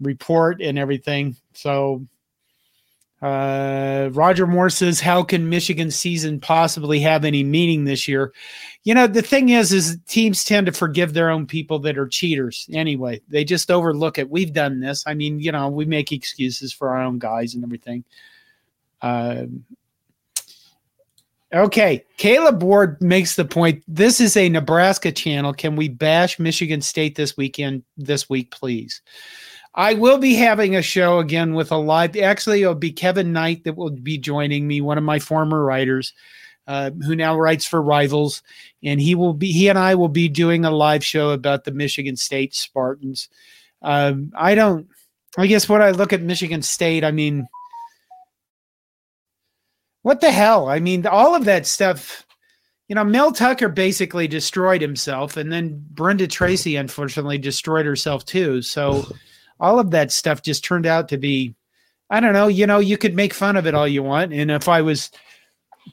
report 0.00 0.62
and 0.62 0.78
everything 0.78 1.36
so 1.52 2.06
uh, 3.22 4.08
Roger 4.12 4.46
Moore 4.46 4.70
says, 4.70 4.98
"How 4.98 5.22
can 5.22 5.50
Michigan 5.50 5.90
season 5.90 6.40
possibly 6.40 7.00
have 7.00 7.24
any 7.24 7.44
meaning 7.44 7.84
this 7.84 8.08
year?" 8.08 8.32
You 8.84 8.94
know, 8.94 9.06
the 9.06 9.20
thing 9.20 9.50
is, 9.50 9.72
is 9.72 9.98
teams 10.08 10.42
tend 10.42 10.66
to 10.66 10.72
forgive 10.72 11.12
their 11.12 11.28
own 11.28 11.46
people 11.46 11.78
that 11.80 11.98
are 11.98 12.08
cheaters. 12.08 12.66
Anyway, 12.72 13.20
they 13.28 13.44
just 13.44 13.70
overlook 13.70 14.18
it. 14.18 14.30
We've 14.30 14.54
done 14.54 14.80
this. 14.80 15.04
I 15.06 15.12
mean, 15.12 15.38
you 15.38 15.52
know, 15.52 15.68
we 15.68 15.84
make 15.84 16.12
excuses 16.12 16.72
for 16.72 16.90
our 16.90 17.02
own 17.02 17.18
guys 17.18 17.54
and 17.54 17.62
everything. 17.62 18.04
Uh, 19.02 19.44
okay, 21.52 22.04
Caleb 22.16 22.62
Ward 22.62 23.00
makes 23.00 23.36
the 23.36 23.44
point. 23.44 23.82
This 23.88 24.20
is 24.20 24.36
a 24.36 24.48
Nebraska 24.48 25.12
channel. 25.12 25.52
Can 25.52 25.76
we 25.76 25.88
bash 25.88 26.38
Michigan 26.38 26.80
State 26.80 27.16
this 27.16 27.36
weekend? 27.36 27.84
This 27.96 28.28
week, 28.28 28.50
please. 28.50 29.02
I 29.74 29.94
will 29.94 30.18
be 30.18 30.34
having 30.34 30.74
a 30.74 30.82
show 30.82 31.18
again 31.20 31.54
with 31.54 31.70
a 31.70 31.76
live. 31.76 32.16
Actually, 32.16 32.62
it'll 32.62 32.74
be 32.74 32.92
Kevin 32.92 33.32
Knight 33.32 33.64
that 33.64 33.76
will 33.76 33.90
be 33.90 34.18
joining 34.18 34.66
me, 34.66 34.80
one 34.80 34.98
of 34.98 35.04
my 35.04 35.20
former 35.20 35.64
writers, 35.64 36.12
uh, 36.66 36.90
who 37.06 37.14
now 37.14 37.36
writes 37.36 37.66
for 37.66 37.80
Rivals, 37.80 38.42
and 38.82 39.00
he 39.00 39.14
will 39.14 39.34
be. 39.34 39.52
He 39.52 39.68
and 39.68 39.78
I 39.78 39.94
will 39.94 40.08
be 40.08 40.28
doing 40.28 40.64
a 40.64 40.70
live 40.70 41.04
show 41.04 41.30
about 41.30 41.64
the 41.64 41.70
Michigan 41.70 42.16
State 42.16 42.54
Spartans. 42.54 43.28
Um, 43.82 44.32
I 44.36 44.54
don't. 44.54 44.88
I 45.38 45.46
guess 45.46 45.68
when 45.68 45.82
I 45.82 45.90
look 45.90 46.12
at 46.12 46.22
Michigan 46.22 46.62
State, 46.62 47.04
I 47.04 47.12
mean, 47.12 47.46
what 50.02 50.20
the 50.20 50.30
hell? 50.30 50.68
I 50.68 50.80
mean, 50.80 51.06
all 51.06 51.34
of 51.34 51.44
that 51.44 51.66
stuff. 51.66 52.26
You 52.88 52.96
know, 52.96 53.04
Mel 53.04 53.30
Tucker 53.30 53.68
basically 53.68 54.26
destroyed 54.26 54.80
himself, 54.80 55.36
and 55.36 55.52
then 55.52 55.84
Brenda 55.92 56.26
Tracy 56.26 56.74
unfortunately 56.74 57.38
destroyed 57.38 57.86
herself 57.86 58.24
too. 58.24 58.62
So 58.62 59.06
all 59.60 59.78
of 59.78 59.92
that 59.92 60.10
stuff 60.10 60.42
just 60.42 60.64
turned 60.64 60.86
out 60.86 61.08
to 61.10 61.16
be 61.16 61.54
I 62.10 62.18
don't 62.18 62.32
know, 62.32 62.48
you 62.48 62.66
know, 62.66 62.80
you 62.80 62.98
could 62.98 63.14
make 63.14 63.32
fun 63.32 63.56
of 63.56 63.66
it 63.66 63.74
all 63.74 63.86
you 63.86 64.02
want. 64.02 64.32
And 64.32 64.50
if 64.50 64.68
I 64.68 64.82
was 64.82 65.10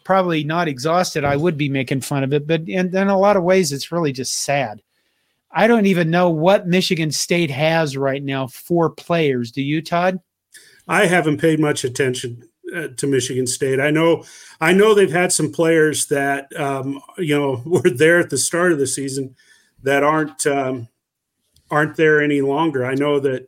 probably 0.04 0.44
not 0.44 0.68
exhausted, 0.68 1.24
I 1.24 1.36
would 1.36 1.58
be 1.58 1.70
making 1.70 2.02
fun 2.02 2.24
of 2.24 2.34
it. 2.34 2.48
But 2.48 2.68
in, 2.68 2.96
in 2.96 3.08
a 3.08 3.20
lot 3.20 3.38
of 3.38 3.44
ways, 3.44 3.72
it's 3.72 3.92
really 3.92 4.12
just 4.12 4.40
sad. 4.40 4.82
I 5.52 5.68
don't 5.68 5.86
even 5.86 6.10
know 6.10 6.30
what 6.30 6.68
Michigan 6.68 7.12
State 7.12 7.52
has 7.52 7.96
right 7.96 8.24
now 8.24 8.48
for 8.48 8.90
players. 8.90 9.52
Do 9.52 9.62
you, 9.62 9.82
Todd? 9.82 10.20
I 10.88 11.06
haven't 11.06 11.40
paid 11.40 11.60
much 11.60 11.84
attention 11.84 12.50
uh, 12.78 12.88
to 12.98 13.08
Michigan 13.08 13.48
State. 13.48 13.80
I 13.80 13.92
know, 13.92 14.24
I 14.62 14.74
know 14.74 14.94
they've 14.94 15.12
had 15.12 15.32
some 15.32 15.52
players 15.52 16.08
that 16.08 16.48
um, 16.60 17.02
you 17.18 17.38
know 17.38 17.62
were 17.66 17.90
there 17.90 18.20
at 18.20 18.30
the 18.30 18.38
start 18.38 18.72
of 18.72 18.80
the 18.80 18.88
season 18.88 19.36
that 19.84 20.04
aren't 20.04 20.46
um, 20.48 20.88
aren't 21.70 21.96
there 21.96 22.22
any 22.22 22.42
longer. 22.42 22.86
I 22.86 22.96
know 22.96 23.20
that 23.20 23.48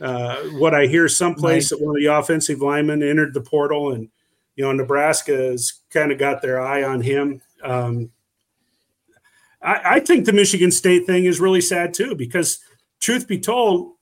uh, 0.00 0.36
what 0.58 0.74
I 0.74 0.86
hear 0.86 1.08
someplace 1.08 1.70
right. 1.70 1.78
that 1.78 1.84
one 1.84 1.96
of 1.96 2.02
the 2.02 2.14
offensive 2.14 2.60
linemen 2.60 3.02
entered 3.02 3.34
the 3.34 3.40
portal, 3.40 3.92
and 3.92 4.08
you 4.56 4.64
know 4.64 4.72
Nebraska 4.72 5.36
has 5.36 5.74
kind 5.90 6.10
of 6.10 6.18
got 6.18 6.42
their 6.42 6.60
eye 6.60 6.82
on 6.82 7.00
him. 7.02 7.42
Um, 7.62 8.10
I, 9.62 9.80
I, 9.84 10.00
think 10.00 10.24
the 10.24 10.32
Michigan 10.32 10.70
State 10.70 11.04
thing 11.06 11.26
is 11.26 11.40
really 11.40 11.60
sad 11.60 11.92
too, 11.92 12.14
because 12.14 12.60
truth 13.00 13.28
be 13.28 13.38
told, 13.38 13.92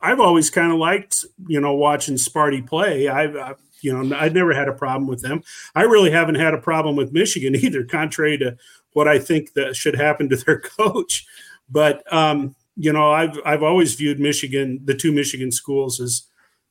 I've 0.00 0.20
always 0.20 0.50
kind 0.50 0.70
of 0.70 0.78
liked 0.78 1.24
you 1.48 1.60
know 1.60 1.74
watching 1.74 2.14
Sparty 2.14 2.64
play. 2.64 3.08
I've, 3.08 3.36
I've 3.36 3.58
you 3.82 3.92
know 3.92 4.16
I've 4.16 4.34
never 4.34 4.52
had 4.52 4.68
a 4.68 4.72
problem 4.72 5.06
with 5.06 5.22
them. 5.22 5.42
I 5.74 5.82
really 5.82 6.10
haven't 6.10 6.36
had 6.36 6.54
a 6.54 6.58
problem 6.58 6.96
with 6.96 7.12
Michigan 7.12 7.54
either, 7.56 7.84
contrary 7.84 8.38
to 8.38 8.56
what 8.92 9.08
I 9.08 9.18
think 9.18 9.54
that 9.54 9.76
should 9.76 9.94
happen 9.94 10.28
to 10.28 10.36
their 10.36 10.60
coach. 10.78 11.26
But 11.68 12.10
um, 12.12 12.54
you 12.76 12.92
know, 12.92 13.10
I've 13.10 13.38
I've 13.44 13.62
always 13.62 13.94
viewed 13.94 14.20
Michigan, 14.20 14.80
the 14.84 14.94
two 14.94 15.12
Michigan 15.12 15.52
schools, 15.52 16.00
as 16.00 16.22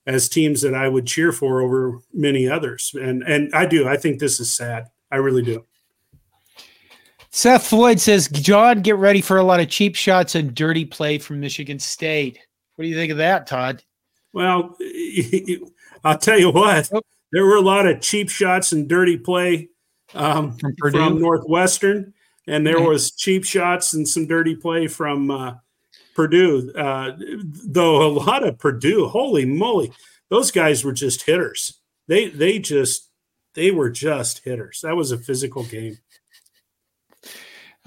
as 0.07 0.28
teams 0.28 0.62
that 0.62 0.74
I 0.74 0.88
would 0.88 1.05
cheer 1.05 1.32
for 1.32 1.62
over 1.62 1.99
many 2.14 2.47
others, 2.47 2.95
and 2.99 3.24
and 3.24 3.53
I 3.53 3.66
do. 3.66 3.88
I 3.88 3.97
think 3.97 4.20
this 4.20 4.39
is 4.39 4.51
sad. 4.51 4.89
I 5.12 5.18
really 5.18 5.43
do. 5.43 5.66
Seth 7.32 7.68
Floyd 7.68 7.99
says, 7.99 8.28
John, 8.28 8.82
get 8.82 8.95
ready 8.95 9.22
for 9.22 9.38
a 9.38 9.43
lot 9.43 9.60
of 9.60 9.70
cheap 9.70 9.95
shots 9.95 10.34
and 10.34 10.55
dirty 10.55 10.84
play 10.84 11.20
from 11.20 11.39
Michigan 11.39 11.78
State. 11.78 12.39
What 12.76 12.84
do 12.84 12.89
you 12.89 12.95
think 12.95 13.12
of 13.12 13.18
that, 13.18 13.45
Todd? 13.45 13.84
Well, 14.34 14.76
I'll 16.04 16.18
tell 16.18 16.39
you 16.39 16.52
what, 16.52 16.89
oh. 16.93 17.02
there 17.32 17.45
were 17.45 17.56
a 17.56 17.62
lot 17.62 17.88
of 17.88 18.02
cheap 18.02 18.30
shots 18.30 18.72
and 18.72 18.88
dirty 18.88 19.18
play 19.18 19.70
um, 20.14 20.58
from, 20.58 20.76
from, 20.91 21.22
Northwestern, 21.22 22.14
and 22.47 22.66
there 22.66 22.82
was 22.82 23.12
cheap 23.12 23.45
shots 23.45 23.93
and 23.93 24.08
some 24.08 24.28
dirty 24.28 24.56
play 24.56 24.88
from 24.88 25.30
uh, 25.30 25.56
Purdue, 26.16 26.72
uh, 26.76 27.12
though 27.43 28.06
a 28.06 28.12
lot 28.12 28.45
of 28.45 28.58
Purdue, 28.58 29.08
holy 29.08 29.45
moly, 29.45 29.91
those 30.30 30.52
guys 30.52 30.84
were 30.84 30.93
just 30.93 31.24
hitters. 31.24 31.80
They 32.08 32.30
they 32.30 32.60
just 32.60 33.10
they 33.54 33.72
were 33.72 33.89
just 33.89 34.43
hitters. 34.43 34.82
That 34.82 34.95
was 34.95 35.12
a 35.12 35.18
physical 35.18 35.64
game. 35.64 35.97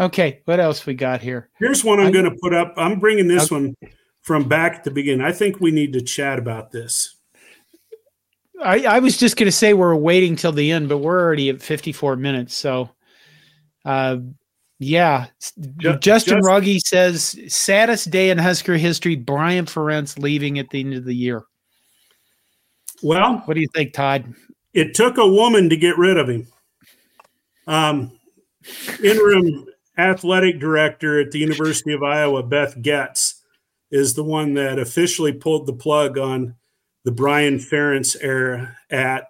Okay, 0.01 0.41
what 0.47 0.61
else 0.61 0.87
we 0.87 0.95
got 0.95 1.21
here? 1.21 1.51
Here's 1.59 1.85
one 1.85 2.01
I'm 2.01 2.13
going 2.13 2.25
to 2.25 2.37
put 2.41 2.55
up. 2.55 2.75
I'm 2.77 2.99
bringing 2.99 3.29
this 3.29 3.45
okay. 3.45 3.55
one 3.55 3.77
from 4.23 4.49
back 4.49 4.77
at 4.77 4.85
the 4.85 4.91
beginning. 4.91 5.25
I 5.25 5.33
think 5.33 5.61
we 5.61 5.71
need 5.71 5.93
to 5.93 6.01
chat 6.01 6.39
about 6.39 6.71
this. 6.73 7.17
I, 8.63 8.85
I 8.85 8.99
was 8.99 9.17
just 9.17 9.37
going 9.37 9.47
to 9.47 9.53
say 9.53 9.75
we're 9.75 9.95
waiting 9.95 10.37
till 10.37 10.53
the 10.53 10.71
end, 10.71 10.89
but 10.89 10.99
we're 10.99 11.21
already 11.21 11.49
at 11.49 11.63
54 11.63 12.17
minutes. 12.17 12.57
So, 12.57 12.91
uh, 13.85 14.19
yeah. 14.79 15.27
Just, 15.79 16.01
Justin 16.01 16.39
just, 16.39 16.49
Ruggie 16.49 16.81
says 16.81 17.39
saddest 17.49 18.11
day 18.11 18.31
in 18.31 18.39
Husker 18.39 18.77
history, 18.77 19.17
Brian 19.17 19.67
Ferentz 19.67 20.19
leaving 20.19 20.59
at 20.59 20.71
the 20.71 20.81
end 20.81 20.95
of 20.95 21.05
the 21.05 21.15
year. 21.15 21.45
Well, 23.03 23.43
what 23.45 23.55
do 23.55 23.61
you 23.61 23.69
think, 23.75 23.93
Todd? 23.93 24.33
It 24.73 24.95
took 24.95 25.19
a 25.19 25.27
woman 25.27 25.69
to 25.71 25.77
get 25.77 25.99
rid 25.99 26.17
of 26.17 26.29
him. 26.29 26.47
Um, 27.67 28.19
interim 29.03 29.67
athletic 29.99 30.59
director 30.59 31.21
at 31.21 31.31
the 31.31 31.39
University 31.39 31.93
of 31.93 32.03
Iowa, 32.03 32.43
Beth 32.43 32.81
Goetz, 32.81 33.43
is 33.91 34.15
the 34.15 34.25
one 34.25 34.55
that 34.55 34.79
officially 34.79 35.33
pulled 35.33 35.67
the 35.67 35.73
plug 35.73 36.17
on 36.17 36.55
the 37.05 37.13
Brian 37.13 37.59
Ferentz 37.59 38.17
era 38.21 38.77
at 38.91 39.29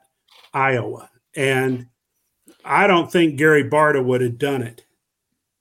Iowa. 0.53 1.11
And 1.35 1.87
I 2.64 2.87
don't 2.87 3.11
think 3.11 3.37
Gary 3.37 3.64
Barta 3.64 4.05
would 4.05 4.20
have 4.20 4.39
done 4.39 4.62
it. 4.62 4.85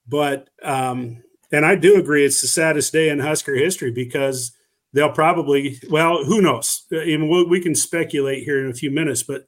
But 0.07 0.49
um, 0.63 1.23
and 1.51 1.65
I 1.65 1.75
do 1.75 1.95
agree, 1.95 2.25
it's 2.25 2.41
the 2.41 2.47
saddest 2.47 2.93
day 2.93 3.09
in 3.09 3.19
Husker 3.19 3.55
history 3.55 3.91
because 3.91 4.51
they'll 4.93 5.11
probably 5.11 5.79
well, 5.89 6.23
who 6.23 6.41
knows? 6.41 6.85
We 6.91 7.61
can 7.61 7.75
speculate 7.75 8.43
here 8.43 8.63
in 8.63 8.69
a 8.69 8.75
few 8.75 8.91
minutes, 8.91 9.23
but 9.23 9.47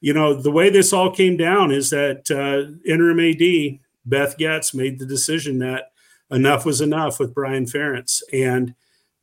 you 0.00 0.12
know 0.12 0.34
the 0.34 0.50
way 0.50 0.70
this 0.70 0.92
all 0.92 1.10
came 1.10 1.36
down 1.36 1.72
is 1.72 1.90
that 1.90 2.30
uh, 2.30 2.72
interim 2.88 3.20
AD 3.20 3.80
Beth 4.04 4.38
Goetz 4.38 4.72
made 4.72 4.98
the 4.98 5.06
decision 5.06 5.58
that 5.58 5.90
enough 6.30 6.64
was 6.64 6.80
enough 6.80 7.18
with 7.18 7.34
Brian 7.34 7.66
Ferentz, 7.66 8.22
and 8.32 8.74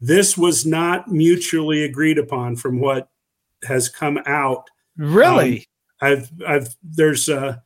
this 0.01 0.37
was 0.37 0.65
not 0.65 1.09
mutually 1.09 1.83
agreed 1.83 2.17
upon 2.17 2.55
from 2.55 2.79
what 2.79 3.09
has 3.63 3.89
come 3.89 4.19
out. 4.25 4.69
Really, 4.97 5.67
um, 6.01 6.09
I've 6.09 6.31
I've 6.47 6.75
there's 6.83 7.29
uh, 7.29 7.57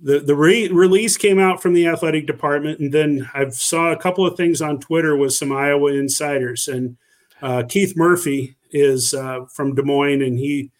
the 0.00 0.20
the 0.20 0.36
re- 0.36 0.68
release 0.68 1.16
came 1.16 1.38
out 1.38 1.62
from 1.62 1.74
the 1.74 1.86
athletic 1.86 2.26
department, 2.26 2.80
and 2.80 2.92
then 2.92 3.28
I 3.34 3.48
saw 3.50 3.92
a 3.92 3.98
couple 3.98 4.26
of 4.26 4.36
things 4.36 4.60
on 4.60 4.80
Twitter 4.80 5.16
with 5.16 5.32
some 5.32 5.52
Iowa 5.52 5.92
insiders, 5.92 6.68
and 6.68 6.96
uh, 7.42 7.64
Keith 7.68 7.96
Murphy 7.96 8.56
is 8.70 9.14
uh, 9.14 9.46
from 9.46 9.74
Des 9.74 9.82
Moines, 9.82 10.22
and 10.22 10.38
he 10.38 10.70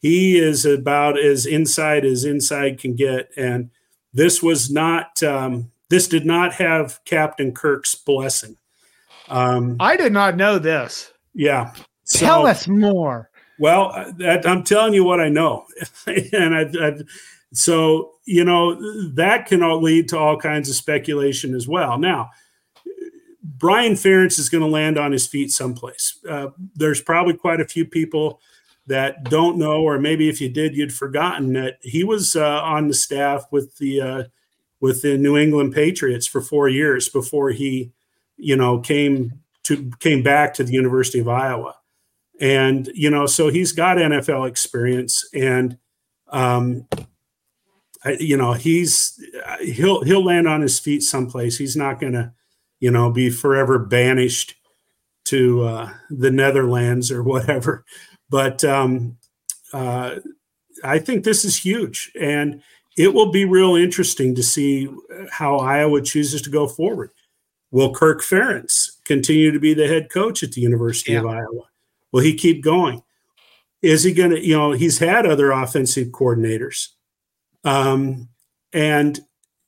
he 0.00 0.38
is 0.38 0.64
about 0.64 1.18
as 1.18 1.46
inside 1.46 2.04
as 2.04 2.24
inside 2.24 2.78
can 2.78 2.94
get, 2.94 3.30
and 3.36 3.70
this 4.12 4.42
was 4.42 4.70
not 4.70 5.22
um, 5.22 5.70
this 5.88 6.08
did 6.08 6.26
not 6.26 6.54
have 6.54 7.00
Captain 7.04 7.52
Kirk's 7.52 7.94
blessing. 7.94 8.56
Um, 9.28 9.76
I 9.80 9.96
did 9.96 10.12
not 10.12 10.36
know 10.36 10.58
this. 10.58 11.12
Yeah. 11.34 11.72
So, 12.04 12.26
Tell 12.26 12.46
us 12.46 12.68
more. 12.68 13.30
Well, 13.58 13.92
uh, 13.94 14.12
that, 14.18 14.46
I'm 14.46 14.62
telling 14.62 14.94
you 14.94 15.04
what 15.04 15.20
I 15.20 15.28
know, 15.28 15.64
and 16.06 16.54
I, 16.54 16.70
I, 16.80 16.92
so 17.52 18.12
you 18.26 18.44
know 18.44 18.74
that 19.14 19.46
can 19.46 19.62
all 19.62 19.80
lead 19.80 20.08
to 20.10 20.18
all 20.18 20.38
kinds 20.38 20.68
of 20.68 20.76
speculation 20.76 21.54
as 21.54 21.66
well. 21.66 21.98
Now, 21.98 22.30
Brian 23.42 23.94
Ferentz 23.94 24.38
is 24.38 24.48
going 24.48 24.62
to 24.62 24.68
land 24.68 24.98
on 24.98 25.12
his 25.12 25.26
feet 25.26 25.50
someplace. 25.50 26.18
Uh, 26.28 26.48
there's 26.74 27.00
probably 27.00 27.34
quite 27.34 27.60
a 27.60 27.66
few 27.66 27.86
people 27.86 28.40
that 28.86 29.24
don't 29.24 29.58
know, 29.58 29.82
or 29.82 29.98
maybe 29.98 30.28
if 30.28 30.40
you 30.40 30.48
did, 30.48 30.76
you'd 30.76 30.92
forgotten 30.92 31.52
that 31.54 31.78
he 31.82 32.04
was 32.04 32.36
uh, 32.36 32.60
on 32.62 32.88
the 32.88 32.94
staff 32.94 33.44
with 33.50 33.76
the 33.78 34.00
uh, 34.00 34.24
with 34.80 35.02
the 35.02 35.16
New 35.16 35.36
England 35.36 35.72
Patriots 35.72 36.26
for 36.26 36.40
four 36.40 36.68
years 36.68 37.08
before 37.08 37.50
he, 37.50 37.92
you 38.36 38.56
know, 38.56 38.78
came 38.78 39.32
to 39.64 39.90
came 40.00 40.22
back 40.22 40.54
to 40.54 40.64
the 40.64 40.72
University 40.72 41.18
of 41.18 41.28
Iowa. 41.28 41.74
And 42.40 42.88
you 42.94 43.08
know 43.08 43.24
so 43.26 43.48
he's 43.48 43.72
got 43.72 43.96
nfl 43.96 44.46
experience 44.46 45.26
and 45.32 45.78
um 46.28 46.86
you 48.18 48.36
know 48.36 48.52
he's 48.52 49.18
he'll 49.62 50.02
he'll 50.04 50.24
land 50.24 50.46
on 50.46 50.60
his 50.60 50.78
feet 50.78 51.02
someplace. 51.02 51.56
He's 51.56 51.76
not 51.76 51.98
gonna 51.98 52.34
you 52.78 52.90
know 52.90 53.10
be 53.10 53.30
forever 53.30 53.78
banished 53.78 54.54
to 55.26 55.64
uh 55.64 55.90
the 56.10 56.30
netherlands 56.30 57.10
or 57.10 57.22
whatever. 57.22 57.84
But 58.28 58.64
um 58.64 59.16
uh 59.72 60.16
i 60.84 60.98
think 60.98 61.24
this 61.24 61.44
is 61.44 61.56
huge 61.56 62.12
and 62.18 62.62
it 62.96 63.12
will 63.12 63.30
be 63.30 63.44
real 63.44 63.74
interesting 63.76 64.34
to 64.34 64.42
see 64.42 64.88
how 65.30 65.56
iowa 65.56 66.00
chooses 66.00 66.42
to 66.42 66.50
go 66.50 66.66
forward 66.66 67.10
will 67.76 67.92
kirk 67.92 68.22
ferentz 68.22 69.02
continue 69.04 69.52
to 69.52 69.60
be 69.60 69.74
the 69.74 69.86
head 69.86 70.08
coach 70.08 70.42
at 70.42 70.52
the 70.52 70.62
university 70.62 71.12
yeah. 71.12 71.18
of 71.18 71.26
iowa 71.26 71.62
Will 72.12 72.22
he 72.22 72.34
keep 72.34 72.62
going? 72.62 73.02
Is 73.82 74.02
he 74.02 74.14
going 74.14 74.30
to, 74.30 74.42
you 74.42 74.56
know, 74.56 74.72
he's 74.72 74.96
had 74.96 75.26
other 75.26 75.50
offensive 75.50 76.08
coordinators. 76.08 76.88
Um, 77.62 78.30
and, 78.72 79.20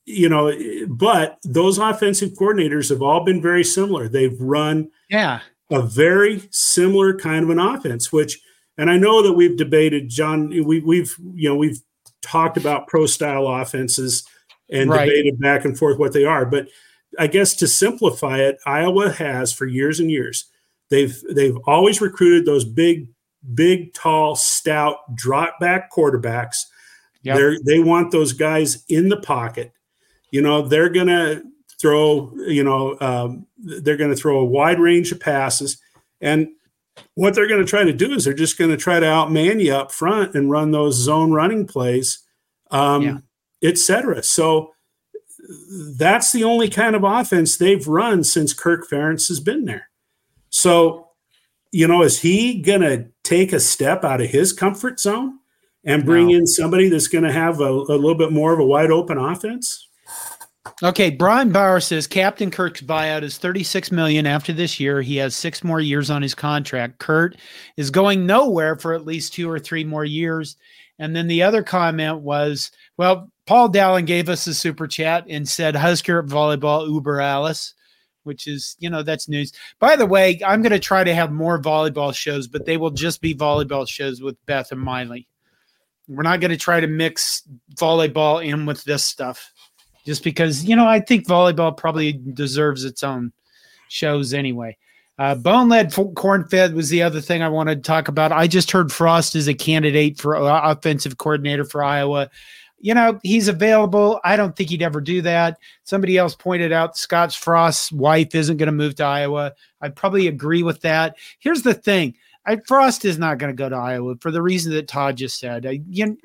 you 0.06 0.30
know, 0.30 0.50
but 0.88 1.38
those 1.44 1.76
offensive 1.76 2.30
coordinators 2.30 2.88
have 2.88 3.02
all 3.02 3.22
been 3.22 3.42
very 3.42 3.64
similar. 3.64 4.08
They've 4.08 4.40
run 4.40 4.88
yeah. 5.10 5.40
a 5.70 5.82
very 5.82 6.48
similar 6.50 7.18
kind 7.18 7.44
of 7.44 7.50
an 7.50 7.58
offense, 7.58 8.10
which, 8.10 8.40
and 8.78 8.88
I 8.88 8.96
know 8.96 9.22
that 9.22 9.34
we've 9.34 9.58
debated, 9.58 10.08
John, 10.08 10.48
we, 10.48 10.80
we've, 10.80 11.14
you 11.34 11.50
know, 11.50 11.56
we've 11.56 11.82
talked 12.22 12.56
about 12.56 12.86
pro 12.86 13.04
style 13.04 13.46
offenses 13.46 14.26
and 14.70 14.88
right. 14.88 15.04
debated 15.04 15.38
back 15.38 15.66
and 15.66 15.76
forth 15.76 15.98
what 15.98 16.14
they 16.14 16.24
are. 16.24 16.46
But 16.46 16.68
I 17.18 17.26
guess 17.26 17.54
to 17.56 17.66
simplify 17.66 18.38
it, 18.38 18.58
Iowa 18.66 19.10
has 19.12 19.52
for 19.52 19.66
years 19.66 20.00
and 20.00 20.10
years 20.10 20.46
They've 20.90 21.22
they've 21.30 21.56
always 21.66 22.00
recruited 22.00 22.46
those 22.46 22.64
big, 22.64 23.08
big, 23.54 23.92
tall, 23.92 24.36
stout, 24.36 25.14
drop 25.14 25.58
back 25.60 25.92
quarterbacks. 25.92 26.64
Yep. 27.22 27.36
They 27.36 27.74
they 27.74 27.78
want 27.80 28.10
those 28.10 28.32
guys 28.32 28.84
in 28.88 29.08
the 29.08 29.20
pocket. 29.20 29.72
You 30.30 30.42
know, 30.42 30.62
they're 30.62 30.88
gonna 30.88 31.42
throw. 31.78 32.32
You 32.46 32.64
know, 32.64 32.96
um, 33.00 33.46
they're 33.58 33.96
gonna 33.96 34.16
throw 34.16 34.38
a 34.38 34.44
wide 34.44 34.80
range 34.80 35.12
of 35.12 35.20
passes, 35.20 35.78
and 36.20 36.48
what 37.14 37.34
they're 37.34 37.46
going 37.46 37.64
to 37.64 37.70
try 37.70 37.84
to 37.84 37.92
do 37.92 38.12
is 38.12 38.24
they're 38.24 38.34
just 38.34 38.58
going 38.58 38.72
to 38.72 38.76
try 38.76 38.98
to 38.98 39.06
outman 39.06 39.62
you 39.62 39.72
up 39.72 39.92
front 39.92 40.34
and 40.34 40.50
run 40.50 40.72
those 40.72 40.96
zone 40.96 41.30
running 41.30 41.64
plays, 41.64 42.24
um, 42.72 43.02
yeah. 43.02 43.18
etc. 43.62 44.20
So 44.24 44.72
that's 45.96 46.32
the 46.32 46.44
only 46.44 46.68
kind 46.68 46.94
of 46.94 47.04
offense 47.04 47.56
they've 47.56 47.86
run 47.86 48.24
since 48.24 48.52
Kirk 48.52 48.88
Ferentz 48.88 49.28
has 49.28 49.40
been 49.40 49.64
there. 49.64 49.88
So, 50.50 51.08
you 51.72 51.86
know, 51.86 52.02
is 52.02 52.20
he 52.20 52.60
going 52.60 52.82
to 52.82 53.06
take 53.22 53.52
a 53.52 53.60
step 53.60 54.04
out 54.04 54.20
of 54.20 54.30
his 54.30 54.52
comfort 54.52 55.00
zone 55.00 55.38
and 55.84 56.04
bring 56.04 56.28
no. 56.28 56.34
in 56.34 56.46
somebody 56.46 56.88
that's 56.88 57.08
going 57.08 57.24
to 57.24 57.32
have 57.32 57.60
a, 57.60 57.70
a 57.70 57.96
little 57.96 58.14
bit 58.14 58.32
more 58.32 58.52
of 58.52 58.58
a 58.58 58.66
wide 58.66 58.90
open 58.90 59.18
offense? 59.18 59.88
Okay, 60.82 61.10
Brian 61.10 61.50
Bauer 61.50 61.80
says 61.80 62.06
Captain 62.06 62.50
Kirk's 62.50 62.82
buyout 62.82 63.22
is 63.22 63.38
36 63.38 63.90
million 63.90 64.26
after 64.26 64.52
this 64.52 64.78
year. 64.78 65.02
He 65.02 65.16
has 65.16 65.34
6 65.34 65.64
more 65.64 65.80
years 65.80 66.10
on 66.10 66.22
his 66.22 66.34
contract. 66.34 66.98
Kurt 66.98 67.36
is 67.76 67.90
going 67.90 68.26
nowhere 68.26 68.76
for 68.76 68.94
at 68.94 69.04
least 69.04 69.32
2 69.32 69.50
or 69.50 69.58
3 69.58 69.84
more 69.84 70.04
years. 70.04 70.56
And 70.98 71.16
then 71.16 71.26
the 71.26 71.42
other 71.42 71.62
comment 71.62 72.20
was, 72.20 72.70
well, 72.96 73.30
Paul 73.48 73.70
Dallin 73.70 74.06
gave 74.06 74.28
us 74.28 74.46
a 74.46 74.54
super 74.54 74.86
chat 74.86 75.24
and 75.28 75.48
said 75.48 75.74
Husker 75.74 76.22
volleyball 76.22 76.86
uber 76.86 77.20
Alice 77.20 77.74
which 78.28 78.46
is, 78.46 78.76
you 78.78 78.90
know, 78.90 79.02
that's 79.02 79.28
news. 79.28 79.52
By 79.80 79.96
the 79.96 80.06
way, 80.06 80.38
I'm 80.46 80.62
going 80.62 80.72
to 80.72 80.78
try 80.78 81.02
to 81.02 81.14
have 81.14 81.32
more 81.32 81.60
volleyball 81.60 82.14
shows, 82.14 82.46
but 82.46 82.66
they 82.66 82.76
will 82.76 82.90
just 82.90 83.20
be 83.20 83.34
volleyball 83.34 83.88
shows 83.88 84.20
with 84.20 84.36
Beth 84.46 84.70
and 84.70 84.80
Miley. 84.80 85.26
We're 86.06 86.22
not 86.22 86.40
going 86.40 86.50
to 86.50 86.56
try 86.56 86.78
to 86.78 86.86
mix 86.86 87.42
volleyball 87.74 88.44
in 88.44 88.66
with 88.66 88.84
this 88.84 89.02
stuff 89.02 89.52
just 90.06 90.22
because, 90.22 90.64
you 90.64 90.76
know, 90.76 90.86
I 90.86 91.00
think 91.00 91.26
volleyball 91.26 91.76
probably 91.76 92.12
deserves 92.12 92.84
its 92.84 93.02
own 93.02 93.32
shows 93.88 94.32
anyway. 94.32 94.76
Uh, 95.18 95.34
bone 95.34 95.68
lead 95.68 95.92
corn 96.14 96.46
fed 96.48 96.74
was 96.74 96.90
the 96.90 97.02
other 97.02 97.20
thing 97.20 97.42
I 97.42 97.48
wanted 97.48 97.82
to 97.82 97.88
talk 97.88 98.06
about. 98.06 98.30
I 98.30 98.46
just 98.46 98.70
heard 98.70 98.92
Frost 98.92 99.34
is 99.34 99.48
a 99.48 99.54
candidate 99.54 100.18
for 100.18 100.36
uh, 100.36 100.70
offensive 100.70 101.18
coordinator 101.18 101.64
for 101.64 101.82
Iowa 101.82 102.30
you 102.80 102.94
know, 102.94 103.18
he's 103.22 103.48
available. 103.48 104.20
I 104.24 104.36
don't 104.36 104.54
think 104.54 104.70
he'd 104.70 104.82
ever 104.82 105.00
do 105.00 105.22
that. 105.22 105.58
Somebody 105.84 106.16
else 106.16 106.34
pointed 106.34 106.72
out 106.72 106.96
Scott 106.96 107.32
Frost's 107.32 107.90
wife 107.90 108.34
isn't 108.34 108.56
going 108.56 108.66
to 108.66 108.72
move 108.72 108.94
to 108.96 109.04
Iowa. 109.04 109.52
I 109.80 109.88
probably 109.88 110.28
agree 110.28 110.62
with 110.62 110.80
that. 110.82 111.16
Here's 111.38 111.62
the 111.62 111.74
thing 111.74 112.14
I, 112.46 112.56
Frost 112.66 113.04
is 113.04 113.18
not 113.18 113.38
going 113.38 113.54
to 113.54 113.56
go 113.56 113.68
to 113.68 113.76
Iowa 113.76 114.16
for 114.20 114.30
the 114.30 114.42
reason 114.42 114.72
that 114.72 114.88
Todd 114.88 115.16
just 115.16 115.38
said. 115.38 115.66
I, 115.66 115.80
you, 115.88 116.16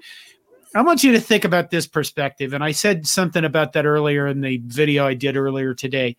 I 0.76 0.82
want 0.82 1.04
you 1.04 1.12
to 1.14 1.20
think 1.20 1.44
about 1.44 1.70
this 1.70 1.88
perspective. 1.88 2.54
And 2.54 2.64
I 2.64 2.72
said 2.72 3.06
something 3.06 3.44
about 3.44 3.74
that 3.74 3.86
earlier 3.86 4.28
in 4.28 4.42
the 4.42 4.62
video 4.66 5.06
I 5.06 5.16
did 5.16 5.38
earlier 5.38 5.74
today. 5.74 6.18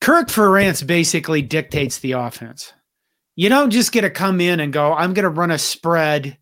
Kirk 0.00 0.28
Ferentz 0.28 0.86
basically 0.86 1.42
dictates 1.42 1.98
the 1.98 2.12
offense. 2.12 2.72
You 3.36 3.48
don't 3.48 3.70
just 3.70 3.92
get 3.92 4.02
to 4.02 4.10
come 4.10 4.40
in 4.40 4.60
and 4.60 4.72
go, 4.72 4.92
I'm 4.92 5.14
going 5.14 5.24
to 5.24 5.30
run 5.30 5.50
a 5.50 5.58
spread 5.58 6.36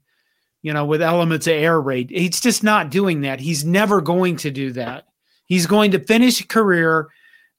you 0.63 0.73
know, 0.73 0.85
with 0.85 1.03
elements 1.03 1.47
of 1.47 1.55
air 1.55 1.81
raid. 1.81 2.11
He's 2.11 2.41
just 2.41 2.63
not 2.65 2.91
doing 2.91 3.23
that. 3.23 3.41
He's 3.41 3.65
never 3.65 4.01
going 4.01 4.37
to 4.39 4.51
do 4.51 4.73
that. 4.73 5.07
He's 5.47 5.67
going 5.67 5.93
to 5.93 6.01
finish 6.01 6.41
a 6.41 6.47
career 6.47 7.09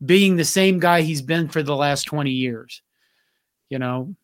being 0.05 0.35
the 0.35 0.45
same 0.45 0.79
guy 0.79 1.01
he's 1.01 1.21
been 1.21 1.47
for 1.47 1.63
the 1.63 1.75
last 1.75 2.03
20 2.03 2.31
years. 2.31 2.81
You 3.69 3.79
know. 3.79 4.15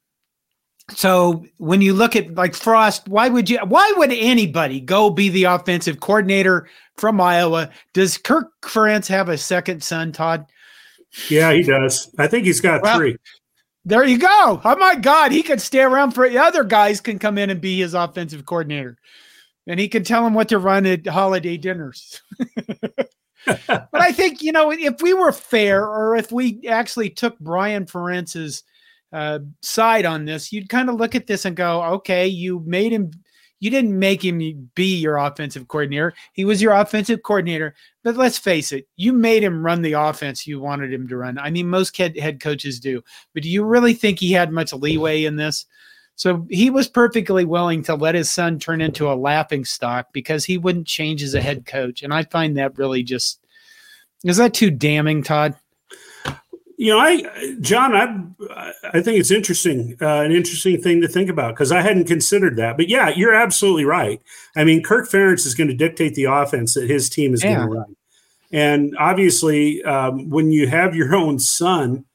So 0.90 1.46
when 1.58 1.82
you 1.82 1.94
look 1.94 2.16
at 2.16 2.36
like 2.36 2.54
Frost, 2.54 3.08
why 3.08 3.28
would 3.28 3.50
you 3.50 3.58
why 3.60 3.92
would 3.98 4.12
anybody 4.12 4.80
go 4.80 5.10
be 5.10 5.30
the 5.30 5.46
offensive 5.46 6.00
coordinator 6.00 6.68
from 6.96 7.20
Iowa? 7.20 7.72
Does 7.94 8.20
Kirk 8.20 8.52
Ferentz 8.62 9.08
have 9.08 9.30
a 9.30 9.38
second 9.38 9.84
son, 9.84 10.12
Todd? 10.12 10.46
Yeah, 11.30 11.54
he 11.54 11.64
does. 11.64 12.14
I 12.20 12.28
think 12.28 12.46
he's 12.46 12.62
got 12.62 12.84
well, 12.84 12.98
three. 12.98 13.18
There 13.86 14.04
you 14.04 14.18
go. 14.18 14.62
Oh 14.64 14.76
my 14.78 14.96
God, 14.96 15.32
he 15.32 15.44
could 15.44 15.62
stay 15.62 15.82
around 15.82 16.12
for 16.12 16.26
other 16.26 16.64
guys 16.64 17.02
can 17.02 17.20
come 17.20 17.38
in 17.38 17.52
and 17.52 17.62
be 17.62 17.80
his 17.80 17.94
offensive 17.94 18.46
coordinator, 18.46 18.98
and 19.68 19.80
he 19.80 19.88
can 19.88 20.04
tell 20.04 20.24
them 20.24 20.34
what 20.34 20.50
to 20.50 20.58
run 20.58 20.88
at 20.88 21.06
holiday 21.06 21.56
dinners. 21.56 22.22
but 23.46 23.90
I 23.94 24.12
think 24.12 24.42
you 24.42 24.52
know 24.52 24.72
if 24.72 25.02
we 25.02 25.14
were 25.14 25.32
fair, 25.32 25.86
or 25.86 26.16
if 26.16 26.32
we 26.32 26.62
actually 26.68 27.12
took 27.12 27.38
Brian 27.40 27.86
Ferentz's 27.86 28.64
uh, 29.14 29.40
side 29.62 30.06
on 30.06 30.26
this, 30.26 30.52
you'd 30.52 30.68
kind 30.68 30.90
of 30.90 30.96
look 30.96 31.14
at 31.14 31.28
this 31.28 31.46
and 31.46 31.56
go, 31.56 31.84
okay, 31.84 32.28
you 32.28 32.64
made 32.66 32.92
him 32.92 33.12
you 33.60 33.70
didn't 33.70 33.98
make 33.98 34.24
him 34.24 34.70
be 34.76 34.98
your 34.98 35.18
offensive 35.18 35.68
coordinator. 35.68 36.14
He 36.34 36.46
was 36.46 36.62
your 36.62 36.74
offensive 36.74 37.24
coordinator. 37.24 37.76
But 38.04 38.18
let's 38.18 38.38
face 38.38 38.72
it, 38.72 38.88
you 38.96 39.14
made 39.14 39.44
him 39.44 39.66
run 39.66 39.82
the 39.82 39.94
offense 39.94 40.46
you 40.46 40.60
wanted 40.60 40.94
him 40.94 41.08
to 41.08 41.18
run. 41.18 41.38
I 41.40 41.50
mean, 41.50 41.70
most 41.70 41.98
head 41.98 42.40
coaches 42.40 42.80
do. 42.80 43.04
But 43.34 43.44
do 43.44 43.50
you 43.50 43.64
really 43.64 43.94
think 43.94 44.20
he 44.20 44.32
had 44.32 44.52
much 44.52 44.74
leeway 44.74 45.24
in 45.26 45.36
this? 45.36 45.66
So 46.16 46.46
he 46.50 46.70
was 46.70 46.88
perfectly 46.88 47.44
willing 47.44 47.84
to 47.84 47.96
let 47.96 48.16
his 48.16 48.30
son 48.30 48.60
turn 48.60 48.82
into 48.82 49.12
a 49.12 49.16
laughing 49.16 49.66
stock 49.66 50.08
because 50.14 50.46
he 50.46 50.58
wouldn't 50.58 50.88
change 50.88 51.24
as 51.24 51.34
a 51.34 51.42
head 51.42 51.66
coach. 51.66 52.04
And 52.04 52.14
I 52.14 52.24
find 52.24 52.58
that 52.58 52.78
really 52.78 53.04
just 53.04 53.40
is 54.24 54.38
that 54.38 54.54
too 54.54 54.72
damning, 54.72 55.22
Todd? 55.22 55.56
You 56.78 56.92
know, 56.92 57.00
I, 57.00 57.56
John, 57.62 57.96
I, 57.96 58.74
I 58.94 59.02
think 59.02 59.20
it's 59.20 59.32
interesting, 59.32 59.96
uh, 60.02 60.22
an 60.22 60.32
interesting 60.32 60.82
thing 60.82 61.02
to 61.02 61.08
think 61.08 61.30
about 61.30 61.54
because 61.54 61.72
I 61.72 61.82
hadn't 61.82 62.06
considered 62.06 62.58
that. 62.58 62.76
But 62.78 62.90
yeah, 62.90 63.10
you're 63.10 63.34
absolutely 63.34 63.86
right. 63.86 64.22
I 64.56 64.64
mean, 64.64 64.84
Kirk 64.84 65.10
Ferentz 65.10 65.46
is 65.46 65.56
going 65.56 65.70
to 65.70 65.74
dictate 65.74 66.16
the 66.16 66.26
offense 66.26 66.74
that 66.74 66.90
his 66.90 67.10
team 67.10 67.34
is 67.34 67.44
yeah. 67.44 67.56
going 67.56 67.68
to 67.68 67.74
run, 67.76 67.96
and 68.52 68.96
obviously, 69.00 69.84
um, 69.84 70.30
when 70.30 70.52
you 70.52 70.68
have 70.68 70.96
your 70.96 71.16
own 71.16 71.40
son 71.40 72.06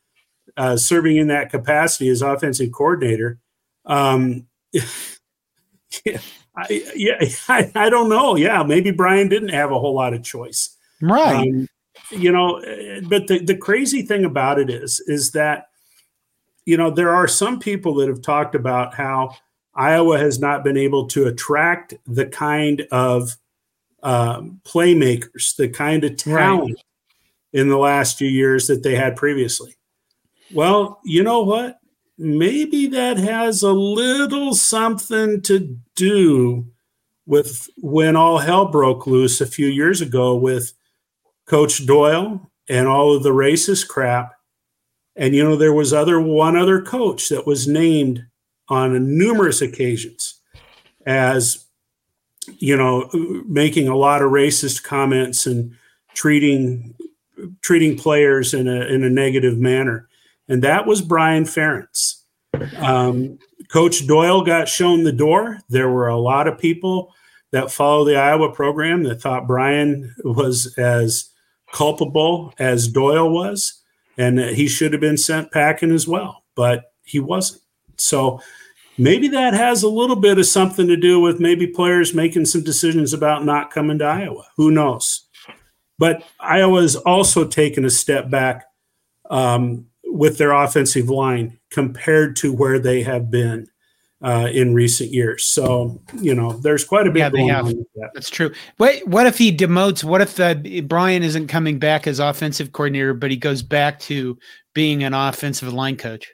uh, 0.57 0.77
serving 0.77 1.17
in 1.17 1.29
that 1.29 1.51
capacity 1.51 2.09
as 2.09 2.23
offensive 2.23 2.73
coordinator, 2.73 3.39
um, 3.87 4.47
yeah, 4.73 6.19
I, 6.57 6.93
yeah, 6.95 7.19
I, 7.49 7.71
I, 7.75 7.91
don't 7.91 8.09
know. 8.09 8.37
Yeah, 8.37 8.63
maybe 8.63 8.91
Brian 8.91 9.29
didn't 9.29 9.51
have 9.51 9.73
a 9.73 9.79
whole 9.79 9.95
lot 9.95 10.13
of 10.13 10.23
choice, 10.23 10.77
right? 11.01 11.49
Um, 11.49 11.69
you 12.11 12.33
know, 12.33 12.61
but 13.09 13.27
the, 13.27 13.39
the 13.39 13.57
crazy 13.57 14.03
thing 14.03 14.25
about 14.25 14.59
it 14.59 14.71
is, 14.71 15.01
is 15.07 15.33
that, 15.33 15.69
you 16.65 16.77
know, 16.77 16.91
there 16.91 17.15
are 17.15 17.29
some 17.29 17.59
people 17.59 17.95
that 17.97 18.09
have 18.09 18.23
talked 18.23 18.55
about 18.55 18.95
how 18.95 19.35
Iowa 19.75 20.19
has 20.19 20.39
not 20.39 20.65
been 20.65 20.77
able 20.77 21.07
to 21.09 21.27
attract 21.27 21.95
the 22.07 22.27
kind 22.27 22.87
of 22.91 23.37
um, 24.03 24.61
playmakers, 24.65 25.57
the 25.57 25.69
kind 25.69 26.05
of 26.05 26.17
talent 26.17 26.77
right. 26.77 27.61
in 27.61 27.69
the 27.69 27.79
last 27.79 28.19
few 28.19 28.29
years 28.29 28.67
that 28.67 28.83
they 28.83 28.95
had 28.95 29.17
previously. 29.17 29.77
Well, 30.53 31.01
you 31.05 31.23
know 31.23 31.43
what? 31.43 31.79
Maybe 32.19 32.87
that 32.89 33.17
has 33.17 33.63
a 33.63 33.73
little 33.73 34.55
something 34.55 35.41
to 35.43 35.79
do 35.95 36.67
with 37.27 37.71
when 37.77 38.17
all 38.17 38.39
hell 38.39 38.67
broke 38.67 39.07
loose 39.07 39.41
a 39.41 39.47
few 39.47 39.69
years 39.69 40.01
ago 40.01 40.35
with 40.35 40.73
Coach 41.51 41.85
Doyle 41.85 42.49
and 42.69 42.87
all 42.87 43.13
of 43.13 43.25
the 43.25 43.31
racist 43.31 43.89
crap. 43.89 44.35
And 45.17 45.35
you 45.35 45.43
know, 45.43 45.57
there 45.57 45.73
was 45.73 45.93
other 45.93 46.21
one 46.21 46.57
other 46.57 46.81
coach 46.81 47.29
that 47.29 47.45
was 47.45 47.67
named 47.67 48.25
on 48.69 49.19
numerous 49.19 49.61
occasions 49.61 50.41
as 51.05 51.67
you 52.59 52.77
know 52.77 53.11
making 53.49 53.89
a 53.89 53.97
lot 53.97 54.23
of 54.23 54.31
racist 54.31 54.85
comments 54.85 55.45
and 55.45 55.75
treating 56.15 56.95
treating 57.63 57.99
players 57.99 58.55
in 58.55 58.69
a 58.69 58.83
in 58.83 59.03
a 59.03 59.11
negative 59.11 59.59
manner 59.59 60.09
and 60.49 60.63
that 60.63 60.87
was 60.87 61.03
Brian 61.03 61.45
Ferentz. 61.45 62.23
Um, 62.79 63.41
Coach 63.73 64.07
Doyle 64.07 64.43
got 64.43 64.69
shown 64.69 65.03
the 65.03 65.13
door. 65.13 65.59
There 65.69 65.91
were 65.91 66.09
a 66.09 66.19
lot 66.19 66.47
of 66.47 66.59
people 66.59 67.13
that 67.51 67.73
follow 67.73 68.05
the 68.05 68.17
Iowa 68.17 68.53
program 68.53 69.03
that 69.03 69.21
thought 69.21 69.49
Brian 69.49 70.15
was 70.25 70.77
as 70.79 71.31
culpable 71.73 72.53
as 72.59 72.89
Doyle 72.89 73.31
was, 73.31 73.83
and 74.19 74.39
he 74.39 74.69
should 74.69 74.93
have 74.93 75.01
been 75.01 75.17
sent 75.17 75.53
packing 75.53 75.93
as 75.93 76.07
well, 76.07 76.45
but 76.55 76.93
he 77.05 77.21
wasn't. 77.21 77.63
So 77.97 78.41
maybe 78.99 79.29
that 79.29 79.55
has 79.55 79.83
a 79.83 79.89
little 79.89 80.17
bit 80.17 80.39
of 80.39 80.47
something 80.47 80.87
to 80.89 80.97
do 80.97 81.21
with 81.21 81.41
maybe 81.41 81.67
players 81.67 82.15
making 82.15 82.47
some 82.47 82.63
decisions 82.63 83.13
about 83.13 83.45
not 83.45 83.71
coming 83.71 83.99
to 83.99 84.05
Iowa. 84.05 84.45
Who 84.57 84.71
knows? 84.71 85.27
But 85.99 86.25
Iowa's 86.41 86.97
also 86.97 87.47
taken 87.47 87.85
a 87.85 87.91
step 87.91 88.31
back 88.31 88.65
um, 89.29 89.87
with 90.05 90.39
their 90.39 90.53
offensive 90.53 91.11
line 91.11 91.59
compared 91.71 92.37
to 92.37 92.53
where 92.53 92.79
they 92.79 93.03
have 93.03 93.31
been 93.31 93.69
uh, 94.23 94.49
in 94.53 94.75
recent 94.75 95.13
years. 95.13 95.49
So 95.49 96.01
you 96.21 96.35
know, 96.35 96.53
there's 96.53 96.85
quite 96.85 97.07
a 97.07 97.11
bit 97.11 97.21
yeah, 97.21 97.31
going 97.31 97.49
have. 97.49 97.67
on. 97.67 97.87
That. 97.97 98.11
That's 98.15 98.31
true. 98.31 98.53
Wait, 98.79 99.07
what 99.07 99.27
if 99.27 99.39
he 99.39 99.57
demotes? 99.57 100.05
What 100.05 100.21
if 100.21 100.39
uh, 100.39 100.55
Brian 100.85 101.23
isn't 101.23 101.49
coming 101.49 101.79
back 101.79 102.07
as 102.07 102.19
offensive 102.19 102.73
coordinator, 102.73 103.15
but 103.15 103.31
he 103.31 103.37
goes 103.37 103.63
back 103.63 103.99
to 104.01 104.39
being 104.75 105.05
an 105.05 105.15
offensive 105.15 105.73
line 105.73 105.97
coach? 105.97 106.33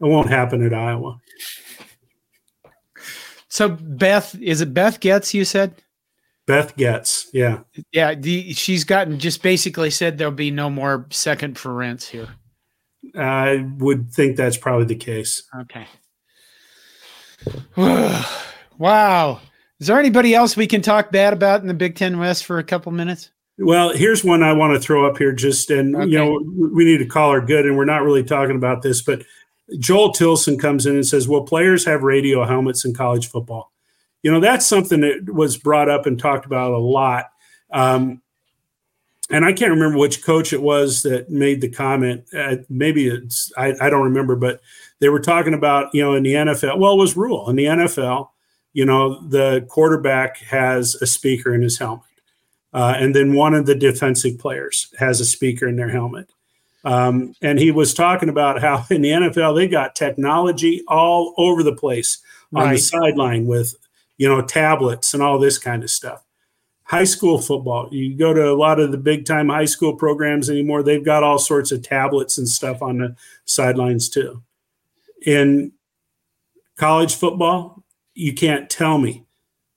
It 0.00 0.06
won't 0.06 0.28
happen 0.28 0.64
at 0.64 0.72
Iowa. 0.72 1.18
So 3.48 3.68
Beth, 3.68 4.36
is 4.40 4.60
it 4.60 4.72
Beth 4.72 5.00
Goetz? 5.00 5.34
You 5.34 5.44
said. 5.44 5.74
Beth 6.46 6.76
Goetz, 6.78 7.28
yeah, 7.34 7.60
yeah. 7.92 8.14
The, 8.14 8.54
she's 8.54 8.82
gotten 8.82 9.18
just 9.18 9.42
basically 9.42 9.90
said 9.90 10.16
there'll 10.16 10.32
be 10.32 10.50
no 10.50 10.70
more 10.70 11.06
second 11.10 11.56
Ferentz 11.56 12.04
here. 12.04 12.28
I 13.14 13.68
would 13.76 14.10
think 14.12 14.36
that's 14.36 14.56
probably 14.56 14.86
the 14.86 14.96
case. 14.96 15.42
Okay. 15.60 15.86
wow. 18.78 19.40
Is 19.80 19.86
there 19.86 19.98
anybody 19.98 20.34
else 20.34 20.56
we 20.56 20.66
can 20.66 20.82
talk 20.82 21.12
bad 21.12 21.32
about 21.32 21.60
in 21.60 21.68
the 21.68 21.74
Big 21.74 21.94
Ten 21.94 22.18
West 22.18 22.44
for 22.44 22.58
a 22.58 22.64
couple 22.64 22.90
minutes? 22.92 23.30
Well, 23.58 23.90
here's 23.90 24.24
one 24.24 24.42
I 24.42 24.52
want 24.52 24.74
to 24.74 24.80
throw 24.80 25.08
up 25.08 25.18
here. 25.18 25.32
Just 25.32 25.70
and 25.70 25.94
okay. 25.96 26.06
you 26.06 26.18
know, 26.18 26.40
we 26.72 26.84
need 26.84 26.98
to 26.98 27.06
call 27.06 27.32
her 27.32 27.40
good, 27.40 27.66
and 27.66 27.76
we're 27.76 27.84
not 27.84 28.02
really 28.02 28.22
talking 28.22 28.56
about 28.56 28.82
this, 28.82 29.02
but 29.02 29.22
Joel 29.78 30.12
Tilson 30.12 30.58
comes 30.58 30.86
in 30.86 30.94
and 30.94 31.06
says, 31.06 31.28
"Well, 31.28 31.42
players 31.42 31.84
have 31.84 32.02
radio 32.02 32.44
helmets 32.44 32.84
in 32.84 32.94
college 32.94 33.28
football." 33.28 33.72
You 34.22 34.32
know, 34.32 34.40
that's 34.40 34.66
something 34.66 35.00
that 35.00 35.32
was 35.32 35.56
brought 35.56 35.88
up 35.88 36.06
and 36.06 36.18
talked 36.18 36.46
about 36.46 36.72
a 36.72 36.78
lot. 36.78 37.26
Um, 37.70 38.22
and 39.30 39.44
I 39.44 39.52
can't 39.52 39.72
remember 39.72 39.98
which 39.98 40.24
coach 40.24 40.52
it 40.52 40.62
was 40.62 41.02
that 41.02 41.30
made 41.30 41.60
the 41.60 41.68
comment. 41.68 42.24
Uh, 42.36 42.56
maybe 42.68 43.08
it's 43.08 43.52
I, 43.56 43.74
I, 43.80 43.90
don't 43.90 44.04
remember, 44.04 44.36
but 44.36 44.60
they 45.00 45.08
were 45.08 45.20
talking 45.20 45.54
about 45.54 45.94
you 45.94 46.02
know 46.02 46.14
in 46.14 46.22
the 46.22 46.34
NFL. 46.34 46.78
Well, 46.78 46.94
it 46.94 46.98
was 46.98 47.16
rule 47.16 47.48
in 47.48 47.56
the 47.56 47.64
NFL. 47.64 48.28
You 48.72 48.84
know, 48.84 49.20
the 49.28 49.66
quarterback 49.68 50.38
has 50.38 50.94
a 50.96 51.06
speaker 51.06 51.54
in 51.54 51.62
his 51.62 51.78
helmet, 51.78 52.04
uh, 52.72 52.94
and 52.96 53.14
then 53.14 53.34
one 53.34 53.54
of 53.54 53.66
the 53.66 53.74
defensive 53.74 54.38
players 54.38 54.94
has 54.98 55.20
a 55.20 55.24
speaker 55.24 55.66
in 55.66 55.76
their 55.76 55.88
helmet. 55.88 56.30
Um, 56.84 57.34
and 57.42 57.58
he 57.58 57.70
was 57.70 57.92
talking 57.92 58.28
about 58.28 58.60
how 58.60 58.84
in 58.90 59.02
the 59.02 59.10
NFL 59.10 59.56
they 59.56 59.68
got 59.68 59.96
technology 59.96 60.82
all 60.88 61.34
over 61.36 61.62
the 61.62 61.74
place 61.74 62.18
on 62.54 62.64
right. 62.64 62.72
the 62.74 62.78
sideline 62.78 63.46
with 63.46 63.74
you 64.16 64.28
know 64.28 64.42
tablets 64.42 65.14
and 65.14 65.22
all 65.22 65.38
this 65.38 65.58
kind 65.58 65.82
of 65.82 65.90
stuff 65.90 66.24
high 66.88 67.04
school 67.04 67.38
football. 67.38 67.88
You 67.92 68.16
go 68.16 68.32
to 68.32 68.50
a 68.50 68.56
lot 68.56 68.80
of 68.80 68.92
the 68.92 68.98
big 68.98 69.26
time 69.26 69.48
high 69.48 69.66
school 69.66 69.94
programs 69.94 70.50
anymore, 70.50 70.82
they've 70.82 71.04
got 71.04 71.22
all 71.22 71.38
sorts 71.38 71.70
of 71.70 71.82
tablets 71.82 72.38
and 72.38 72.48
stuff 72.48 72.82
on 72.82 72.98
the 72.98 73.16
sidelines 73.44 74.08
too. 74.08 74.42
In 75.24 75.72
college 76.76 77.14
football, 77.14 77.84
you 78.14 78.34
can't 78.34 78.70
tell 78.70 78.98
me 78.98 79.24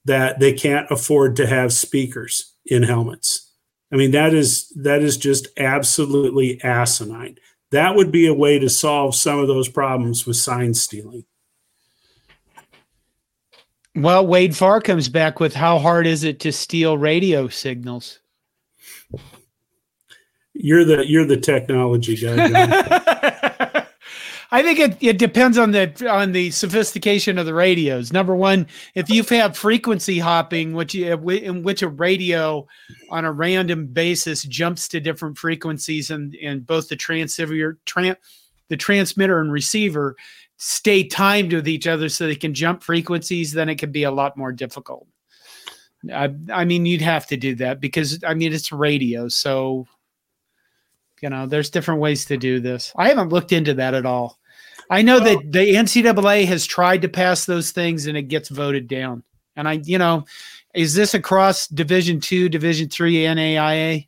that 0.04 0.40
they 0.40 0.52
can't 0.52 0.90
afford 0.90 1.36
to 1.36 1.46
have 1.46 1.72
speakers 1.72 2.54
in 2.66 2.82
helmets. 2.82 3.50
I 3.92 3.96
mean 3.96 4.10
that 4.12 4.34
is 4.34 4.68
that 4.70 5.02
is 5.02 5.16
just 5.16 5.48
absolutely 5.58 6.62
asinine. 6.62 7.36
That 7.70 7.94
would 7.94 8.10
be 8.10 8.26
a 8.26 8.34
way 8.34 8.58
to 8.58 8.68
solve 8.68 9.14
some 9.14 9.38
of 9.38 9.48
those 9.48 9.68
problems 9.68 10.26
with 10.26 10.36
sign 10.36 10.74
stealing. 10.74 11.24
Well, 13.94 14.26
Wade 14.26 14.56
Farr 14.56 14.80
comes 14.80 15.08
back 15.08 15.38
with 15.38 15.54
how 15.54 15.78
hard 15.78 16.06
is 16.06 16.24
it 16.24 16.40
to 16.40 16.52
steal 16.52 16.96
radio 16.96 17.48
signals? 17.48 18.20
You're 20.54 20.84
the 20.84 21.06
you're 21.06 21.26
the 21.26 21.36
technology 21.36 22.16
guy. 22.16 23.50
I 24.52 24.62
think 24.62 24.78
it, 24.78 24.98
it 25.00 25.18
depends 25.18 25.56
on 25.56 25.70
the 25.70 25.90
on 26.10 26.32
the 26.32 26.50
sophistication 26.50 27.38
of 27.38 27.46
the 27.46 27.54
radios. 27.54 28.12
Number 28.12 28.36
one, 28.36 28.66
if 28.94 29.08
you 29.08 29.24
have 29.24 29.56
frequency 29.56 30.18
hopping, 30.18 30.74
which 30.74 30.94
uh, 30.94 31.18
you, 31.18 31.28
in 31.30 31.62
which 31.62 31.80
a 31.80 31.88
radio 31.88 32.66
on 33.08 33.24
a 33.24 33.32
random 33.32 33.86
basis 33.86 34.42
jumps 34.42 34.88
to 34.88 35.00
different 35.00 35.38
frequencies 35.38 36.10
and 36.10 36.34
in 36.34 36.60
both 36.60 36.90
the 36.90 36.96
transceiver, 36.96 37.78
tran, 37.86 38.14
the 38.68 38.76
transmitter 38.76 39.40
and 39.40 39.50
receiver, 39.50 40.16
stay 40.58 41.02
timed 41.02 41.54
with 41.54 41.66
each 41.66 41.86
other 41.86 42.10
so 42.10 42.26
they 42.26 42.36
can 42.36 42.52
jump 42.52 42.82
frequencies, 42.82 43.52
then 43.52 43.70
it 43.70 43.78
can 43.78 43.90
be 43.90 44.02
a 44.02 44.10
lot 44.10 44.36
more 44.36 44.52
difficult. 44.52 45.06
I, 46.12 46.34
I 46.52 46.66
mean, 46.66 46.84
you'd 46.84 47.00
have 47.00 47.26
to 47.28 47.38
do 47.38 47.54
that 47.54 47.80
because 47.80 48.22
I 48.22 48.34
mean 48.34 48.52
it's 48.52 48.70
radio, 48.70 49.28
so 49.28 49.86
you 51.22 51.30
know 51.30 51.46
there's 51.46 51.70
different 51.70 52.02
ways 52.02 52.26
to 52.26 52.36
do 52.36 52.60
this. 52.60 52.92
I 52.96 53.08
haven't 53.08 53.30
looked 53.30 53.52
into 53.52 53.72
that 53.74 53.94
at 53.94 54.04
all. 54.04 54.38
I 54.92 55.00
know 55.00 55.20
that 55.20 55.38
the 55.50 55.74
NCAA 55.74 56.44
has 56.46 56.66
tried 56.66 57.00
to 57.00 57.08
pass 57.08 57.46
those 57.46 57.70
things 57.70 58.06
and 58.06 58.16
it 58.16 58.24
gets 58.24 58.50
voted 58.50 58.88
down. 58.88 59.22
And 59.56 59.66
I, 59.66 59.80
you 59.84 59.96
know, 59.96 60.26
is 60.74 60.94
this 60.94 61.14
across 61.14 61.66
Division 61.66 62.20
two, 62.20 62.50
Division 62.50 62.90
three, 62.90 63.14
NAIA, 63.14 64.06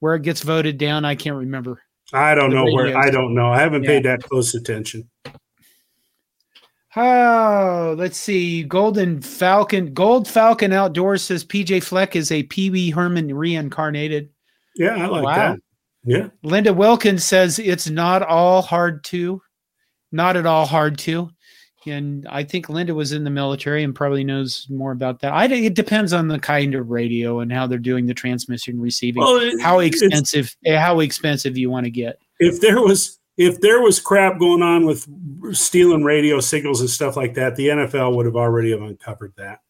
where 0.00 0.16
it 0.16 0.22
gets 0.22 0.42
voted 0.42 0.78
down? 0.78 1.04
I 1.04 1.14
can't 1.14 1.36
remember. 1.36 1.80
I 2.12 2.34
don't 2.34 2.52
know 2.52 2.64
where. 2.64 2.96
I 2.96 3.10
don't 3.10 3.34
know. 3.34 3.46
I 3.46 3.60
haven't 3.60 3.84
yeah. 3.84 3.88
paid 3.88 4.04
that 4.04 4.24
close 4.24 4.52
attention. 4.54 5.08
Oh, 6.96 7.94
let's 7.96 8.18
see. 8.18 8.64
Golden 8.64 9.20
Falcon, 9.20 9.94
Gold 9.94 10.26
Falcon 10.26 10.72
Outdoors 10.72 11.22
says 11.22 11.44
PJ 11.44 11.84
Fleck 11.84 12.16
is 12.16 12.32
a 12.32 12.42
Pee 12.44 12.70
Wee 12.70 12.90
Herman 12.90 13.32
reincarnated. 13.32 14.30
Yeah, 14.74 14.96
I 14.96 15.06
like 15.06 15.24
wow. 15.24 15.36
that. 15.36 15.60
Yeah. 16.04 16.28
Linda 16.42 16.72
Wilkins 16.72 17.24
says 17.24 17.58
it's 17.58 17.88
not 17.88 18.22
all 18.22 18.62
hard 18.62 19.04
to, 19.04 19.42
not 20.12 20.36
at 20.36 20.46
all 20.46 20.66
hard 20.66 20.98
to. 20.98 21.30
And 21.86 22.26
I 22.28 22.42
think 22.42 22.68
Linda 22.68 22.94
was 22.94 23.12
in 23.12 23.22
the 23.22 23.30
military 23.30 23.84
and 23.84 23.94
probably 23.94 24.24
knows 24.24 24.66
more 24.68 24.90
about 24.90 25.20
that. 25.20 25.32
I 25.32 25.44
it 25.46 25.74
depends 25.74 26.12
on 26.12 26.26
the 26.26 26.38
kind 26.38 26.74
of 26.74 26.90
radio 26.90 27.40
and 27.40 27.52
how 27.52 27.66
they're 27.66 27.78
doing 27.78 28.06
the 28.06 28.14
transmission 28.14 28.80
receiving. 28.80 29.22
Well, 29.22 29.36
it, 29.36 29.60
how 29.60 29.78
expensive 29.78 30.56
how 30.66 31.00
expensive 31.00 31.56
you 31.56 31.70
want 31.70 31.84
to 31.84 31.90
get. 31.90 32.18
If 32.40 32.60
there 32.60 32.80
was 32.80 33.20
if 33.36 33.60
there 33.60 33.80
was 33.80 34.00
crap 34.00 34.38
going 34.38 34.62
on 34.62 34.86
with 34.86 35.06
stealing 35.54 36.02
radio 36.02 36.40
signals 36.40 36.80
and 36.80 36.90
stuff 36.90 37.16
like 37.16 37.34
that, 37.34 37.54
the 37.56 37.68
NFL 37.68 38.16
would 38.16 38.26
have 38.26 38.36
already 38.36 38.70
have 38.72 38.82
uncovered 38.82 39.34
that. 39.36 39.60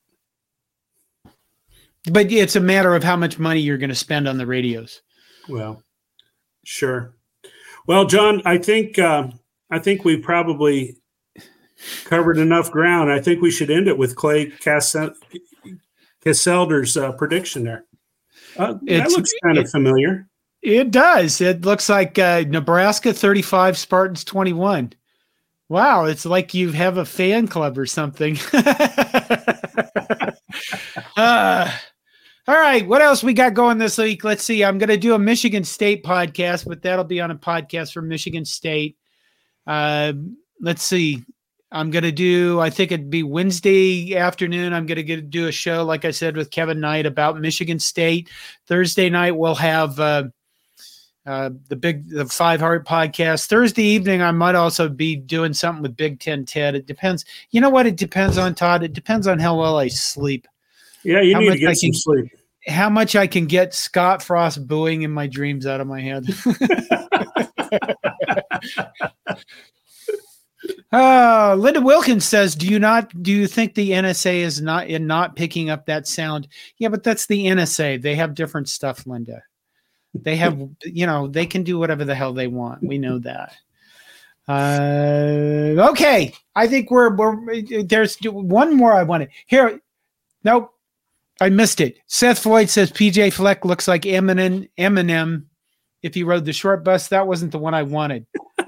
But 2.11 2.31
it's 2.31 2.57
a 2.57 2.61
matter 2.61 2.95
of 2.95 3.03
how 3.03 3.17
much 3.17 3.39
money 3.39 3.61
you're 3.61 3.79
going 3.79 3.91
to 3.91 3.97
spend 3.97 4.29
on 4.29 4.39
the 4.39 4.47
radios. 4.47 5.03
Well, 5.49 5.83
sure. 6.65 7.17
Well, 7.89 8.05
John, 8.05 8.43
I 8.45 8.59
think 8.59 8.99
uh, 8.99 9.29
I 9.71 9.79
think 9.79 10.05
we 10.05 10.17
probably 10.19 10.97
covered 12.05 12.39
enough 12.39 12.71
ground. 12.71 13.11
I 13.11 13.21
think 13.21 13.43
we 13.43 13.51
should 13.51 13.71
end 13.71 13.89
it 13.89 13.99
with 13.99 14.17
Clay 14.17 14.53
Casselder's 16.25 16.97
uh, 16.97 17.13
prediction 17.13 17.65
there. 17.65 17.85
Uh, 18.57 18.75
that 18.87 19.11
looks 19.11 19.31
kind 19.43 19.59
of 19.59 19.71
familiar 19.71 20.29
It 20.63 20.91
does. 20.91 21.41
It 21.41 21.65
looks 21.65 21.89
like 21.89 22.19
uh, 22.19 22.45
Nebraska 22.49 23.13
35, 23.13 23.77
Spartans 23.77 24.25
21. 24.25 24.93
Wow, 25.69 26.05
it's 26.05 26.25
like 26.25 26.55
you 26.55 26.71
have 26.73 26.97
a 26.97 27.05
fan 27.05 27.49
club 27.49 27.77
or 27.77 27.87
something. 27.87 28.39
uh, 31.17 31.71
all 32.49 32.55
right, 32.55 32.87
what 32.87 33.03
else 33.03 33.25
we 33.25 33.35
got 33.35 33.55
going 33.55 33.79
this 33.79 33.99
week? 33.99 34.23
Let's 34.23 34.45
see. 34.45 34.63
I'm 34.65 34.79
going 34.79 34.91
to 34.91 34.97
do 34.97 35.15
a 35.15 35.19
Michigan 35.19 35.65
State 35.65 36.05
podcast, 36.05 36.67
but 36.67 36.83
that'll 36.83 37.05
be 37.05 37.21
on 37.21 37.33
a 37.33 37.37
podcast 37.37 37.93
from 37.93 38.07
Michigan 38.07 38.45
State. 38.45 38.97
Uh, 39.67 40.13
let's 40.61 40.83
see. 40.83 41.25
I'm 41.73 41.91
going 41.91 42.05
to 42.05 42.13
do, 42.13 42.61
I 42.61 42.71
think 42.71 42.93
it'd 42.93 43.11
be 43.11 43.23
Wednesday 43.23 44.17
afternoon. 44.17 44.73
I'm 44.73 44.87
going 44.87 45.05
to 45.05 45.21
do 45.21 45.49
a 45.49 45.53
show, 45.53 45.85
like 45.85 46.05
I 46.05 46.13
said, 46.13 46.37
with 46.37 46.51
Kevin 46.51 46.81
Knight 46.81 47.07
about 47.07 47.41
Michigan 47.41 47.79
State. 47.81 48.31
Thursday 48.67 49.11
night, 49.11 49.33
we'll 49.33 49.57
have 49.57 49.99
uh, 49.99 50.25
uh, 51.27 51.51
the 51.69 51.75
big, 51.75 52.09
the 52.09 52.25
Five 52.25 52.61
Heart 52.61 52.87
podcast. 52.87 53.47
Thursday 53.47 53.83
evening, 53.83 54.23
I 54.23 54.31
might 54.31 54.55
also 54.55 54.89
be 54.89 55.17
doing 55.17 55.53
something 55.53 55.83
with 55.83 55.97
Big 55.97 56.21
Ten 56.21 56.45
Ted. 56.45 56.77
It 56.77 56.87
depends. 56.87 57.25
You 57.51 57.61
know 57.61 57.71
what? 57.71 57.87
It 57.87 57.97
depends 57.97 58.39
on, 58.39 58.55
Todd. 58.55 58.85
It 58.85 58.93
depends 58.93 59.27
on 59.27 59.41
how 59.41 59.59
well 59.59 59.77
I 59.77 59.89
sleep. 59.89 60.47
Yeah, 61.03 61.21
you 61.21 61.35
how 61.35 61.41
need 61.41 61.53
to 61.53 61.59
get 61.59 61.71
I 61.71 61.75
some 61.75 61.91
can, 61.91 61.95
sleep. 61.95 62.33
How 62.69 62.89
much 62.89 63.17
I 63.17 63.27
can 63.27 63.47
get 63.47 63.75
Scott 63.75 64.23
Frost 64.23 64.67
booing 64.69 65.03
in 65.03 65.11
my 65.11 65.27
dreams 65.27 65.67
out 65.67 65.81
of 65.81 65.89
my 65.89 66.01
head. 66.01 66.27
Uh, 70.93 71.55
Linda 71.59 71.81
Wilkins 71.81 72.25
says, 72.25 72.55
"Do 72.55 72.67
you 72.67 72.79
not? 72.79 73.23
Do 73.23 73.33
you 73.33 73.47
think 73.47 73.75
the 73.75 73.91
NSA 73.91 74.37
is 74.37 74.61
not 74.61 74.89
in 74.89 75.07
not 75.07 75.37
picking 75.37 75.71
up 75.71 75.87
that 75.87 76.07
sound? 76.07 76.49
Yeah, 76.79 76.89
but 76.89 77.03
that's 77.03 77.27
the 77.27 77.47
NSA. 77.47 78.01
They 78.01 78.15
have 78.15 78.35
different 78.35 78.69
stuff, 78.69 79.07
Linda. 79.07 79.43
They 80.15 80.37
have, 80.37 80.59
you 80.83 81.07
know, 81.07 81.29
they 81.29 81.47
can 81.47 81.63
do 81.63 81.79
whatever 81.79 82.05
the 82.05 82.15
hell 82.15 82.33
they 82.33 82.47
want. 82.47 82.83
We 82.83 82.99
know 82.99 83.19
that. 83.21 83.55
Uh, 84.49 85.89
okay, 85.91 86.33
I 86.55 86.69
think 86.69 86.91
we're 86.91 87.15
we're 87.15 87.83
there's 87.83 88.17
one 88.23 88.77
more 88.77 88.93
I 88.93 89.03
wanted 89.03 89.31
here. 89.47 89.81
Nope, 90.45 90.73
I 91.41 91.49
missed 91.49 91.81
it. 91.81 91.99
Seth 92.07 92.39
Floyd 92.39 92.71
says 92.71 92.93
PJ 92.93 93.33
Fleck 93.33 93.65
looks 93.65 93.89
like 93.89 94.03
Eminem. 94.03 94.69
Eminem, 94.79 95.45
if 96.07 96.15
he 96.15 96.23
rode 96.23 96.45
the 96.45 96.53
short 96.53 96.85
bus, 96.85 97.09
that 97.09 97.27
wasn't 97.27 97.53
the 97.53 97.59
one 97.59 97.75
I 97.75 97.83
wanted. 97.83 98.27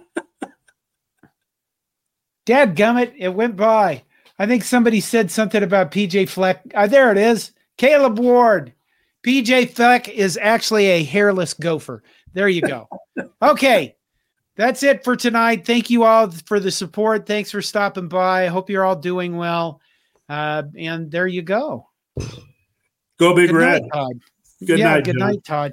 Dad 2.46 2.76
gummit, 2.76 3.14
it 3.16 3.28
went 3.28 3.56
by. 3.56 4.02
I 4.38 4.46
think 4.46 4.64
somebody 4.64 5.00
said 5.00 5.30
something 5.30 5.62
about 5.62 5.92
PJ 5.92 6.28
Fleck. 6.28 6.62
Uh, 6.74 6.86
there 6.86 7.12
it 7.12 7.18
is. 7.18 7.52
Caleb 7.76 8.18
Ward. 8.18 8.72
PJ 9.24 9.70
Fleck 9.70 10.08
is 10.08 10.38
actually 10.40 10.86
a 10.86 11.04
hairless 11.04 11.54
gopher. 11.54 12.02
There 12.32 12.48
you 12.48 12.62
go. 12.62 12.88
okay. 13.42 13.94
That's 14.56 14.82
it 14.82 15.04
for 15.04 15.14
tonight. 15.14 15.64
Thank 15.64 15.90
you 15.90 16.02
all 16.02 16.30
for 16.30 16.58
the 16.58 16.70
support. 16.70 17.26
Thanks 17.26 17.50
for 17.50 17.62
stopping 17.62 18.08
by. 18.08 18.44
I 18.44 18.48
hope 18.48 18.68
you're 18.68 18.84
all 18.84 18.96
doing 18.96 19.36
well. 19.36 19.80
Uh, 20.28 20.64
and 20.76 21.10
there 21.10 21.28
you 21.28 21.42
go. 21.42 21.88
Go 23.18 23.34
Big 23.34 23.50
good 23.50 23.56
Red. 23.56 23.82
Night, 23.82 23.90
Todd. 23.92 24.20
Good 24.66 24.78
yeah, 24.80 24.94
night. 24.94 25.04
Good 25.04 25.16
night, 25.16 25.44
Todd. 25.44 25.72